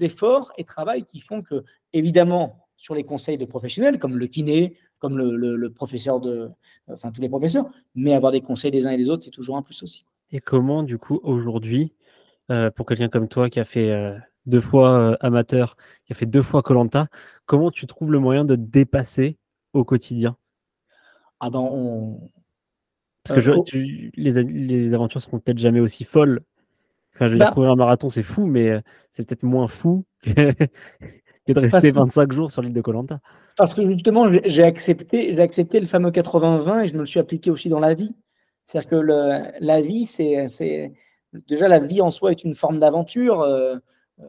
efforts 0.00 0.52
et 0.58 0.64
travail 0.64 1.04
qui 1.04 1.20
font 1.20 1.42
que, 1.42 1.64
évidemment, 1.92 2.64
sur 2.76 2.94
les 2.94 3.04
conseils 3.04 3.38
de 3.38 3.44
professionnels, 3.44 3.98
comme 3.98 4.16
le 4.16 4.26
kiné, 4.26 4.76
comme 4.98 5.18
le, 5.18 5.68
professeur 5.70 6.20
de, 6.20 6.50
enfin 6.88 7.12
tous 7.12 7.20
les 7.20 7.28
professeurs, 7.28 7.70
mais 7.94 8.14
avoir 8.14 8.32
des 8.32 8.40
conseils 8.40 8.70
des 8.70 8.86
uns 8.86 8.90
et 8.90 8.96
des 8.96 9.10
autres, 9.10 9.24
c'est 9.24 9.30
toujours 9.30 9.56
un 9.56 9.62
plus 9.62 9.82
aussi. 9.82 10.04
Et 10.30 10.40
comment, 10.40 10.82
du 10.82 10.98
coup, 10.98 11.20
aujourd'hui, 11.22 11.92
euh, 12.50 12.70
pour 12.70 12.86
quelqu'un 12.86 13.08
comme 13.08 13.28
toi 13.28 13.50
qui 13.50 13.60
a 13.60 13.64
fait 13.64 13.90
euh, 13.90 14.18
deux 14.46 14.60
fois 14.60 14.98
euh, 14.98 15.16
amateur, 15.20 15.76
qui 16.06 16.12
a 16.12 16.16
fait 16.16 16.26
deux 16.26 16.42
fois 16.42 16.62
Colanta, 16.62 17.08
comment 17.46 17.70
tu 17.70 17.86
trouves 17.86 18.12
le 18.12 18.18
moyen 18.18 18.44
de 18.44 18.56
dépasser 18.56 19.38
au 19.72 19.84
quotidien? 19.84 20.36
Ah 21.40 21.50
ben, 21.50 21.60
on... 21.60 22.30
Parce 23.24 23.44
que 23.44 23.50
les, 24.16 24.42
les 24.42 24.94
aventures 24.94 25.22
seront 25.22 25.38
peut-être 25.38 25.58
jamais 25.58 25.80
aussi 25.80 26.04
folles 26.04 26.42
Enfin, 27.14 27.28
je 27.28 27.32
veux 27.32 27.38
dire, 27.38 27.48
bah 27.48 27.52
courir 27.52 27.70
un 27.70 27.76
marathon, 27.76 28.08
c'est 28.08 28.24
fou, 28.24 28.46
mais 28.46 28.70
euh, 28.70 28.80
c'est 29.12 29.24
peut-être 29.26 29.44
moins 29.44 29.68
fou 29.68 30.04
que, 30.22 30.30
de 31.48 31.58
rester 31.60 31.92
25 31.92 32.32
jours 32.32 32.50
sur 32.50 32.60
l'île 32.60 32.72
de 32.72 32.80
Colanta. 32.80 33.20
Parce 33.56 33.74
que 33.74 33.86
justement, 33.86 34.28
j'ai 34.44 34.64
accepté, 34.64 35.38
accepté 35.40 35.78
le 35.78 35.86
fameux 35.86 36.10
80-20 36.10 36.84
et 36.84 36.88
je 36.88 36.94
me 36.94 37.00
le 37.00 37.06
suis 37.06 37.20
appliqué 37.20 37.50
aussi 37.50 37.68
dans 37.68 37.78
la 37.78 37.94
vie. 37.94 38.16
C'est-à-dire 38.66 38.90
que 38.90 38.96
le, 38.96 39.42
la 39.60 39.80
vie, 39.80 40.06
c'est 40.06 40.48
déjà 41.48 41.68
la 41.68 41.78
vie 41.78 42.00
en 42.00 42.10
soi 42.10 42.32
est 42.32 42.42
une 42.42 42.56
forme 42.56 42.80
d'aventure. 42.80 43.42
Euh, 43.42 43.76
euh, 44.18 44.26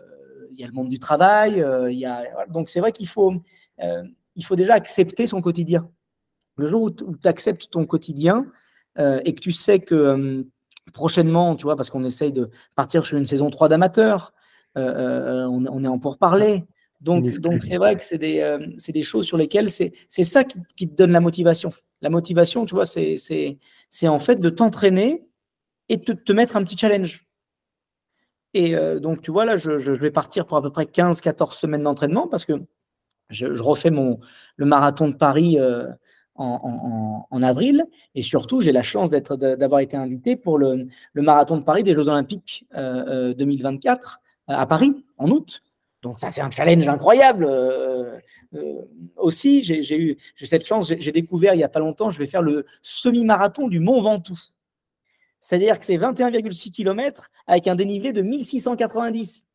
il 0.52 0.60
y 0.60 0.64
a 0.64 0.68
le 0.68 0.74
monde 0.74 0.90
du 0.90 1.00
travail. 1.00 1.66
il 1.90 1.98
y 1.98 2.06
a, 2.06 2.24
donc 2.50 2.70
c'est 2.70 2.80
vrai 2.80 2.92
qu'il 2.92 3.08
faut, 3.08 3.34
il 4.36 4.46
faut 4.46 4.56
déjà 4.56 4.76
accepter 4.76 5.26
son 5.26 5.42
quotidien. 5.42 5.90
Le 6.56 6.68
jour 6.68 6.84
où 6.84 6.92
tu 6.92 7.28
acceptes 7.28 7.70
ton 7.72 7.86
quotidien 7.86 8.46
et 8.98 9.34
que 9.34 9.42
tu 9.42 9.52
sais 9.52 9.80
que 9.80 10.46
prochainement, 10.96 11.56
tu 11.56 11.64
vois, 11.64 11.76
parce 11.76 11.92
qu'on 11.92 12.04
essaye 12.04 12.32
de 12.32 12.50
partir 12.74 13.06
sur 13.06 13.18
une 13.18 13.26
saison 13.26 13.52
3 13.52 13.70
d'amateurs, 13.70 14.34
on, 14.76 15.84
est 15.84 15.88
en 15.88 16.00
pourparlers. 16.00 16.66
Donc, 17.02 17.28
donc 17.40 17.64
c'est 17.64 17.78
vrai 17.78 17.96
que 17.96 18.04
c'est 18.04 18.18
des, 18.18 18.58
des, 18.90 19.04
choses 19.04 19.26
sur 19.26 19.38
lesquelles 19.38 19.70
c'est 19.70 19.94
ça 20.10 20.44
qui, 20.44 20.58
qui, 20.76 20.88
te 20.90 20.96
donne 20.96 21.12
la 21.12 21.20
motivation. 21.20 21.72
La 22.02 22.10
motivation, 22.10 22.66
tu 22.66 22.74
vois, 22.74 22.86
c'est 22.86 23.58
en 24.04 24.20
fait 24.20 24.38
de 24.38 24.50
t'entraîner 24.50 25.28
et 25.90 25.98
de 25.98 26.14
te 26.14 26.34
mettre 26.34 26.58
un 26.58 26.64
petit 26.64 26.78
challenge. 26.78 27.26
Et 28.54 28.76
donc, 29.00 29.22
tu 29.22 29.32
vois, 29.32 29.46
là, 29.46 29.58
je, 29.58 29.78
je, 29.78 29.92
vais 29.92 30.12
partir 30.12 30.46
pour 30.46 30.58
à 30.58 30.62
peu 30.62 30.72
près 30.72 30.86
15-14 30.86 31.60
semaines 31.60 31.84
d'entraînement 31.84 32.28
parce 32.28 32.46
que 32.46 32.54
je, 33.30 33.62
refais 33.62 33.92
mon, 33.92 34.20
le 34.56 34.66
marathon 34.66 35.10
de 35.10 35.16
Paris 35.16 35.58
en, 36.36 37.44
avril. 37.44 37.86
Et 38.14 38.22
surtout, 38.22 38.62
j'ai 38.62 38.72
la 38.72 38.84
chance 38.84 39.10
d'avoir 39.10 39.82
été 39.82 39.98
invité 39.98 40.36
pour 40.36 40.58
le, 40.58 40.88
marathon 41.16 41.58
de 41.58 41.64
Paris 41.64 41.84
des 41.84 41.94
Jeux 41.94 42.08
Olympiques 42.08 42.66
2024 42.74 44.20
euh, 44.50 44.54
euh, 44.54 44.58
à 44.58 44.66
Paris 44.66 45.04
en 45.18 45.30
août. 45.30 45.64
Donc 46.02 46.20
ça, 46.20 46.30
c'est 46.30 46.42
un 46.42 46.52
challenge 46.52 46.88
incroyable. 46.88 47.46
Euh, 47.46 48.20
aussi, 49.18 49.64
j'ai 49.64 50.00
eu 50.00 50.18
cette 50.42 50.66
chance, 50.66 50.94
j'ai 50.98 51.12
découvert 51.12 51.54
il 51.54 51.58
n'y 51.58 51.64
a 51.64 51.70
pas 51.70 51.80
longtemps, 51.80 52.10
je 52.10 52.20
vais 52.20 52.28
faire 52.28 52.42
le 52.42 52.66
semi-marathon 52.82 53.68
du 53.68 53.80
Mont 53.80 54.02
Ventoux. 54.02 54.40
C'est-à-dire 55.42 55.80
que 55.80 55.86
c'est 55.86 55.98
21,6 55.98 56.72
km 56.72 57.30
avec 57.48 57.68
un 57.68 57.76
dénivelé 57.76 58.14
de 58.14 58.22
1690. 58.22 59.46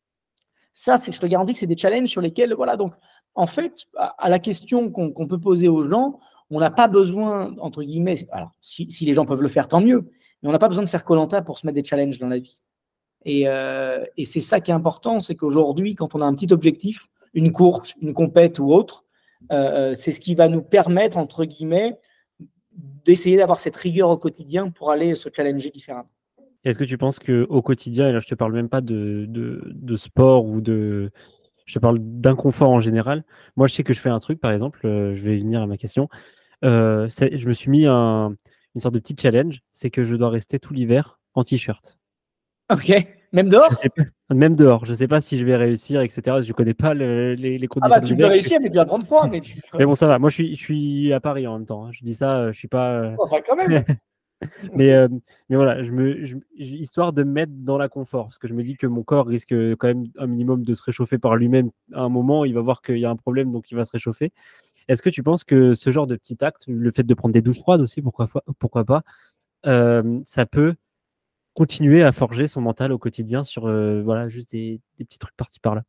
Ça, 0.73 0.95
je 0.95 1.19
te 1.19 1.25
garantis 1.25 1.53
que 1.53 1.59
c'est 1.59 1.67
des 1.67 1.77
challenges 1.77 2.09
sur 2.09 2.21
lesquels, 2.21 2.53
voilà, 2.53 2.77
donc 2.77 2.93
en 3.35 3.47
fait, 3.47 3.87
à, 3.95 4.29
la 4.29 4.39
question 4.39 4.89
qu'on 4.89 5.27
peut 5.27 5.39
poser 5.39 5.67
aux 5.67 5.87
gens, 5.87 6.19
on 6.51 6.59
n'a 6.59 6.69
pas 6.69 6.87
besoin, 6.87 7.55
entre 7.59 7.81
guillemets, 7.81 8.15
si, 8.59 9.05
les 9.05 9.13
gens 9.13 9.25
peuvent 9.25 9.41
le 9.41 9.49
faire, 9.49 9.67
tant 9.67 9.81
mieux, 9.81 10.11
mais 10.41 10.49
on 10.49 10.51
n'a 10.51 10.59
pas 10.59 10.67
besoin 10.67 10.83
de 10.83 10.89
faire 10.89 11.05
Colanta 11.05 11.41
pour 11.41 11.57
se 11.57 11.65
mettre 11.65 11.75
des 11.75 11.83
challenges 11.83 12.19
dans 12.19 12.27
la 12.27 12.39
vie. 12.39 12.59
Euh, 13.27 14.03
et, 14.17 14.25
c'est 14.25 14.41
ça 14.41 14.59
qui 14.59 14.71
est 14.71 14.73
important, 14.73 15.19
c'est 15.21 15.35
qu'aujourd'hui, 15.35 15.95
quand 15.95 16.13
on 16.13 16.21
a 16.21 16.25
un 16.25 16.35
petit 16.35 16.51
objectif, 16.51 17.07
une 17.33 17.53
course, 17.53 17.93
une 18.01 18.13
compète 18.13 18.59
ou 18.59 18.71
autre, 18.71 19.05
euh, 19.51 19.91
euh, 19.91 19.93
c'est 19.95 20.11
ce 20.11 20.19
qui 20.19 20.35
va 20.35 20.49
nous 20.49 20.61
permettre, 20.61 21.17
entre 21.17 21.45
guillemets, 21.45 21.97
d'essayer 23.05 23.37
d'avoir 23.37 23.59
cette 23.61 23.75
rigueur 23.75 24.09
au 24.09 24.17
quotidien 24.17 24.69
pour 24.69 24.91
aller 24.91 25.15
se 25.15 25.29
challenger 25.33 25.69
différemment. 25.69 26.09
Est-ce 26.63 26.77
que 26.77 26.83
tu 26.83 26.97
penses 26.97 27.19
qu'au 27.19 27.61
quotidien, 27.61 28.09
et 28.09 28.13
là 28.13 28.19
je 28.19 28.27
te 28.27 28.35
parle 28.35 28.53
même 28.53 28.69
pas 28.69 28.81
de, 28.81 29.25
de 29.27 29.95
sport 29.95 30.45
ou 30.45 30.61
de, 30.61 31.11
je 31.65 31.73
te 31.73 31.79
parle 31.79 31.97
d'inconfort 31.99 32.69
en 32.69 32.81
général. 32.81 33.23
Moi, 33.55 33.67
je 33.67 33.73
sais 33.73 33.83
que 33.83 33.93
je 33.93 33.99
fais 33.99 34.09
un 34.09 34.19
truc, 34.19 34.39
par 34.39 34.51
exemple, 34.51 34.79
je 34.83 35.21
vais 35.21 35.37
venir 35.37 35.61
à 35.61 35.67
ma 35.67 35.77
question. 35.77 36.09
Euh, 36.63 37.07
je 37.09 37.47
me 37.47 37.53
suis 37.53 37.71
mis 37.71 37.85
un, 37.85 38.35
une 38.75 38.81
sorte 38.81 38.93
de 38.93 38.99
petit 38.99 39.15
challenge, 39.19 39.61
c'est 39.71 39.89
que 39.89 40.03
je 40.03 40.15
dois 40.15 40.29
rester 40.29 40.59
tout 40.59 40.73
l'hiver 40.73 41.19
en 41.33 41.43
t-shirt. 41.43 41.97
Ok, 42.71 42.89
même 43.33 43.49
dehors? 43.49 43.69
Même 44.29 44.55
dehors. 44.55 44.85
Je 44.85 44.91
ne 44.91 44.95
sais 44.95 45.07
pas 45.07 45.19
si 45.21 45.37
je 45.37 45.45
vais 45.45 45.55
réussir, 45.55 46.01
etc. 46.01 46.37
Je 46.41 46.47
ne 46.47 46.53
connais 46.53 46.73
pas 46.73 46.93
les, 46.93 47.35
les, 47.35 47.67
conditions. 47.67 47.95
Ah 47.95 47.99
bah 47.99 48.05
tu 48.05 48.15
peux 48.15 48.25
réussir, 48.25 48.59
mais 48.61 48.69
tu 48.69 48.75
vas 48.75 48.85
prendre 48.85 49.05
froid. 49.05 49.27
Mais, 49.27 49.41
mais, 49.77 49.85
bon, 49.85 49.95
ça 49.95 50.07
va. 50.07 50.19
Moi, 50.19 50.29
je 50.29 50.35
suis, 50.35 50.55
je 50.55 50.61
suis 50.61 51.13
à 51.13 51.19
Paris 51.19 51.47
en 51.47 51.57
même 51.57 51.65
temps. 51.65 51.85
Hein. 51.85 51.91
Je 51.91 52.03
dis 52.03 52.13
ça, 52.13 52.51
je 52.51 52.57
suis 52.57 52.67
pas. 52.67 52.93
Euh, 52.93 53.15
enfin, 53.19 53.37
quand 53.45 53.55
même. 53.55 53.83
mais, 54.73 54.91
euh, 54.91 55.07
mais 55.49 55.55
voilà, 55.55 55.83
je 55.83 55.91
me, 55.91 56.25
histoire 56.57 57.13
de 57.13 57.23
me 57.23 57.31
mettre 57.31 57.53
dans 57.55 57.77
la 57.77 57.89
confort, 57.89 58.25
parce 58.25 58.37
que 58.37 58.47
je 58.47 58.53
me 58.53 58.63
dis 58.63 58.75
que 58.75 58.87
mon 58.87 59.03
corps 59.03 59.27
risque 59.27 59.53
quand 59.75 59.87
même 59.87 60.05
un 60.17 60.27
minimum 60.27 60.63
de 60.63 60.73
se 60.73 60.83
réchauffer 60.83 61.17
par 61.17 61.35
lui-même 61.35 61.71
à 61.93 62.01
un 62.01 62.09
moment. 62.09 62.43
Il 62.45 62.53
va 62.53 62.61
voir 62.61 62.81
qu'il 62.81 62.97
y 62.97 63.05
a 63.05 63.09
un 63.09 63.17
problème, 63.17 63.51
donc 63.51 63.71
il 63.71 63.75
va 63.75 63.85
se 63.85 63.91
réchauffer. 63.91 64.31
Est-ce 64.91 65.01
que 65.01 65.09
tu 65.09 65.23
penses 65.23 65.45
que 65.45 65.73
ce 65.73 65.89
genre 65.89 66.05
de 66.05 66.17
petit 66.17 66.43
acte, 66.43 66.65
le 66.67 66.91
fait 66.91 67.03
de 67.03 67.13
prendre 67.13 67.31
des 67.31 67.41
douches 67.41 67.59
froides 67.59 67.79
aussi, 67.79 68.01
pourquoi, 68.01 68.83
pas, 68.83 69.03
euh, 69.65 70.19
ça 70.25 70.45
peut 70.45 70.75
continuer 71.53 72.03
à 72.03 72.11
forger 72.11 72.49
son 72.49 72.59
mental 72.59 72.91
au 72.91 72.97
quotidien 72.97 73.45
sur 73.45 73.67
euh, 73.67 74.01
voilà, 74.03 74.27
juste 74.27 74.51
des, 74.51 74.81
petits 74.97 75.17
trucs 75.17 75.37
partis 75.37 75.61
par-là? 75.61 75.83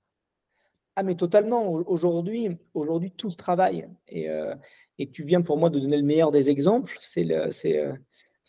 Ah, 0.94 1.02
mais 1.02 1.16
totalement. 1.16 1.68
Aujourd'hui, 1.68 2.56
aujourd'hui 2.74 3.10
tout 3.10 3.28
se 3.28 3.36
travaille. 3.36 3.88
Et, 4.06 4.30
euh, 4.30 4.54
et, 5.00 5.10
tu 5.10 5.24
viens 5.24 5.42
pour 5.42 5.58
moi 5.58 5.68
de 5.68 5.80
donner 5.80 5.96
le 5.96 6.04
meilleur 6.04 6.30
des 6.30 6.48
exemples. 6.48 6.96
C'est 7.00 7.24
le, 7.24 7.96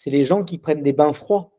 les 0.05 0.25
gens 0.25 0.43
qui 0.43 0.59
prennent 0.59 0.83
des 0.83 0.93
bains 0.93 1.13
froids 1.13 1.49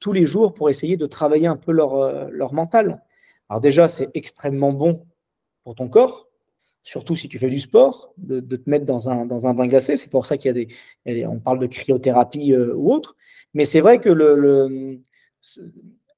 tous 0.00 0.12
les 0.12 0.26
jours 0.26 0.52
pour 0.52 0.68
essayer 0.68 0.96
de 0.96 1.06
travailler 1.06 1.46
un 1.46 1.56
peu 1.56 1.70
leur, 1.70 2.28
leur 2.28 2.54
mental. 2.54 3.04
Alors 3.48 3.60
déjà, 3.60 3.86
c'est 3.86 4.10
extrêmement 4.14 4.72
bon 4.72 5.06
pour 5.62 5.76
ton 5.76 5.88
corps, 5.88 6.26
surtout 6.82 7.16
si 7.16 7.28
tu 7.28 7.38
fais 7.38 7.48
du 7.48 7.60
sport, 7.60 8.12
de, 8.16 8.40
te 8.40 8.68
mettre 8.68 8.84
dans 8.84 9.08
un, 9.08 9.26
dans 9.26 9.46
un 9.46 9.54
bain 9.54 9.66
glacé. 9.66 9.96
C'est 9.96 10.10
pour 10.10 10.26
ça 10.26 10.36
qu'il 10.36 10.56
y 10.56 11.10
a 11.10 11.14
des, 11.14 11.26
on 11.26 11.38
parle 11.38 11.58
de 11.58 11.66
cryothérapie 11.66 12.52
euh, 12.52 12.74
ou 12.74 12.92
autre. 12.92 13.16
Mais 13.54 13.64
c'est 13.64 13.80
vrai 13.80 14.00
que 14.00 14.08
le, 14.08 15.00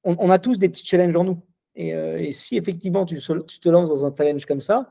on, 0.03 0.29
a 0.29 0.39
tous 0.39 0.59
des 0.59 0.69
petits 0.69 0.85
challenges 0.85 1.15
en 1.15 1.23
nous. 1.23 1.41
Et, 1.75 1.93
euh, 1.93 2.31
si 2.31 2.57
effectivement 2.57 3.05
tu, 3.05 3.19
te 3.19 3.69
lances 3.69 3.89
dans 3.89 4.05
un 4.05 4.13
challenge 4.15 4.45
comme 4.45 4.61
ça, 4.61 4.89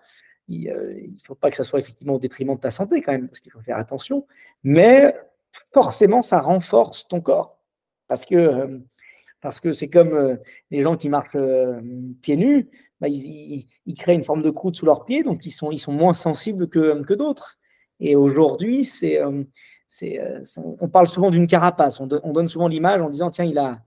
il 0.48 0.64
ne 0.64 0.72
euh, 0.72 1.06
faut 1.26 1.34
pas 1.34 1.50
que 1.50 1.56
ça 1.56 1.64
soit 1.64 1.80
effectivement 1.80 2.14
au 2.14 2.18
détriment 2.18 2.54
de 2.54 2.60
ta 2.60 2.70
santé 2.70 3.00
quand 3.00 3.12
même, 3.12 3.28
parce 3.28 3.40
qu'il 3.40 3.50
faut 3.50 3.62
faire 3.62 3.78
attention. 3.78 4.26
Mais 4.62 5.16
forcément, 5.72 6.22
ça 6.22 6.40
renforce 6.40 7.08
ton 7.08 7.20
corps. 7.20 7.58
Parce 8.06 8.26
que 8.26 8.80
parce 9.44 9.60
que 9.60 9.72
c'est 9.72 9.88
comme 9.88 10.38
les 10.70 10.82
gens 10.82 10.96
qui 10.96 11.10
marchent 11.10 11.36
pieds 12.22 12.38
nus, 12.38 12.66
bah, 12.98 13.08
ils, 13.08 13.94
créent 13.98 14.14
une 14.14 14.24
forme 14.24 14.40
de 14.40 14.48
croûte 14.48 14.76
sous 14.76 14.86
leurs 14.86 15.04
pieds, 15.04 15.22
donc 15.22 15.44
ils 15.44 15.50
sont, 15.50 15.70
moins 15.92 16.14
sensibles 16.14 16.66
que, 16.66 17.02
que 17.02 17.12
d'autres. 17.12 17.58
Et 18.00 18.16
aujourd'hui, 18.16 18.88
euh, 19.02 19.44
euh, 20.02 20.44
on 20.80 20.88
parle 20.88 21.06
souvent 21.06 21.30
d'une 21.30 21.46
carapace. 21.46 22.00
On, 22.00 22.06
donne 22.06 22.48
souvent 22.48 22.66
l'image 22.66 23.02
en 23.02 23.10
disant 23.10 23.30
tiens, 23.30 23.44
il 23.44 23.58
a, 23.58 23.82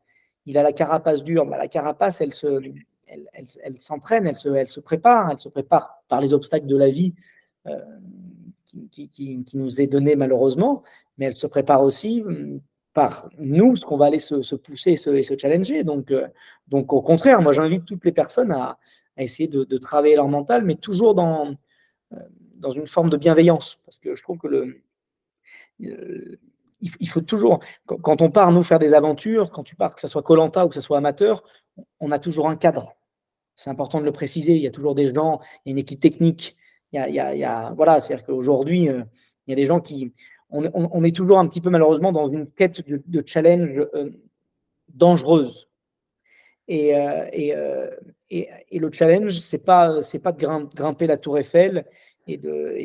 la 0.45 0.73
carapace 0.73 1.23
dure. 1.23 1.47
Bah, 1.47 1.57
la 1.57 1.67
carapace, 1.67 2.21
elle 2.21 2.33
se, 2.33 2.61
elle, 3.07 3.27
elle, 3.33 3.79
s'entraîne, 3.79 4.27
elle 4.27 4.35
se, 4.35 4.79
prépare, 4.79 5.31
elle 5.31 5.39
se 5.39 5.49
prépare 5.49 6.03
par 6.07 6.21
les 6.21 6.35
obstacles 6.35 6.67
de 6.67 6.77
la 6.77 6.89
vie 6.89 7.15
euh, 7.65 7.79
qui, 8.91 9.43
nous 9.55 9.81
est 9.81 9.87
donné 9.87 10.15
malheureusement, 10.15 10.83
mais 11.17 11.25
elle 11.25 11.33
se 11.33 11.47
prépare 11.47 11.81
aussi 11.81 12.21
hum, 12.23 12.59
par 12.97 13.29
nous, 13.37 13.75
ce 13.75 13.85
qu'on 13.85 13.95
va 13.95 14.05
aller 14.05 14.17
se, 14.17 14.55
pousser 14.55 14.93
et 14.93 14.95
se, 14.95 15.37
challenger. 15.37 15.83
Donc, 15.83 16.09
euh, 16.09 16.27
donc, 16.67 16.91
au 16.93 17.03
contraire, 17.03 17.43
moi, 17.43 17.53
j'invite 17.53 17.85
toutes 17.85 18.03
les 18.03 18.11
personnes 18.11 18.51
à, 18.51 18.79
essayer 19.17 19.47
de, 19.47 19.77
travailler 19.77 20.15
leur 20.15 20.27
mental, 20.27 20.65
mais 20.65 20.73
toujours 20.73 21.13
dans, 21.13 21.55
euh, 22.13 22.17
dans 22.55 22.71
une 22.71 22.87
forme 22.87 23.11
de 23.11 23.17
bienveillance. 23.17 23.77
Parce 23.85 23.99
que 23.99 24.15
je 24.15 24.23
trouve 24.23 24.39
que 24.39 24.47
le, 24.47 24.81
euh, 25.83 26.39
il, 26.81 27.07
faut 27.07 27.21
toujours, 27.21 27.59
quand, 27.85 28.23
on 28.23 28.31
part, 28.31 28.51
nous, 28.51 28.63
faire 28.63 28.79
des 28.79 28.95
aventures, 28.95 29.51
quand 29.51 29.61
tu 29.61 29.75
pars, 29.75 29.93
que 29.93 30.01
ce 30.01 30.07
soit 30.07 30.23
Colanta 30.23 30.65
ou 30.65 30.69
que 30.69 30.73
ce 30.73 30.81
soit 30.81 30.97
amateur, 30.97 31.43
on 31.99 32.11
a 32.11 32.17
toujours 32.17 32.49
un 32.49 32.55
cadre. 32.55 32.95
C'est 33.53 33.69
important 33.69 33.99
de 33.99 34.05
le 34.05 34.11
préciser. 34.11 34.55
Il 34.55 34.63
y 34.63 34.67
a 34.67 34.71
toujours 34.71 34.95
des 34.95 35.13
gens, 35.13 35.39
il 35.63 35.69
y 35.69 35.69
a 35.69 35.71
une 35.73 35.77
équipe 35.77 35.99
technique. 35.99 36.57
Il 36.93 36.95
y 36.95 37.19
a, 37.19 37.35
il 37.35 37.39
y 37.39 37.43
a, 37.43 37.73
voilà, 37.75 37.99
c'est-à-dire 37.99 38.25
qu'aujourd'hui, 38.25 38.85
il 38.85 39.49
y 39.49 39.53
a 39.53 39.55
des 39.55 39.65
gens 39.67 39.81
qui, 39.81 40.15
on, 40.49 41.03
est 41.03 41.15
toujours 41.15 41.39
un 41.39 41.47
petit 41.47 41.61
peu 41.61 41.69
malheureusement 41.69 42.11
dans 42.11 42.29
une 42.29 42.49
quête 42.49 42.81
de, 42.87 43.23
challenge 43.25 43.85
euh, 43.93 44.11
dangereuse. 44.89 45.67
Et, 46.67 46.95
euh, 46.95 47.25
euh, 47.33 47.89
et, 48.29 48.79
le 48.79 48.91
challenge, 48.91 49.37
c'est 49.39 49.63
pas 49.63 49.99
pas 50.23 50.31
de 50.31 50.75
grimper 50.75 51.07
la 51.07 51.17
tour 51.17 51.37
Eiffel 51.37 51.85
et 52.27 52.37
de, 52.37 52.77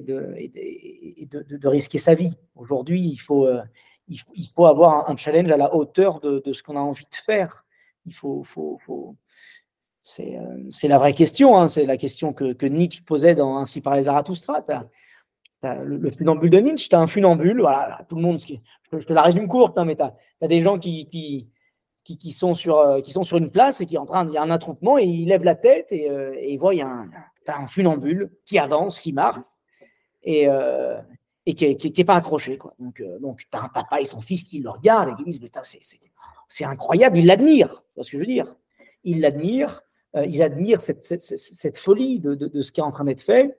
risquer 1.69 1.99
sa 1.99 2.15
vie. 2.15 2.37
Aujourd'hui, 2.55 3.01
il 3.01 3.19
faut, 3.19 3.47
avoir 4.65 5.09
un 5.11 5.17
challenge 5.17 5.51
à 5.51 5.57
la 5.57 5.75
hauteur 5.75 6.21
de, 6.21 6.53
ce 6.53 6.63
qu'on 6.63 6.77
a 6.77 6.81
envie 6.81 7.05
de 7.05 7.17
faire. 7.25 7.65
Il 8.07 8.15
faut 8.15 8.45
c'est 10.05 10.89
la 10.89 10.99
vraie 10.99 11.15
question. 11.15 11.57
Hein. 11.57 11.69
C'est 11.69 11.87
la 11.87 11.97
question 11.97 12.33
que, 12.33 12.53
que, 12.53 12.67
Nietzsche 12.67 13.03
posait 13.03 13.37
dans 13.37 13.57
Ainsi 13.57 13.81
par 13.81 13.95
les 13.97 14.03
Zarathustra 14.03 14.65
le, 15.63 16.11
funambule 16.11 16.51
de 16.51 16.59
Nietzsche, 16.59 16.89
tu 16.89 16.97
as 16.97 17.01
un 17.01 17.07
funambule, 17.07 17.61
voilà, 17.61 18.05
tout 18.09 18.17
le 18.17 18.23
monde, 18.23 18.41
je, 18.41 19.07
te 19.07 19.13
la 19.13 19.23
résume 19.23 19.49
courte, 19.49 19.79
hein, 19.79 19.85
mais 19.85 19.97
tu 19.97 20.03
as, 20.03 20.49
des 20.49 20.63
gens 20.63 20.79
qui, 20.79 21.09
qui, 21.09 21.49
qui, 22.05 22.31
sont 22.31 22.55
sur, 22.55 22.79
euh, 22.79 23.01
qui 23.01 23.13
sont 23.13 23.23
sur 23.23 23.37
une 23.37 23.51
place 23.51 23.81
et 23.81 23.87
qui 23.87 23.97
en 23.97 24.07
train, 24.07 24.27
il 24.27 24.33
y 24.33 24.37
a 24.37 24.43
un 24.43 24.51
attroupement 24.51 24.99
et 24.99 25.05
ils 25.05 25.29
lèvent 25.29 25.45
la 25.45 25.55
tête 25.55 25.87
et, 25.91 26.11
euh, 26.11 26.35
et 26.37 26.53
ils 26.53 26.59
voient, 26.59 26.75
il 26.75 26.79
y 26.79 26.83
a 26.83 26.89
un, 26.89 27.11
un 27.47 27.67
funambule 27.67 28.31
qui 28.45 28.59
avance, 28.59 29.01
qui 29.01 29.13
marche 29.13 29.41
et, 30.25 30.49
euh, 30.49 31.01
et 31.47 31.55
qui 31.55 31.93
n'est 31.97 32.05
pas 32.05 32.17
accroché. 32.17 32.59
Quoi. 32.59 32.75
Donc, 32.79 33.03
donc 33.21 33.39
tu 33.39 33.59
as 33.59 33.63
un 33.63 33.69
papa 33.69 34.01
et 34.01 34.05
son 34.05 34.21
fils 34.21 34.43
qui 34.43 34.61
le 34.61 34.71
regardent 34.71 35.11
et 35.11 35.15
qui 35.15 35.25
disent, 35.25 35.41
c'est 36.49 36.65
incroyable, 36.65 37.19
ils 37.19 37.27
l'admirent, 37.27 37.83
c'est 37.95 38.03
ce 38.03 38.11
que 38.11 38.17
je 38.17 38.23
veux 38.23 38.27
dire? 38.27 38.57
Ils 39.05 39.21
l'admirent, 39.21 39.83
ils 40.15 40.43
admirent 40.43 40.81
cette, 40.81 41.05
cette, 41.05 41.23
cette 41.23 41.79
folie 41.79 42.21
de, 42.21 42.35
de 42.35 42.61
ce 42.61 42.71
qui 42.71 42.81
est 42.81 42.85
en 42.85 42.93
train 42.93 43.05
d'être 43.05 43.23
fait 43.23 43.57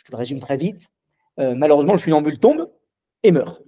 je 0.00 0.04
te 0.04 0.12
le 0.12 0.16
résume 0.16 0.40
très 0.40 0.56
vite. 0.56 0.88
Euh, 1.38 1.54
malheureusement, 1.54 1.92
le 1.92 1.98
funambule 1.98 2.38
tombe 2.38 2.70
et 3.22 3.32
meurt. 3.32 3.62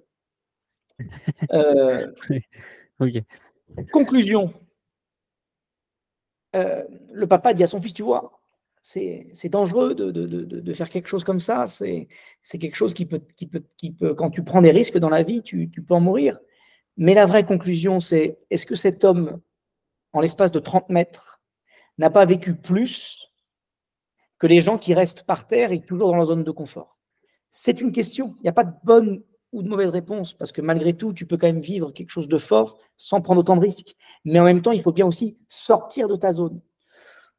Euh, 1.53 2.13
conclusion. 3.93 4.53
Euh, 6.55 6.85
le 7.11 7.27
papa 7.27 7.53
dit 7.53 7.65
à 7.65 7.67
son 7.67 7.81
fils, 7.81 7.93
tu 7.95 8.05
vois, 8.05 8.41
c'est 8.83 9.49
dangereux 9.49 9.95
de, 9.97 10.73
faire 10.75 10.89
quelque 10.89 11.09
chose 11.09 11.25
comme 11.25 11.41
ça. 11.41 11.65
C'est 11.67 12.07
quelque 12.59 12.77
chose 12.77 12.95
qui 12.95 13.07
peut, 13.07 13.21
qui, 13.37 13.49
peut, 13.49 13.65
qui 13.77 13.91
peut, 13.91 14.15
quand 14.15 14.31
tu 14.31 14.45
prends 14.45 14.63
des 14.63 14.71
risques 14.71 14.99
dans 14.99 15.09
la 15.09 15.25
vie, 15.25 15.43
tu, 15.43 15.69
tu 15.71 15.83
peux 15.83 15.95
en 15.95 16.01
mourir. 16.01 16.39
Mais 16.97 17.15
la 17.15 17.27
vraie 17.27 17.45
conclusion, 17.45 17.99
c'est 17.99 18.39
est-ce 18.51 18.67
que 18.67 18.77
cet 18.77 19.03
homme, 19.03 19.41
en 20.13 20.21
l'espace 20.21 20.53
de 20.53 20.61
30 20.61 20.89
mètres, 20.91 21.43
n'a 21.99 22.11
pas 22.11 22.25
vécu 22.25 22.55
plus 22.55 23.32
que 24.43 24.49
les 24.49 24.61
gens 24.61 24.77
qui 24.77 24.93
restent 24.93 25.23
par 25.23 25.47
terre 25.47 25.71
et 25.71 25.81
toujours 25.81 26.09
dans 26.09 26.17
leur 26.17 26.27
zone 26.27 26.43
de 26.43 26.51
confort 26.51 26.99
C'est 27.53 27.81
une 27.81 27.93
question. 27.93 28.35
Il 28.39 28.43
n'y 28.43 28.49
a 28.49 28.53
pas 28.53 28.65
de 28.65 28.75
bonne 28.83 29.23
ou 29.53 29.63
de 29.63 29.69
mauvaise 29.69 29.91
réponse, 29.91 30.33
parce 30.33 30.51
que 30.51 30.61
malgré 30.61 30.95
tout, 30.95 31.13
tu 31.13 31.27
peux 31.27 31.37
quand 31.37 31.47
même 31.47 31.61
vivre 31.61 31.93
quelque 31.93 32.11
chose 32.11 32.27
de 32.27 32.39
fort 32.39 32.77
sans 32.97 33.21
prendre 33.21 33.39
autant 33.39 33.55
de 33.55 33.61
risques. 33.61 33.95
Mais 34.25 34.41
en 34.41 34.45
même 34.45 34.61
temps, 34.61 34.73
il 34.73 34.83
faut 34.83 34.91
bien 34.91 35.07
aussi 35.07 35.39
sortir 35.47 36.09
de 36.09 36.17
ta 36.17 36.33
zone. 36.33 36.61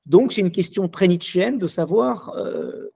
Donc, 0.05 0.31
c'est 0.31 0.39
une 0.39 0.51
question 0.51 0.87
très 0.87 1.09
nietzschéenne 1.09 1.57
de 1.57 1.67
savoir 1.67 2.29
euh, 2.37 2.93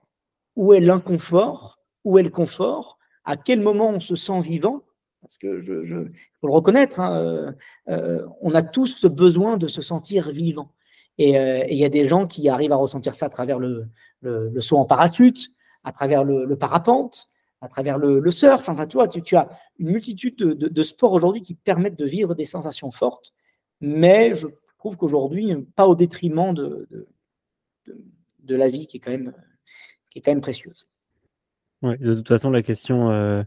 où 0.56 0.72
est 0.72 0.80
l'inconfort, 0.80 1.78
où 2.04 2.16
est 2.16 2.22
le 2.22 2.30
confort, 2.30 2.96
à 3.26 3.36
quel 3.36 3.60
moment 3.60 3.90
on 3.90 4.00
se 4.00 4.14
sent 4.14 4.40
vivant, 4.40 4.84
parce 5.20 5.36
que 5.36 5.60
je, 5.60 6.06
faut 6.40 6.46
le 6.46 6.52
reconnaître, 6.54 6.98
hein, 6.98 7.14
euh, 7.14 7.52
euh, 7.90 8.26
on 8.40 8.54
a 8.54 8.62
tous 8.62 8.86
ce 8.86 9.06
besoin 9.06 9.58
de 9.58 9.66
se 9.66 9.82
sentir 9.82 10.30
vivant. 10.30 10.72
Et 11.18 11.32
il 11.68 11.76
y 11.76 11.84
a 11.84 11.88
des 11.88 12.08
gens 12.08 12.26
qui 12.26 12.48
arrivent 12.48 12.72
à 12.72 12.76
ressentir 12.76 13.12
ça 13.12 13.26
à 13.26 13.28
travers 13.28 13.58
le, 13.58 13.88
saut 14.60 14.78
en 14.78 14.84
parachute, 14.84 15.50
à 15.82 15.90
travers 15.90 16.22
le 16.22 16.56
parapente, 16.56 17.28
à 17.60 17.68
travers 17.68 17.98
le, 17.98 18.30
surf. 18.30 18.68
Enfin, 18.68 18.86
tu 18.86 18.96
vois, 18.96 19.08
tu, 19.08 19.36
as 19.36 19.48
une 19.78 19.90
multitude 19.90 20.36
de, 20.36 20.82
sports 20.82 21.12
aujourd'hui 21.12 21.42
qui 21.42 21.54
permettent 21.54 21.98
de 21.98 22.04
vivre 22.04 22.34
des 22.34 22.44
sensations 22.44 22.90
fortes, 22.90 23.32
mais 23.80 24.34
je 24.34 24.46
trouve 24.78 24.96
qu'aujourd'hui, 24.96 25.54
pas 25.74 25.86
au 25.86 25.94
détriment 25.94 26.54
de, 26.54 26.88
de, 28.40 28.56
la 28.56 28.68
vie 28.68 28.86
qui 28.86 28.98
est 28.98 29.00
quand 29.00 29.10
même, 29.10 29.32
qui 30.10 30.18
est 30.18 30.22
quand 30.22 30.30
même 30.30 30.40
précieuse. 30.40 30.86
de 31.82 32.14
toute 32.14 32.28
façon, 32.28 32.50
la 32.50 32.62
question, 32.62 33.10
euh, 33.10 33.42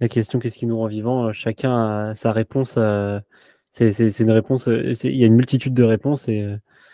la 0.00 0.08
question 0.08 0.38
qu'est-ce 0.38 0.58
qui 0.58 0.66
nous 0.66 0.78
rend 0.78 0.88
vivants, 0.88 1.28
euh, 1.28 1.32
chacun 1.32 2.08
a 2.08 2.14
sa 2.14 2.32
réponse. 2.32 2.74
Euh, 2.78 3.20
c'est 3.70 4.20
une 4.20 4.30
réponse, 4.30 4.68
il 4.68 5.16
y 5.16 5.22
a 5.22 5.26
une 5.26 5.34
multitude 5.34 5.74
de 5.74 5.82
réponses 5.82 6.28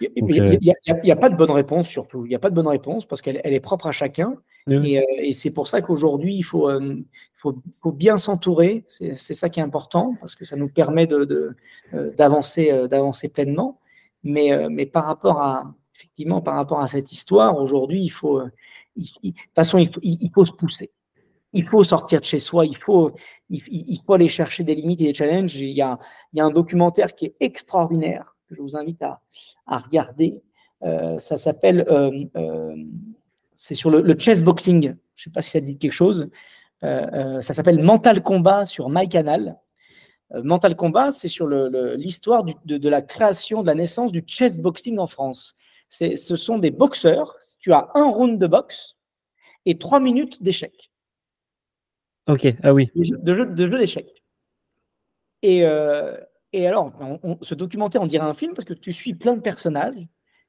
il 0.00 0.24
n'y 0.24 1.10
a, 1.10 1.16
pas 1.16 1.28
de 1.28 1.36
bonne 1.36 1.50
réponse, 1.50 1.88
surtout. 1.88 2.24
Il 2.26 2.28
n'y 2.28 2.34
a 2.34 2.38
pas 2.38 2.50
de 2.50 2.54
bonne 2.54 2.68
réponse 2.68 3.06
parce 3.06 3.22
qu'elle 3.22 3.40
est 3.44 3.60
propre 3.60 3.86
à 3.86 3.92
chacun. 3.92 4.36
Euh, 4.68 5.02
et, 5.18 5.32
c'est 5.32 5.50
pour 5.50 5.68
ça 5.68 5.80
qu'aujourd'hui, 5.82 6.34
il 6.34 6.42
faut, 6.42 6.68
euh, 6.68 6.96
faut, 7.34 7.92
bien 7.92 8.16
s'entourer. 8.16 8.84
C'est 8.88 9.14
ça 9.14 9.48
qui 9.48 9.60
est 9.60 9.62
important 9.62 10.14
parce 10.20 10.34
que 10.34 10.44
ça 10.44 10.56
nous 10.56 10.68
permet 10.68 11.06
d'avancer 11.06 12.72
de, 12.72 12.86
d'avancer 12.86 13.28
pleinement. 13.28 13.80
Mais, 14.24 14.68
mais 14.70 14.86
par 14.86 15.04
rapport 15.06 15.40
à, 15.40 15.74
effectivement, 15.96 16.40
par 16.40 16.54
rapport 16.54 16.80
à 16.80 16.86
cette 16.86 17.12
histoire, 17.12 17.58
aujourd'hui, 17.58 18.02
il 18.02 18.10
faut, 18.10 18.40
de 18.40 18.50
toute 18.96 19.34
façon, 19.54 19.78
il, 19.78 20.30
faut 20.32 20.44
se 20.44 20.52
pousser. 20.52 20.90
Il 21.52 21.66
faut 21.66 21.84
sortir 21.84 22.20
de 22.20 22.24
chez 22.24 22.38
soi, 22.38 22.64
il 22.64 22.76
faut, 22.76 23.12
il, 23.50 24.00
faut 24.06 24.14
aller 24.14 24.28
chercher 24.28 24.64
des 24.64 24.74
limites 24.74 25.00
et 25.00 25.06
des 25.06 25.14
challenges. 25.14 25.56
Il 25.56 25.70
y, 25.70 25.82
a, 25.82 25.98
il 26.32 26.38
y 26.38 26.40
a 26.40 26.44
un 26.44 26.50
documentaire 26.50 27.14
qui 27.14 27.26
est 27.26 27.34
extraordinaire 27.40 28.31
je 28.54 28.60
vous 28.60 28.76
invite 28.76 29.02
à, 29.02 29.20
regarder. 29.66 30.42
Euh, 30.82 31.18
ça 31.18 31.36
s'appelle, 31.36 31.84
euh, 31.88 32.24
euh, 32.36 32.76
c'est 33.54 33.74
sur 33.74 33.90
le, 33.90 34.18
chess 34.18 34.42
boxing. 34.42 34.82
Je 34.82 34.88
ne 34.88 34.94
sais 35.16 35.30
pas 35.30 35.42
si 35.42 35.50
ça 35.50 35.60
dit 35.60 35.78
quelque 35.78 35.92
chose. 35.92 36.28
ça 36.82 37.42
s'appelle 37.42 37.82
Mental 37.82 38.22
Combat 38.22 38.64
sur 38.64 38.88
MyCanal. 38.88 39.58
Mental 40.34 40.74
Combat, 40.76 41.10
c'est 41.10 41.28
sur 41.28 41.46
l'histoire 41.46 42.44
de, 42.44 42.88
la 42.88 43.02
création, 43.02 43.62
de 43.62 43.66
la 43.66 43.74
naissance 43.74 44.12
du 44.12 44.24
chess 44.26 44.58
boxing 44.58 44.98
en 44.98 45.06
France. 45.06 45.54
Ce 45.90 46.36
sont 46.36 46.58
des 46.58 46.70
boxeurs. 46.70 47.36
Tu 47.60 47.72
as 47.72 47.90
un 47.94 48.08
round 48.08 48.38
de 48.38 48.46
boxe 48.46 48.96
et 49.66 49.78
trois 49.78 50.00
minutes 50.00 50.42
d'échec. 50.42 50.90
Ok, 52.28 52.46
ah 52.62 52.72
oui. 52.72 52.90
De 52.94 53.34
jeu, 53.34 53.46
de 53.46 53.68
jeu 53.68 53.78
d'échecs. 53.78 54.22
Et, 55.42 55.64
et 56.52 56.66
alors, 56.66 56.92
ce 57.40 57.54
documentaire, 57.54 58.02
on 58.02 58.06
dirait 58.06 58.26
un 58.26 58.34
film 58.34 58.54
parce 58.54 58.64
que 58.64 58.74
tu 58.74 58.92
suis 58.92 59.14
plein 59.14 59.34
de 59.34 59.40
personnages 59.40 60.06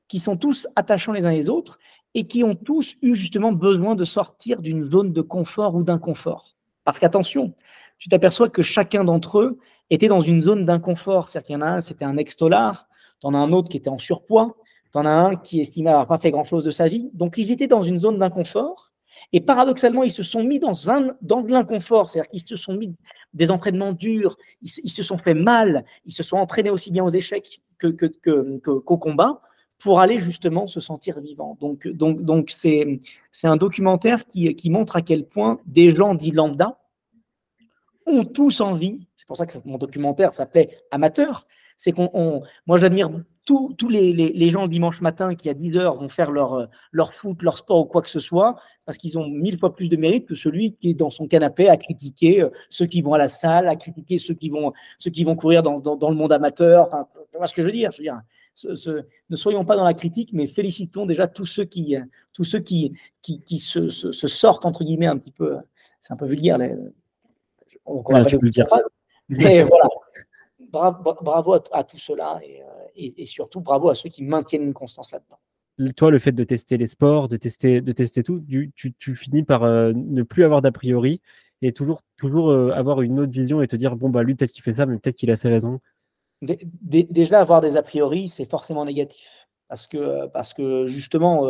qui 0.07 0.19
sont 0.19 0.35
tous 0.35 0.67
attachants 0.75 1.13
les 1.13 1.25
uns 1.25 1.31
les 1.31 1.49
autres 1.49 1.79
et 2.13 2.27
qui 2.27 2.43
ont 2.43 2.55
tous 2.55 2.95
eu 3.01 3.15
justement 3.15 3.51
besoin 3.51 3.95
de 3.95 4.03
sortir 4.03 4.61
d'une 4.61 4.83
zone 4.83 5.13
de 5.13 5.21
confort 5.21 5.75
ou 5.75 5.83
d'inconfort. 5.83 6.55
Parce 6.83 6.99
qu'attention, 6.99 7.55
tu 7.97 8.09
t'aperçois 8.09 8.49
que 8.49 8.61
chacun 8.61 9.03
d'entre 9.03 9.39
eux 9.39 9.59
était 9.89 10.09
dans 10.09 10.21
une 10.21 10.41
zone 10.41 10.65
d'inconfort. 10.65 11.29
C'est-à-dire 11.29 11.45
qu'il 11.47 11.53
y 11.53 11.57
en 11.57 11.61
a 11.61 11.67
un, 11.67 11.81
c'était 11.81 12.05
un 12.05 12.17
ex-tolard, 12.17 12.87
tu 13.21 13.27
en 13.27 13.33
as 13.33 13.37
un 13.37 13.53
autre 13.53 13.69
qui 13.69 13.77
était 13.77 13.89
en 13.89 13.97
surpoids, 13.97 14.55
tu 14.91 14.97
en 14.97 15.05
as 15.05 15.09
un 15.09 15.35
qui 15.37 15.61
estimait 15.61 15.89
avoir 15.89 16.07
pas 16.07 16.19
fait 16.19 16.31
grand-chose 16.31 16.65
de 16.65 16.71
sa 16.71 16.89
vie. 16.89 17.09
Donc, 17.13 17.37
ils 17.37 17.51
étaient 17.51 17.67
dans 17.67 17.83
une 17.83 17.99
zone 17.99 18.19
d'inconfort 18.19 18.91
et 19.31 19.41
paradoxalement, 19.41 20.03
ils 20.03 20.11
se 20.11 20.23
sont 20.23 20.43
mis 20.43 20.59
dans, 20.59 20.73
dans 21.21 21.41
de 21.41 21.51
l'inconfort, 21.51 22.09
c'est-à-dire 22.09 22.29
qu'ils 22.29 22.41
se 22.41 22.57
sont 22.57 22.73
mis 22.73 22.95
des 23.33 23.51
entraînements 23.51 23.93
durs, 23.93 24.37
ils, 24.61 24.69
se 24.69 25.03
sont 25.03 25.17
fait 25.17 25.33
mal, 25.33 25.85
ils 26.05 26.11
se 26.11 26.23
sont 26.23 26.37
entraînés 26.37 26.69
aussi 26.69 26.91
bien 26.91 27.03
aux 27.03 27.09
échecs 27.09 27.61
qu'au 27.81 27.91
que, 27.93 28.95
combat 28.95 29.41
pour 29.79 29.99
aller 29.99 30.19
justement 30.19 30.67
se 30.67 30.79
sentir 30.79 31.19
vivant. 31.19 31.57
Donc, 31.59 32.51
c'est 32.51 32.99
un 33.43 33.57
documentaire 33.57 34.25
qui, 34.25 34.55
qui 34.55 34.69
montre 34.69 34.95
à 34.95 35.01
quel 35.01 35.25
point 35.25 35.59
des 35.65 35.93
gens 35.93 36.15
dits 36.15 36.31
lambda 36.31 36.79
ont 38.05 38.25
tous 38.25 38.61
envie, 38.61 39.07
c'est 39.15 39.27
pour 39.27 39.37
ça 39.37 39.45
que 39.45 39.57
mon 39.65 39.77
documentaire 39.77 40.33
s'appelait 40.33 40.77
Amateur, 40.91 41.47
c'est 41.77 41.91
qu'on, 41.91 42.43
moi 42.67 42.77
j'admire 42.77 43.09
tous, 43.45 43.89
les, 43.89 44.49
gens 44.49 44.67
dimanche 44.67 45.01
matin 45.01 45.35
qui 45.35 45.49
à 45.49 45.53
10 45.53 45.77
heures 45.77 45.95
vont 45.95 46.09
faire 46.09 46.31
leur, 46.31 46.53
euh, 46.53 46.65
leur 46.91 47.13
foot, 47.13 47.41
leur 47.41 47.57
sport 47.57 47.79
ou 47.79 47.85
quoi 47.85 48.01
que 48.01 48.09
ce 48.09 48.19
soit, 48.19 48.55
parce 48.85 48.97
qu'ils 48.97 49.17
ont 49.17 49.27
mille 49.27 49.59
fois 49.59 49.75
plus 49.75 49.89
de 49.89 49.97
mérite 49.97 50.27
que 50.27 50.35
celui 50.35 50.73
qui 50.75 50.91
est 50.91 50.93
dans 50.93 51.09
son 51.09 51.27
canapé 51.27 51.67
à 51.67 51.77
critiquer 51.77 52.41
euh, 52.41 52.49
ceux 52.69 52.85
qui 52.85 53.01
vont 53.01 53.13
à 53.13 53.17
la 53.17 53.27
salle, 53.27 53.67
à 53.67 53.75
critiquer 53.75 54.17
ceux 54.17 54.33
qui 54.33 54.49
vont, 54.49 54.71
ceux 54.97 55.11
qui 55.11 55.23
vont 55.23 55.35
courir 55.35 55.61
dans, 55.63 56.09
le 56.09 56.15
monde 56.15 56.31
amateur. 56.31 56.87
Enfin, 56.87 57.07
tu 57.31 57.37
vois 57.37 57.47
ce 57.47 57.53
que 57.53 57.61
je 57.61 57.67
veux 57.67 57.73
dire, 57.73 57.91
je 57.91 57.97
veux 57.97 58.03
dire 58.03 58.21
ne 59.29 59.35
soyons 59.35 59.65
pas 59.65 59.75
dans 59.75 59.83
la 59.83 59.93
critique, 59.93 60.29
mais 60.31 60.47
félicitons 60.47 61.05
déjà 61.05 61.27
tous 61.27 61.45
ceux 61.45 61.65
qui, 61.65 61.97
tous 62.33 62.43
ceux 62.43 62.59
qui, 62.59 62.93
qui, 63.21 63.57
se, 63.57 63.89
sortent, 63.89 64.65
entre 64.65 64.83
guillemets, 64.83 65.07
un 65.07 65.17
petit 65.17 65.31
peu, 65.31 65.57
c'est 66.01 66.13
un 66.13 66.17
peu 66.17 66.27
vulgaire, 66.27 66.59
on, 67.85 68.01
va 68.01 68.23
tu 68.25 68.37
dire. 68.49 68.67
mais 69.27 69.63
voilà, 70.71 71.01
bravo, 71.21 71.53
à, 71.71 71.83
tout 71.83 71.97
cela 71.97 72.39
euh, 72.43 72.82
et, 72.95 73.25
surtout 73.25 73.61
bravo 73.61 73.89
à 73.89 73.95
ceux 73.95 74.09
qui 74.09 74.23
maintiennent 74.23 74.63
une 74.63 74.73
constance 74.73 75.11
là-dedans. 75.11 75.39
Toi, 75.95 76.11
le 76.11 76.19
fait 76.19 76.31
de 76.31 76.43
tester 76.43 76.77
les 76.77 76.87
sports, 76.87 77.27
de 77.27 77.37
tester, 77.37 77.81
de 77.81 77.91
tester 77.91 78.21
tout, 78.21 78.43
tu, 78.75 79.15
finis 79.15 79.43
par 79.43 79.63
euh, 79.63 79.91
ne 79.95 80.21
plus 80.21 80.43
avoir 80.43 80.61
d'a 80.61 80.71
priori 80.71 81.19
et 81.61 81.71
toujours, 81.71 82.01
toujours 82.17 82.51
euh, 82.51 82.69
avoir 82.71 83.01
une 83.01 83.19
autre 83.19 83.31
vision 83.31 83.61
et 83.61 83.67
te 83.67 83.75
dire 83.75 83.95
bon, 83.95 84.09
bah 84.09 84.21
lui, 84.23 84.35
peut-être 84.35 84.51
qu'il 84.51 84.63
fait 84.63 84.75
ça, 84.75 84.85
mais 84.85 84.97
peut-être 84.97 85.15
qu'il 85.15 85.31
a 85.31 85.35
ses 85.35 85.49
raisons. 85.49 85.79
Déjà, 86.41 87.39
avoir 87.39 87.61
des 87.61 87.77
a 87.77 87.81
priori, 87.81 88.27
c'est 88.27 88.45
forcément 88.45 88.85
négatif. 88.85 89.27
Parce 89.69 89.87
que, 89.87 90.27
parce 90.27 90.53
que 90.53 90.85
justement, 90.85 91.49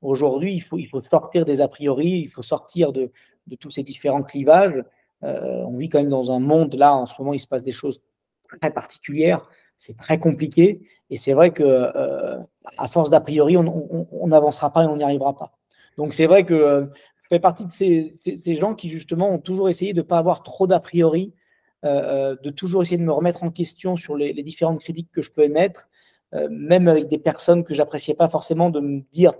aujourd'hui, 0.00 0.54
il 0.54 0.60
faut, 0.60 0.78
il 0.78 0.86
faut 0.86 1.02
sortir 1.02 1.44
des 1.44 1.60
a 1.60 1.68
priori, 1.68 2.20
il 2.20 2.28
faut 2.28 2.42
sortir 2.42 2.92
de, 2.92 3.10
de 3.48 3.56
tous 3.56 3.70
ces 3.70 3.82
différents 3.82 4.22
clivages. 4.22 4.82
on 5.20 5.76
vit 5.76 5.88
quand 5.88 5.98
même 5.98 6.08
dans 6.08 6.30
un 6.30 6.38
monde, 6.38 6.74
là, 6.74 6.94
en 6.94 7.06
ce 7.06 7.20
moment, 7.20 7.34
il 7.34 7.40
se 7.40 7.48
passe 7.48 7.64
des 7.64 7.72
choses 7.72 8.00
très 8.60 8.72
particulière, 8.72 9.48
c'est 9.80 9.96
très 9.96 10.18
compliqué. 10.18 10.80
Et 11.08 11.16
c'est 11.16 11.32
vrai 11.32 11.50
que 11.50 11.64
euh, 11.64 12.38
à 12.76 12.86
force 12.86 13.10
d'a 13.10 13.20
priori, 13.20 13.56
on 13.56 14.26
n'avancera 14.28 14.70
pas 14.72 14.84
et 14.84 14.86
on 14.86 14.98
n'y 14.98 15.02
arrivera 15.02 15.34
pas. 15.34 15.58
Donc 15.96 16.12
c'est 16.12 16.26
vrai 16.26 16.44
que 16.44 16.54
euh, 16.54 16.84
je 17.16 17.26
fais 17.28 17.40
partie 17.40 17.64
de 17.64 17.72
ces, 17.72 18.54
gens 18.56 18.74
qui 18.74 18.90
justement 18.90 19.30
ont 19.30 19.38
toujours 19.38 19.68
essayé 19.68 19.92
de 19.92 19.98
ne 19.98 20.06
pas 20.06 20.18
avoir 20.18 20.42
trop 20.42 20.66
d'a 20.66 20.80
priori, 20.80 21.32
euh, 21.84 22.36
de 22.42 22.50
toujours 22.50 22.82
essayer 22.82 22.98
de 22.98 23.02
me 23.02 23.12
remettre 23.12 23.42
en 23.42 23.50
question 23.50 23.96
sur 23.96 24.16
les, 24.16 24.34
différentes 24.42 24.80
critiques 24.80 25.10
que 25.12 25.22
je 25.22 25.30
peux 25.32 25.42
émettre, 25.42 25.88
même 26.48 26.86
avec 26.86 27.08
des 27.08 27.18
personnes 27.18 27.64
que 27.64 27.74
j'appréciais 27.74 28.14
pas 28.14 28.28
forcément, 28.28 28.70
de 28.70 28.78
me 28.80 29.00
dire 29.10 29.32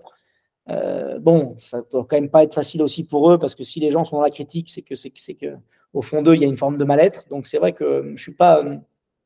bon, 1.20 1.55
ça 1.59 1.82
doit 1.93 2.07
quand 2.09 2.16
même 2.16 2.30
pas 2.30 2.45
être 2.45 2.55
facile 2.55 2.82
aussi 2.82 3.05
pour 3.05 3.30
eux 3.30 3.38
parce 3.38 3.55
que 3.55 3.62
si 3.62 3.78
les 3.78 3.91
gens 3.91 4.05
sont 4.05 4.16
dans 4.16 4.22
la 4.22 4.30
critique, 4.30 4.70
c'est 4.70 4.82
que 4.82 4.95
c'est 4.95 5.34
que 5.34 5.57
au 5.93 6.03
fond 6.03 6.22
d'eux 6.22 6.34
il 6.34 6.41
y 6.41 6.45
a 6.45 6.49
une 6.49 6.57
forme 6.57 6.78
de 6.78 6.84
mal-être. 6.84 7.28
Donc 7.28 7.47
c'est 7.47 7.59
vrai 7.59 7.74
que 7.74 8.12
je 8.16 8.22
suis 8.22 8.34
pas 8.34 8.64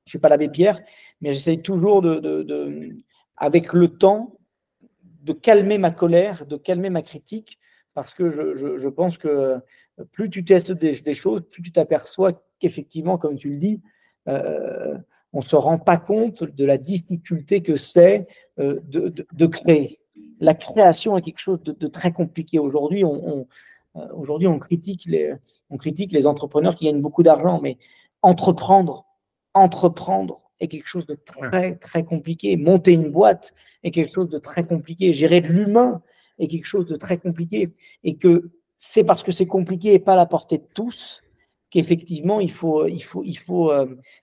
je 0.05 0.11
suis 0.11 0.18
pas 0.18 0.28
l'abbé 0.28 0.48
Pierre, 0.48 0.80
mais 1.20 1.34
j'essaie 1.34 1.57
toujours, 1.57 2.02
de, 2.02 2.96
avec 3.36 3.72
le 3.72 3.88
temps, 3.88 4.38
de 5.22 5.32
calmer 5.32 5.78
ma 5.78 5.90
colère, 5.90 6.46
de 6.46 6.57
calmer 6.57 6.90
ma 6.90 7.02
critique, 7.02 7.59
parce 7.94 8.12
que 8.12 8.55
je, 8.57 8.88
pense 8.88 9.16
que 9.16 9.59
plus 10.12 10.28
tu 10.28 10.44
testes 10.44 10.72
des, 10.72 11.14
choses, 11.14 11.42
plus 11.48 11.62
tu 11.62 11.72
t'aperçois 11.72 12.42
qu'effectivement, 12.59 13.18
comme 13.18 13.36
tu 13.36 13.50
le 13.50 13.59
dis, 13.59 13.80
euh, 14.28 14.98
on 15.32 15.38
ne 15.38 15.44
se 15.44 15.57
rend 15.57 15.78
pas 15.78 15.96
compte 15.96 16.44
de 16.44 16.64
la 16.64 16.76
difficulté 16.76 17.62
que 17.62 17.76
c'est 17.76 18.26
euh, 18.59 18.80
de, 18.84 19.46
créer. 19.46 20.00
La 20.40 20.55
création 20.55 21.16
est 21.16 21.22
quelque 21.22 21.40
chose 21.40 21.62
de, 21.62 21.86
très 21.88 22.12
compliqué. 22.12 22.59
Aujourd'hui, 22.59 23.05
on, 23.05 23.46
euh, 23.96 24.07
aujourd'hui 24.12 24.48
on, 24.48 24.59
critique 24.59 25.05
les, 25.07 25.32
on 25.70 25.76
critique 25.76 26.12
les 26.12 26.26
entrepreneurs 26.26 26.74
qui 26.74 26.84
gagnent 26.84 27.00
beaucoup 27.00 27.22
d'argent, 27.22 27.61
mais 27.62 27.78
entreprendre, 28.22 29.07
entreprendre 29.55 30.40
est 30.61 30.68
quelque 30.68 30.88
chose 30.88 31.07
de 31.07 31.14
très, 31.14 31.76
très 31.76 32.05
compliqué. 32.05 32.57
Monter 32.57 32.92
une 32.92 33.11
boîte 33.11 33.55
est 33.82 33.90
quelque 33.90 34.12
chose 34.12 34.28
de 34.28 34.38
très 34.38 34.64
compliqué. 34.64 35.12
Gérer 35.12 35.40
de 35.40 35.48
l'humain 35.48 36.02
est 36.38 36.48
quelque 36.48 36.66
chose 36.66 36.86
de 36.86 36.96
très 36.96 37.18
compliqué. 37.18 37.72
Et 38.02 38.16
que 38.16 38.50
c'est 38.76 39.05
parce 39.05 39.22
que 39.22 39.32
c'est 39.32 39.46
compliqué 39.46 39.94
et 39.94 39.98
pas 39.98 40.12
à 40.14 40.16
la 40.16 40.26
portée 40.26 40.59
de 40.59 40.66
tous 40.74 41.22
qu'effectivement, 41.70 42.38
il 42.38 42.52
faut, 42.52 42.86
il, 42.86 43.00
faut, 43.00 43.24
il, 43.24 43.36
faut, 43.36 43.72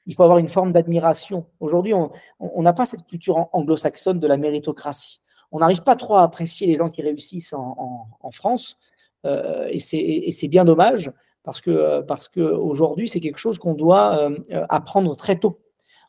il 0.06 0.16
faut 0.16 0.24
avoir 0.24 0.38
une 0.38 0.48
forme 0.48 0.72
d'admiration. 0.72 1.46
Aujourd'hui, 1.60 1.94
on 1.94 2.62
n'a 2.62 2.72
pas 2.72 2.86
cette 2.86 3.06
culture 3.06 3.50
anglo-saxonne 3.52 4.20
de 4.20 4.28
la 4.28 4.38
méritocratie. 4.38 5.20
On 5.52 5.60
n'arrive 5.60 5.84
pas 5.84 5.98
trop 5.98 6.16
à 6.16 6.24
apprécier 6.24 6.66
les 6.66 6.78
gens 6.78 6.90
qui 6.90 7.02
réussissent 7.02 7.52
en, 7.52 8.08
en, 8.22 8.32
France, 8.32 8.80
et 9.26 9.80
c'est 9.80 10.48
bien 10.48 10.64
dommage 10.64 11.12
parce 11.44 11.62
que 11.62 12.02
parce 12.02 12.28
qu'aujourd'hui, 12.28 13.10
c'est 13.10 13.20
quelque 13.20 13.40
chose 13.40 13.58
qu'on 13.58 13.74
doit 13.74 14.30
apprendre 14.70 15.16
très 15.16 15.38
tôt. 15.38 15.60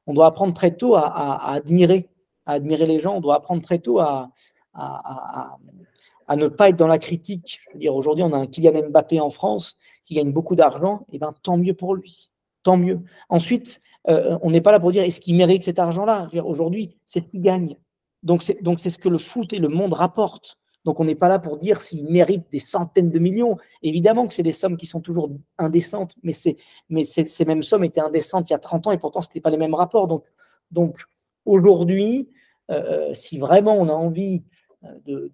On 0.06 0.14
doit 0.14 0.26
apprendre 0.26 0.52
très 0.52 0.74
tôt 0.76 0.94
à, 0.96 1.52
admirer, 1.52 2.08
à 2.46 2.52
admirer 2.52 2.86
les 2.86 2.98
gens. 2.98 3.16
On 3.16 3.20
doit 3.20 3.36
apprendre 3.36 3.62
très 3.62 3.78
tôt 3.78 4.00
à, 4.00 4.30
à, 4.74 5.56
ne 6.36 6.48
pas 6.48 6.70
être 6.70 6.76
dans 6.76 6.86
la 6.86 6.98
critique. 6.98 7.60
dire, 7.74 7.94
aujourd'hui, 7.94 8.24
on 8.24 8.32
a 8.32 8.38
un 8.38 8.46
Kylian 8.46 8.88
Mbappé 8.88 9.20
en 9.20 9.30
France 9.30 9.76
qui 10.04 10.14
gagne 10.14 10.32
beaucoup 10.32 10.56
d'argent, 10.56 11.06
et 11.12 11.18
ben 11.18 11.32
tant 11.42 11.56
mieux 11.56 11.74
pour 11.74 11.94
lui, 11.94 12.30
tant 12.62 12.76
mieux. 12.76 13.00
Ensuite, 13.28 13.80
euh, 14.08 14.38
on 14.42 14.50
n'est 14.50 14.60
pas 14.60 14.72
là 14.72 14.80
pour 14.80 14.92
dire 14.92 15.04
est-ce 15.04 15.20
qu'il 15.20 15.36
mérite 15.36 15.64
cet 15.64 15.78
argent-là? 15.78 16.28
Aujourd'hui, 16.44 16.96
c'est 17.06 17.20
ce 17.20 17.30
qu'il 17.30 17.42
gagne. 17.42 17.76
Donc 18.22 18.42
c'est 18.42 18.90
ce 18.90 18.98
que 18.98 19.08
le 19.08 19.18
foot 19.18 19.52
et 19.52 19.58
le 19.58 19.68
monde 19.68 19.92
rapportent. 19.92 20.58
Donc 20.84 20.98
on 21.00 21.04
n'est 21.04 21.14
pas 21.14 21.28
là 21.28 21.38
pour 21.38 21.58
dire 21.58 21.80
s'il 21.80 22.10
mérite 22.10 22.44
des 22.50 22.58
centaines 22.58 23.10
de 23.10 23.18
millions. 23.18 23.56
Évidemment 23.82 24.26
que 24.26 24.34
c'est 24.34 24.42
des 24.42 24.52
sommes 24.52 24.76
qui 24.76 24.86
sont 24.86 25.00
toujours 25.00 25.30
indécentes, 25.58 26.16
mais, 26.22 26.32
mais 26.88 27.04
ces 27.04 27.44
mêmes 27.44 27.62
sommes 27.62 27.84
étaient 27.84 28.00
indécentes 28.00 28.50
il 28.50 28.52
y 28.52 28.56
a 28.56 28.58
30 28.58 28.88
ans 28.88 28.92
et 28.92 28.98
pourtant 28.98 29.22
ce 29.22 29.28
n'était 29.28 29.40
pas 29.40 29.50
les 29.50 29.56
mêmes 29.56 29.74
rapports. 29.74 30.08
Donc, 30.70 30.98
aujourd'hui, 31.44 32.28
euh, 32.70 33.10
euh, 33.10 33.14
si 33.14 33.38
vraiment 33.38 33.76
on 33.76 33.88
a 33.88 33.92
envie 33.92 34.42
de, 35.06 35.30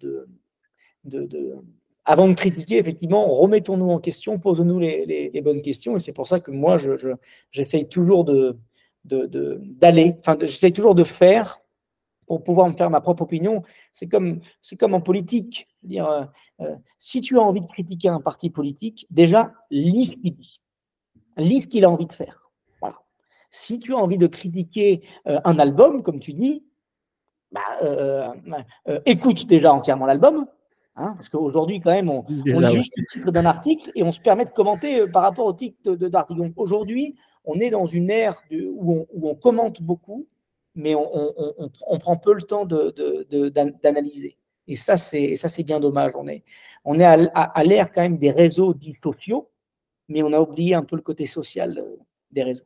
de, 1.05 1.55
avant 2.05 2.27
de 2.27 2.33
critiquer, 2.33 2.77
effectivement, 2.77 3.27
remettons-nous 3.27 3.89
en 3.89 3.99
question, 3.99 4.39
posons-nous 4.39 4.79
les, 4.79 5.41
bonnes 5.43 5.61
questions. 5.61 5.95
Et 5.95 5.99
c'est 5.99 6.11
pour 6.11 6.27
ça 6.27 6.39
que 6.39 6.51
moi, 6.51 6.77
j'essaye 7.51 7.87
toujours 7.87 8.25
d'aller, 9.05 10.15
enfin, 10.19 10.37
j'essaye 10.39 10.73
toujours 10.73 10.95
de 10.95 11.03
faire 11.03 11.59
pour 12.29 12.43
pouvoir 12.43 12.67
me 12.67 12.73
faire 12.73 12.91
ma 12.91 13.01
propre 13.01 13.23
opinion. 13.23 13.63
C'est 13.91 14.07
comme, 14.07 14.39
c'est 14.61 14.77
comme 14.77 14.93
en 14.93 15.01
politique. 15.01 15.67
Dire, 15.81 16.07
euh, 16.07 16.23
euh, 16.61 16.75
si 16.99 17.21
tu 17.21 17.39
as 17.39 17.41
envie 17.41 17.59
de 17.59 17.65
critiquer 17.65 18.09
un 18.09 18.21
parti 18.21 18.51
politique, 18.51 19.07
déjà, 19.09 19.51
lis 19.71 20.05
ce 20.05 20.17
qu'il 20.17 20.35
dit. 20.35 20.61
Lis 21.37 21.63
ce 21.63 21.67
qu'il 21.67 21.83
a 21.85 21.89
envie 21.89 22.05
de 22.05 22.13
faire. 22.13 22.51
Voilà. 22.81 22.97
Si 23.49 23.79
tu 23.79 23.95
as 23.95 23.97
envie 23.97 24.19
de 24.19 24.27
critiquer 24.27 25.01
euh, 25.27 25.41
un 25.43 25.57
album, 25.57 26.03
comme 26.03 26.19
tu 26.19 26.33
dis, 26.33 26.63
bah, 27.51 27.61
écoute 29.07 29.47
déjà 29.47 29.73
entièrement 29.73 30.05
l'album, 30.05 30.45
Hein, 30.95 31.13
parce 31.15 31.29
qu'aujourd'hui, 31.29 31.79
quand 31.79 31.91
même, 31.91 32.09
on, 32.09 32.25
lit 32.27 32.73
juste 32.73 32.93
le 32.97 33.05
titre 33.05 33.31
d'un 33.31 33.45
article 33.45 33.89
et 33.95 34.03
on 34.03 34.11
se 34.11 34.19
permet 34.19 34.43
de 34.43 34.49
commenter 34.49 35.07
par 35.07 35.21
rapport 35.21 35.45
au 35.45 35.53
titre 35.53 35.95
d'article. 35.95 36.39
Donc 36.39 36.53
aujourd'hui, 36.57 37.15
on 37.45 37.57
est 37.61 37.69
dans 37.69 37.85
une 37.85 38.09
ère 38.09 38.41
où, 38.51 39.07
on, 39.23 39.33
commente 39.35 39.81
beaucoup, 39.81 40.27
mais 40.79 40.95
on, 40.95 41.99
prend 41.99 42.17
peu 42.17 42.33
le 42.33 42.41
temps 42.43 42.65
d'analyser. 42.65 44.37
Et 44.67 44.75
ça, 44.75 44.97
c'est 44.97 45.63
bien 45.63 45.79
dommage. 45.79 46.11
On 46.15 46.27
est, 46.27 46.43
on 46.85 46.99
est 46.99 47.05
à, 47.05 47.63
l'ère 47.63 47.91
quand 47.91 48.01
même 48.01 48.17
des 48.17 48.31
réseaux 48.31 48.73
dits 48.73 48.93
sociaux, 48.93 49.49
mais 50.07 50.23
on 50.23 50.33
a 50.33 50.39
oublié 50.39 50.73
un 50.75 50.83
peu 50.83 50.95
le 50.95 51.01
côté 51.01 51.25
social 51.25 51.77
euh, 51.77 51.97
des 52.31 52.43
réseaux. 52.43 52.65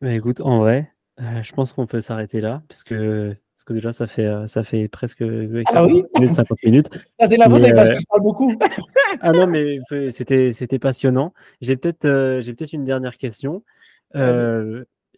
Mais 0.00 0.16
écoute, 0.16 0.40
en 0.40 0.58
vrai, 0.58 0.92
euh, 1.20 1.42
je 1.42 1.52
pense 1.52 1.72
qu'on 1.72 1.86
peut 1.86 2.00
s'arrêter 2.00 2.40
là, 2.40 2.62
parce 2.68 2.84
que 2.84 3.34
parce 3.56 3.64
que 3.64 3.72
déjà, 3.72 3.90
ça 3.90 4.06
fait, 4.06 4.30
ça 4.46 4.62
fait 4.62 4.86
presque 4.86 5.24
ah 5.72 5.86
oui? 5.86 6.04
50 6.30 6.62
minutes. 6.62 6.90
Ça, 7.18 7.26
c'est 7.26 7.38
la 7.38 7.48
parce 7.48 7.64
que 7.64 7.70
euh, 7.70 7.96
je 7.98 8.04
parle 8.06 8.22
beaucoup. 8.22 8.52
ah 9.22 9.32
non, 9.32 9.46
mais 9.46 9.78
c'était, 10.10 10.52
c'était 10.52 10.78
passionnant. 10.78 11.32
J'ai 11.62 11.78
peut-être, 11.78 12.04
euh, 12.04 12.42
j'ai 12.42 12.52
peut-être 12.52 12.74
une 12.74 12.84
dernière 12.84 13.16
question. 13.16 13.62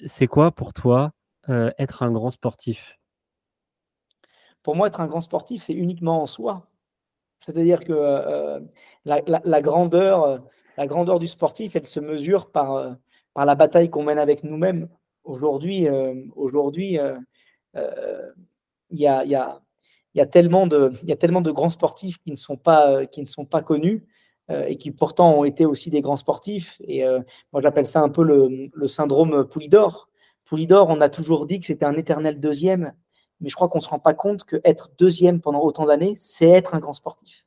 C'est 0.05 0.27
quoi 0.27 0.51
pour 0.53 0.73
toi 0.73 1.13
être 1.79 2.03
un 2.03 2.11
grand 2.11 2.31
sportif? 2.31 2.99
Pour 4.63 4.77
moi, 4.77 4.89
être 4.89 5.01
un 5.01 5.07
grand 5.07 5.23
sportif, 5.23 5.63
c'est 5.63 5.73
uniquement 5.73 6.23
en 6.23 6.27
soi. 6.27 6.67
C'est-à-dire 7.39 7.85
que 7.85 8.61
la, 9.05 9.23
la, 9.27 9.63
grandeur, 9.63 10.43
la 10.77 10.87
grandeur 10.87 11.19
du 11.19 11.27
sportif, 11.27 11.75
elle 11.75 11.87
se 11.87 12.01
mesure 12.01 12.51
par, 12.51 12.97
par 13.33 13.47
la 13.47 13.55
bataille 13.55 13.89
qu'on 13.89 14.03
mène 14.03 14.19
avec 14.19 14.45
nous-mêmes. 14.45 14.89
Aujourd'hui, 15.25 15.89
aujourd'hui 16.37 16.99
euh, 17.77 18.33
il 18.91 19.01
y 19.01 19.07
a, 19.07 20.27
tellement 20.27 20.67
de, 20.67 21.51
grands 21.51 21.69
sportifs 21.69 22.19
qui 22.19 22.31
ne 22.31 22.37
sont 22.37 22.57
pas, 22.57 23.07
connus 23.65 24.05
euh, 24.05 24.07
et 24.51 24.77
qui 24.77 24.91
pourtant 24.91 25.39
ont 25.39 25.45
été 25.45 25.67
aussi 25.67 25.91
des 25.91 26.01
grands 26.01 26.17
sportifs. 26.17 26.81
Et 26.85 27.05
euh, 27.05 27.21
moi, 27.53 27.61
j'appelle 27.61 27.87
ça 27.87 28.01
un 28.01 28.09
peu 28.09 28.23
le, 28.23 28.87
syndrome 28.87 29.47
Poulidor. 29.47 30.09
Poulidor, 30.45 30.89
on 30.89 31.01
a 31.01 31.09
toujours 31.09 31.47
dit 31.47 31.61
que 31.61 31.67
c'était 31.67 31.85
un 31.85 31.97
éternel 31.97 32.41
deuxième, 32.41 32.95
mais 33.41 33.51
je 33.51 33.55
crois 33.55 33.69
qu'on 33.69 33.79
ne 33.79 33.83
se 33.83 33.89
rend 33.89 33.99
pas 33.99 34.15
compte 34.15 34.45
qu'être 34.45 34.91
deuxième 34.99 35.41
pendant 35.41 35.61
autant 35.61 35.85
d'années, 35.85 36.15
c'est 36.17 36.49
être 36.49 36.75
un 36.75 36.79
grand 36.79 36.95
sportif. 36.95 37.45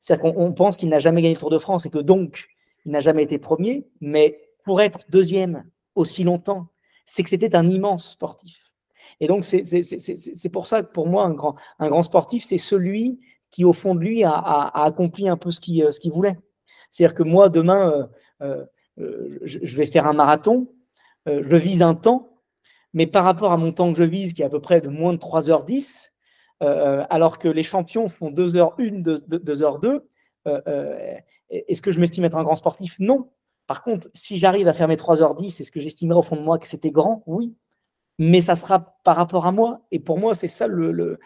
C'est-à-dire 0.00 0.34
qu'on 0.34 0.52
pense 0.52 0.76
qu'il 0.76 0.88
n'a 0.88 0.98
jamais 0.98 1.22
gagné 1.22 1.34
le 1.34 1.40
Tour 1.40 1.50
de 1.50 1.58
France 1.58 1.86
et 1.86 1.90
que 1.90 1.98
donc, 1.98 2.48
il 2.84 2.92
n'a 2.92 3.00
jamais 3.00 3.22
été 3.22 3.38
premier, 3.38 3.88
mais 4.00 4.38
pour 4.64 4.80
être 4.80 5.00
deuxième 5.08 5.64
aussi 5.94 6.22
longtemps, 6.22 6.68
c'est 7.06 7.22
que 7.22 7.30
c'était 7.30 7.56
un 7.56 7.68
immense 7.68 8.12
sportif. 8.12 8.70
Et 9.20 9.26
donc, 9.26 9.44
c'est 9.44 10.52
pour 10.52 10.66
ça 10.66 10.82
que 10.82 10.92
pour 10.92 11.06
moi, 11.06 11.24
un 11.24 11.88
grand 11.88 12.02
sportif, 12.02 12.44
c'est 12.44 12.58
celui 12.58 13.18
qui, 13.54 13.64
au 13.64 13.72
fond 13.72 13.94
de 13.94 14.00
lui, 14.00 14.24
a, 14.24 14.32
accompli 14.82 15.28
un 15.28 15.36
peu 15.36 15.52
ce 15.52 15.60
qu'il 15.60 16.12
voulait. 16.12 16.36
C'est-à-dire 16.90 17.14
que 17.14 17.22
moi, 17.22 17.48
demain, 17.48 18.08
euh, 18.42 18.64
euh, 18.98 19.38
je, 19.44 19.76
vais 19.76 19.86
faire 19.86 20.08
un 20.08 20.12
marathon, 20.12 20.66
euh, 21.28 21.40
je 21.48 21.54
vise 21.54 21.80
un 21.80 21.94
temps, 21.94 22.40
mais 22.94 23.06
par 23.06 23.22
rapport 23.22 23.52
à 23.52 23.56
mon 23.56 23.70
temps 23.70 23.92
que 23.92 23.98
je 23.98 24.02
vise, 24.02 24.32
qui 24.32 24.42
est 24.42 24.44
à 24.44 24.48
peu 24.48 24.60
près 24.60 24.80
de 24.80 24.88
moins 24.88 25.12
de 25.12 25.18
3h10, 25.18 26.10
alors 26.60 27.38
que 27.38 27.46
les 27.46 27.62
champions 27.62 28.08
font 28.08 28.32
2h1, 28.32 29.02
2h2, 29.02 30.00
est-ce 31.50 31.80
que 31.82 31.92
je 31.92 32.00
m'estime 32.00 32.24
être 32.24 32.36
un 32.36 32.42
grand 32.42 32.56
sportif? 32.56 32.96
Non. 32.98 33.30
Par 33.68 33.84
contre, 33.84 34.08
si 34.14 34.40
j'arrive 34.40 34.66
à 34.66 34.72
faire 34.72 34.88
mes 34.88 34.96
3h10, 34.96 35.60
est-ce 35.60 35.70
que 35.70 35.80
j'estimerais 35.80 36.18
au 36.18 36.22
fond 36.22 36.36
de 36.36 36.42
moi 36.42 36.58
que 36.58 36.66
c'était 36.66 36.90
grand? 36.90 37.22
Oui 37.26 37.54
mais 38.18 38.40
ça 38.40 38.56
sera 38.56 38.96
par 39.04 39.16
rapport 39.16 39.46
à 39.46 39.52
moi. 39.52 39.80
Et 39.90 39.98
pour 39.98 40.18
moi, 40.18 40.34
c'est 40.34 40.48
ça 40.48 40.66
le, 40.66 41.18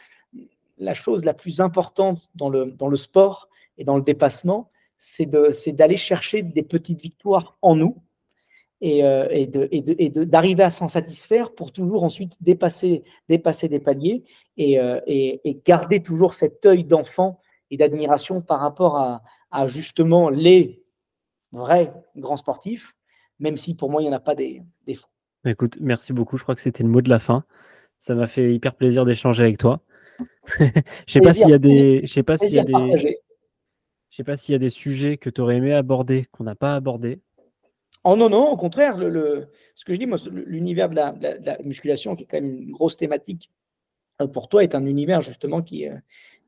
la 0.78 0.94
chose 0.94 1.24
la 1.24 1.34
plus 1.34 1.60
importante 1.60 2.28
dans 2.34 2.48
le, 2.48 2.96
sport 2.96 3.48
et 3.76 3.84
dans 3.84 3.96
le 3.96 4.02
dépassement, 4.02 4.70
c'est 4.98 5.26
d'aller 5.26 5.96
chercher 5.96 6.42
des 6.42 6.62
petites 6.62 7.02
victoires 7.02 7.56
en 7.62 7.76
nous 7.76 8.02
et, 8.80 9.04
euh, 9.04 9.46
d'arriver 10.24 10.62
à 10.62 10.70
s'en 10.70 10.88
satisfaire 10.88 11.54
pour 11.54 11.72
toujours 11.72 12.04
ensuite 12.04 12.36
dépasser, 12.40 13.02
des 13.28 13.80
paliers 13.80 14.24
et, 14.56 14.80
euh, 14.80 15.00
et 15.06 15.60
garder 15.64 16.02
toujours 16.02 16.34
cet 16.34 16.64
œil 16.66 16.84
d'enfant 16.84 17.40
et 17.70 17.76
d'admiration 17.76 18.40
par 18.40 18.60
rapport 18.60 18.96
à, 18.96 19.22
à, 19.50 19.66
justement 19.66 20.30
les 20.30 20.84
vrais 21.52 21.92
grands 22.16 22.36
sportifs, 22.36 22.94
même 23.38 23.56
si 23.56 23.74
pour 23.74 23.90
moi, 23.90 24.02
il 24.02 24.06
n'y 24.06 24.10
en 24.10 24.16
a 24.16 24.20
pas 24.20 24.34
des, 24.34 24.62
des 24.86 24.94
faux. 24.94 25.08
Écoute, 25.44 25.78
merci 25.80 26.12
beaucoup. 26.12 26.36
Je 26.36 26.42
crois 26.42 26.54
que 26.54 26.60
c'était 26.60 26.82
le 26.82 26.88
mot 26.88 27.00
de 27.00 27.08
la 27.08 27.18
fin. 27.18 27.44
Ça 27.98 28.14
m'a 28.14 28.26
fait 28.26 28.54
hyper 28.54 28.74
plaisir 28.74 29.04
d'échanger 29.04 29.42
avec 29.42 29.58
toi. 29.58 29.80
je 30.58 31.12
sais 31.12 31.20
pas 31.20 31.32
s'il 31.32 31.48
y 31.48 31.52
a 31.52 31.58
des, 31.58 32.02
je 32.02 32.12
sais 32.12 32.22
pas 32.22 32.38
s'il 32.38 32.54
y 32.54 32.58
a 32.58 32.64
des, 32.64 32.98
je 34.10 34.16
sais 34.16 34.24
pas 34.24 34.36
s'il 34.36 34.52
y 34.52 34.56
a 34.56 34.58
des 34.58 34.70
sujets 34.70 35.16
que 35.16 35.30
tu 35.30 35.40
aurais 35.40 35.56
aimé 35.56 35.72
aborder 35.72 36.26
qu'on 36.32 36.44
n'a 36.44 36.54
pas 36.54 36.74
abordé. 36.74 37.20
Oh 38.04 38.16
non, 38.16 38.28
non, 38.30 38.48
au 38.50 38.56
contraire, 38.56 38.96
le, 38.96 39.48
ce 39.74 39.84
que 39.84 39.92
je 39.92 39.98
dis, 39.98 40.06
moi, 40.06 40.18
l'univers 40.30 40.88
de 40.88 40.94
la, 40.94 41.58
musculation, 41.64 42.16
qui 42.16 42.22
est 42.22 42.26
quand 42.26 42.40
même 42.40 42.62
une 42.62 42.70
grosse 42.70 42.96
thématique 42.96 43.50
euh, 44.22 44.26
pour 44.26 44.48
toi, 44.48 44.62
est 44.62 44.74
un 44.74 44.86
univers 44.86 45.20
justement 45.20 45.62
qui, 45.62 45.88
euh, 45.88 45.96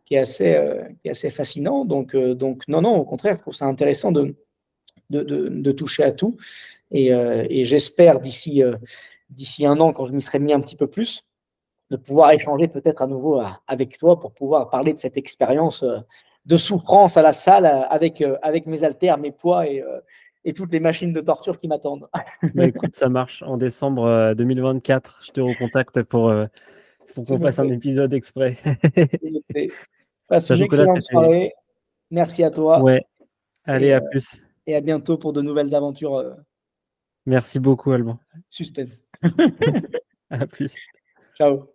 qui, 0.06 0.14
est, 0.14 0.18
assez, 0.18 0.54
euh, 0.54 0.84
qui 1.02 1.08
est 1.08 1.10
assez 1.10 1.28
fascinant. 1.28 1.84
Donc, 1.84 2.16
donc, 2.16 2.66
non, 2.68 2.80
non, 2.80 2.96
au 2.96 3.04
contraire, 3.04 3.36
je 3.36 3.42
trouve 3.42 3.54
ça 3.54 3.66
intéressant 3.66 4.12
de, 4.12 4.36
de, 5.10 5.22
de 5.22 5.72
toucher 5.72 6.04
à 6.04 6.12
tout. 6.12 6.36
Euh, 6.94 7.46
et, 7.48 7.64
j'espère 7.64 8.20
d'ici 8.20 8.62
euh, 8.62 8.74
d'ici 9.28 9.64
un 9.64 9.78
an, 9.80 9.92
quand 9.92 10.06
je 10.06 10.12
m'y 10.12 10.20
serai 10.20 10.40
mis 10.40 10.52
un 10.52 10.60
petit 10.60 10.76
peu 10.76 10.88
plus, 10.88 11.24
de 11.90 11.96
pouvoir 11.96 12.32
échanger 12.32 12.68
peut-être 12.68 13.02
à 13.02 13.06
nouveau 13.06 13.40
euh, 13.40 13.46
avec 13.66 13.98
toi 13.98 14.18
pour 14.18 14.32
pouvoir 14.32 14.70
parler 14.70 14.92
de 14.92 14.98
cette 14.98 15.16
expérience 15.16 15.84
de 16.46 16.56
souffrance 16.56 17.16
à 17.16 17.22
la 17.22 17.32
salle 17.32 17.66
avec, 17.66 18.24
avec 18.42 18.66
mes 18.66 18.84
haltères, 18.84 19.18
mes 19.18 19.32
poids 19.32 19.66
et, 19.66 19.84
et 20.44 20.54
toutes 20.54 20.72
les 20.72 20.80
machines 20.80 21.12
de 21.12 21.20
torture 21.20 21.58
qui 21.58 21.68
m'attendent. 21.68 22.08
Bah, 22.54 22.64
écoute, 22.64 22.96
ça 22.96 23.08
marche. 23.08 23.42
En 23.42 23.58
décembre 23.58 24.34
2024, 24.34 25.22
je 25.26 25.32
te 25.32 25.40
recontacte 25.40 26.02
pour, 26.04 26.32
pour 27.14 27.24
qu'on 27.26 27.38
fasse 27.40 27.58
un 27.58 27.68
épisode 27.68 28.14
exprès. 28.14 28.56
Passe 30.28 30.48
une 30.50 30.62
excellente 30.62 31.02
soirée. 31.02 31.52
Merci 32.10 32.42
à 32.42 32.50
toi. 32.50 32.80
Ouais. 32.80 33.04
Allez, 33.64 33.92
à 33.92 34.00
plus. 34.00 34.40
Et 34.66 34.74
à 34.74 34.80
bientôt 34.80 35.18
pour 35.18 35.34
de 35.34 35.42
nouvelles 35.42 35.74
aventures 35.74 36.34
Merci 37.26 37.58
beaucoup, 37.58 37.92
Alban. 37.92 38.18
Suspense. 38.48 39.02
à 40.30 40.46
plus. 40.46 40.74
Ciao. 41.36 41.70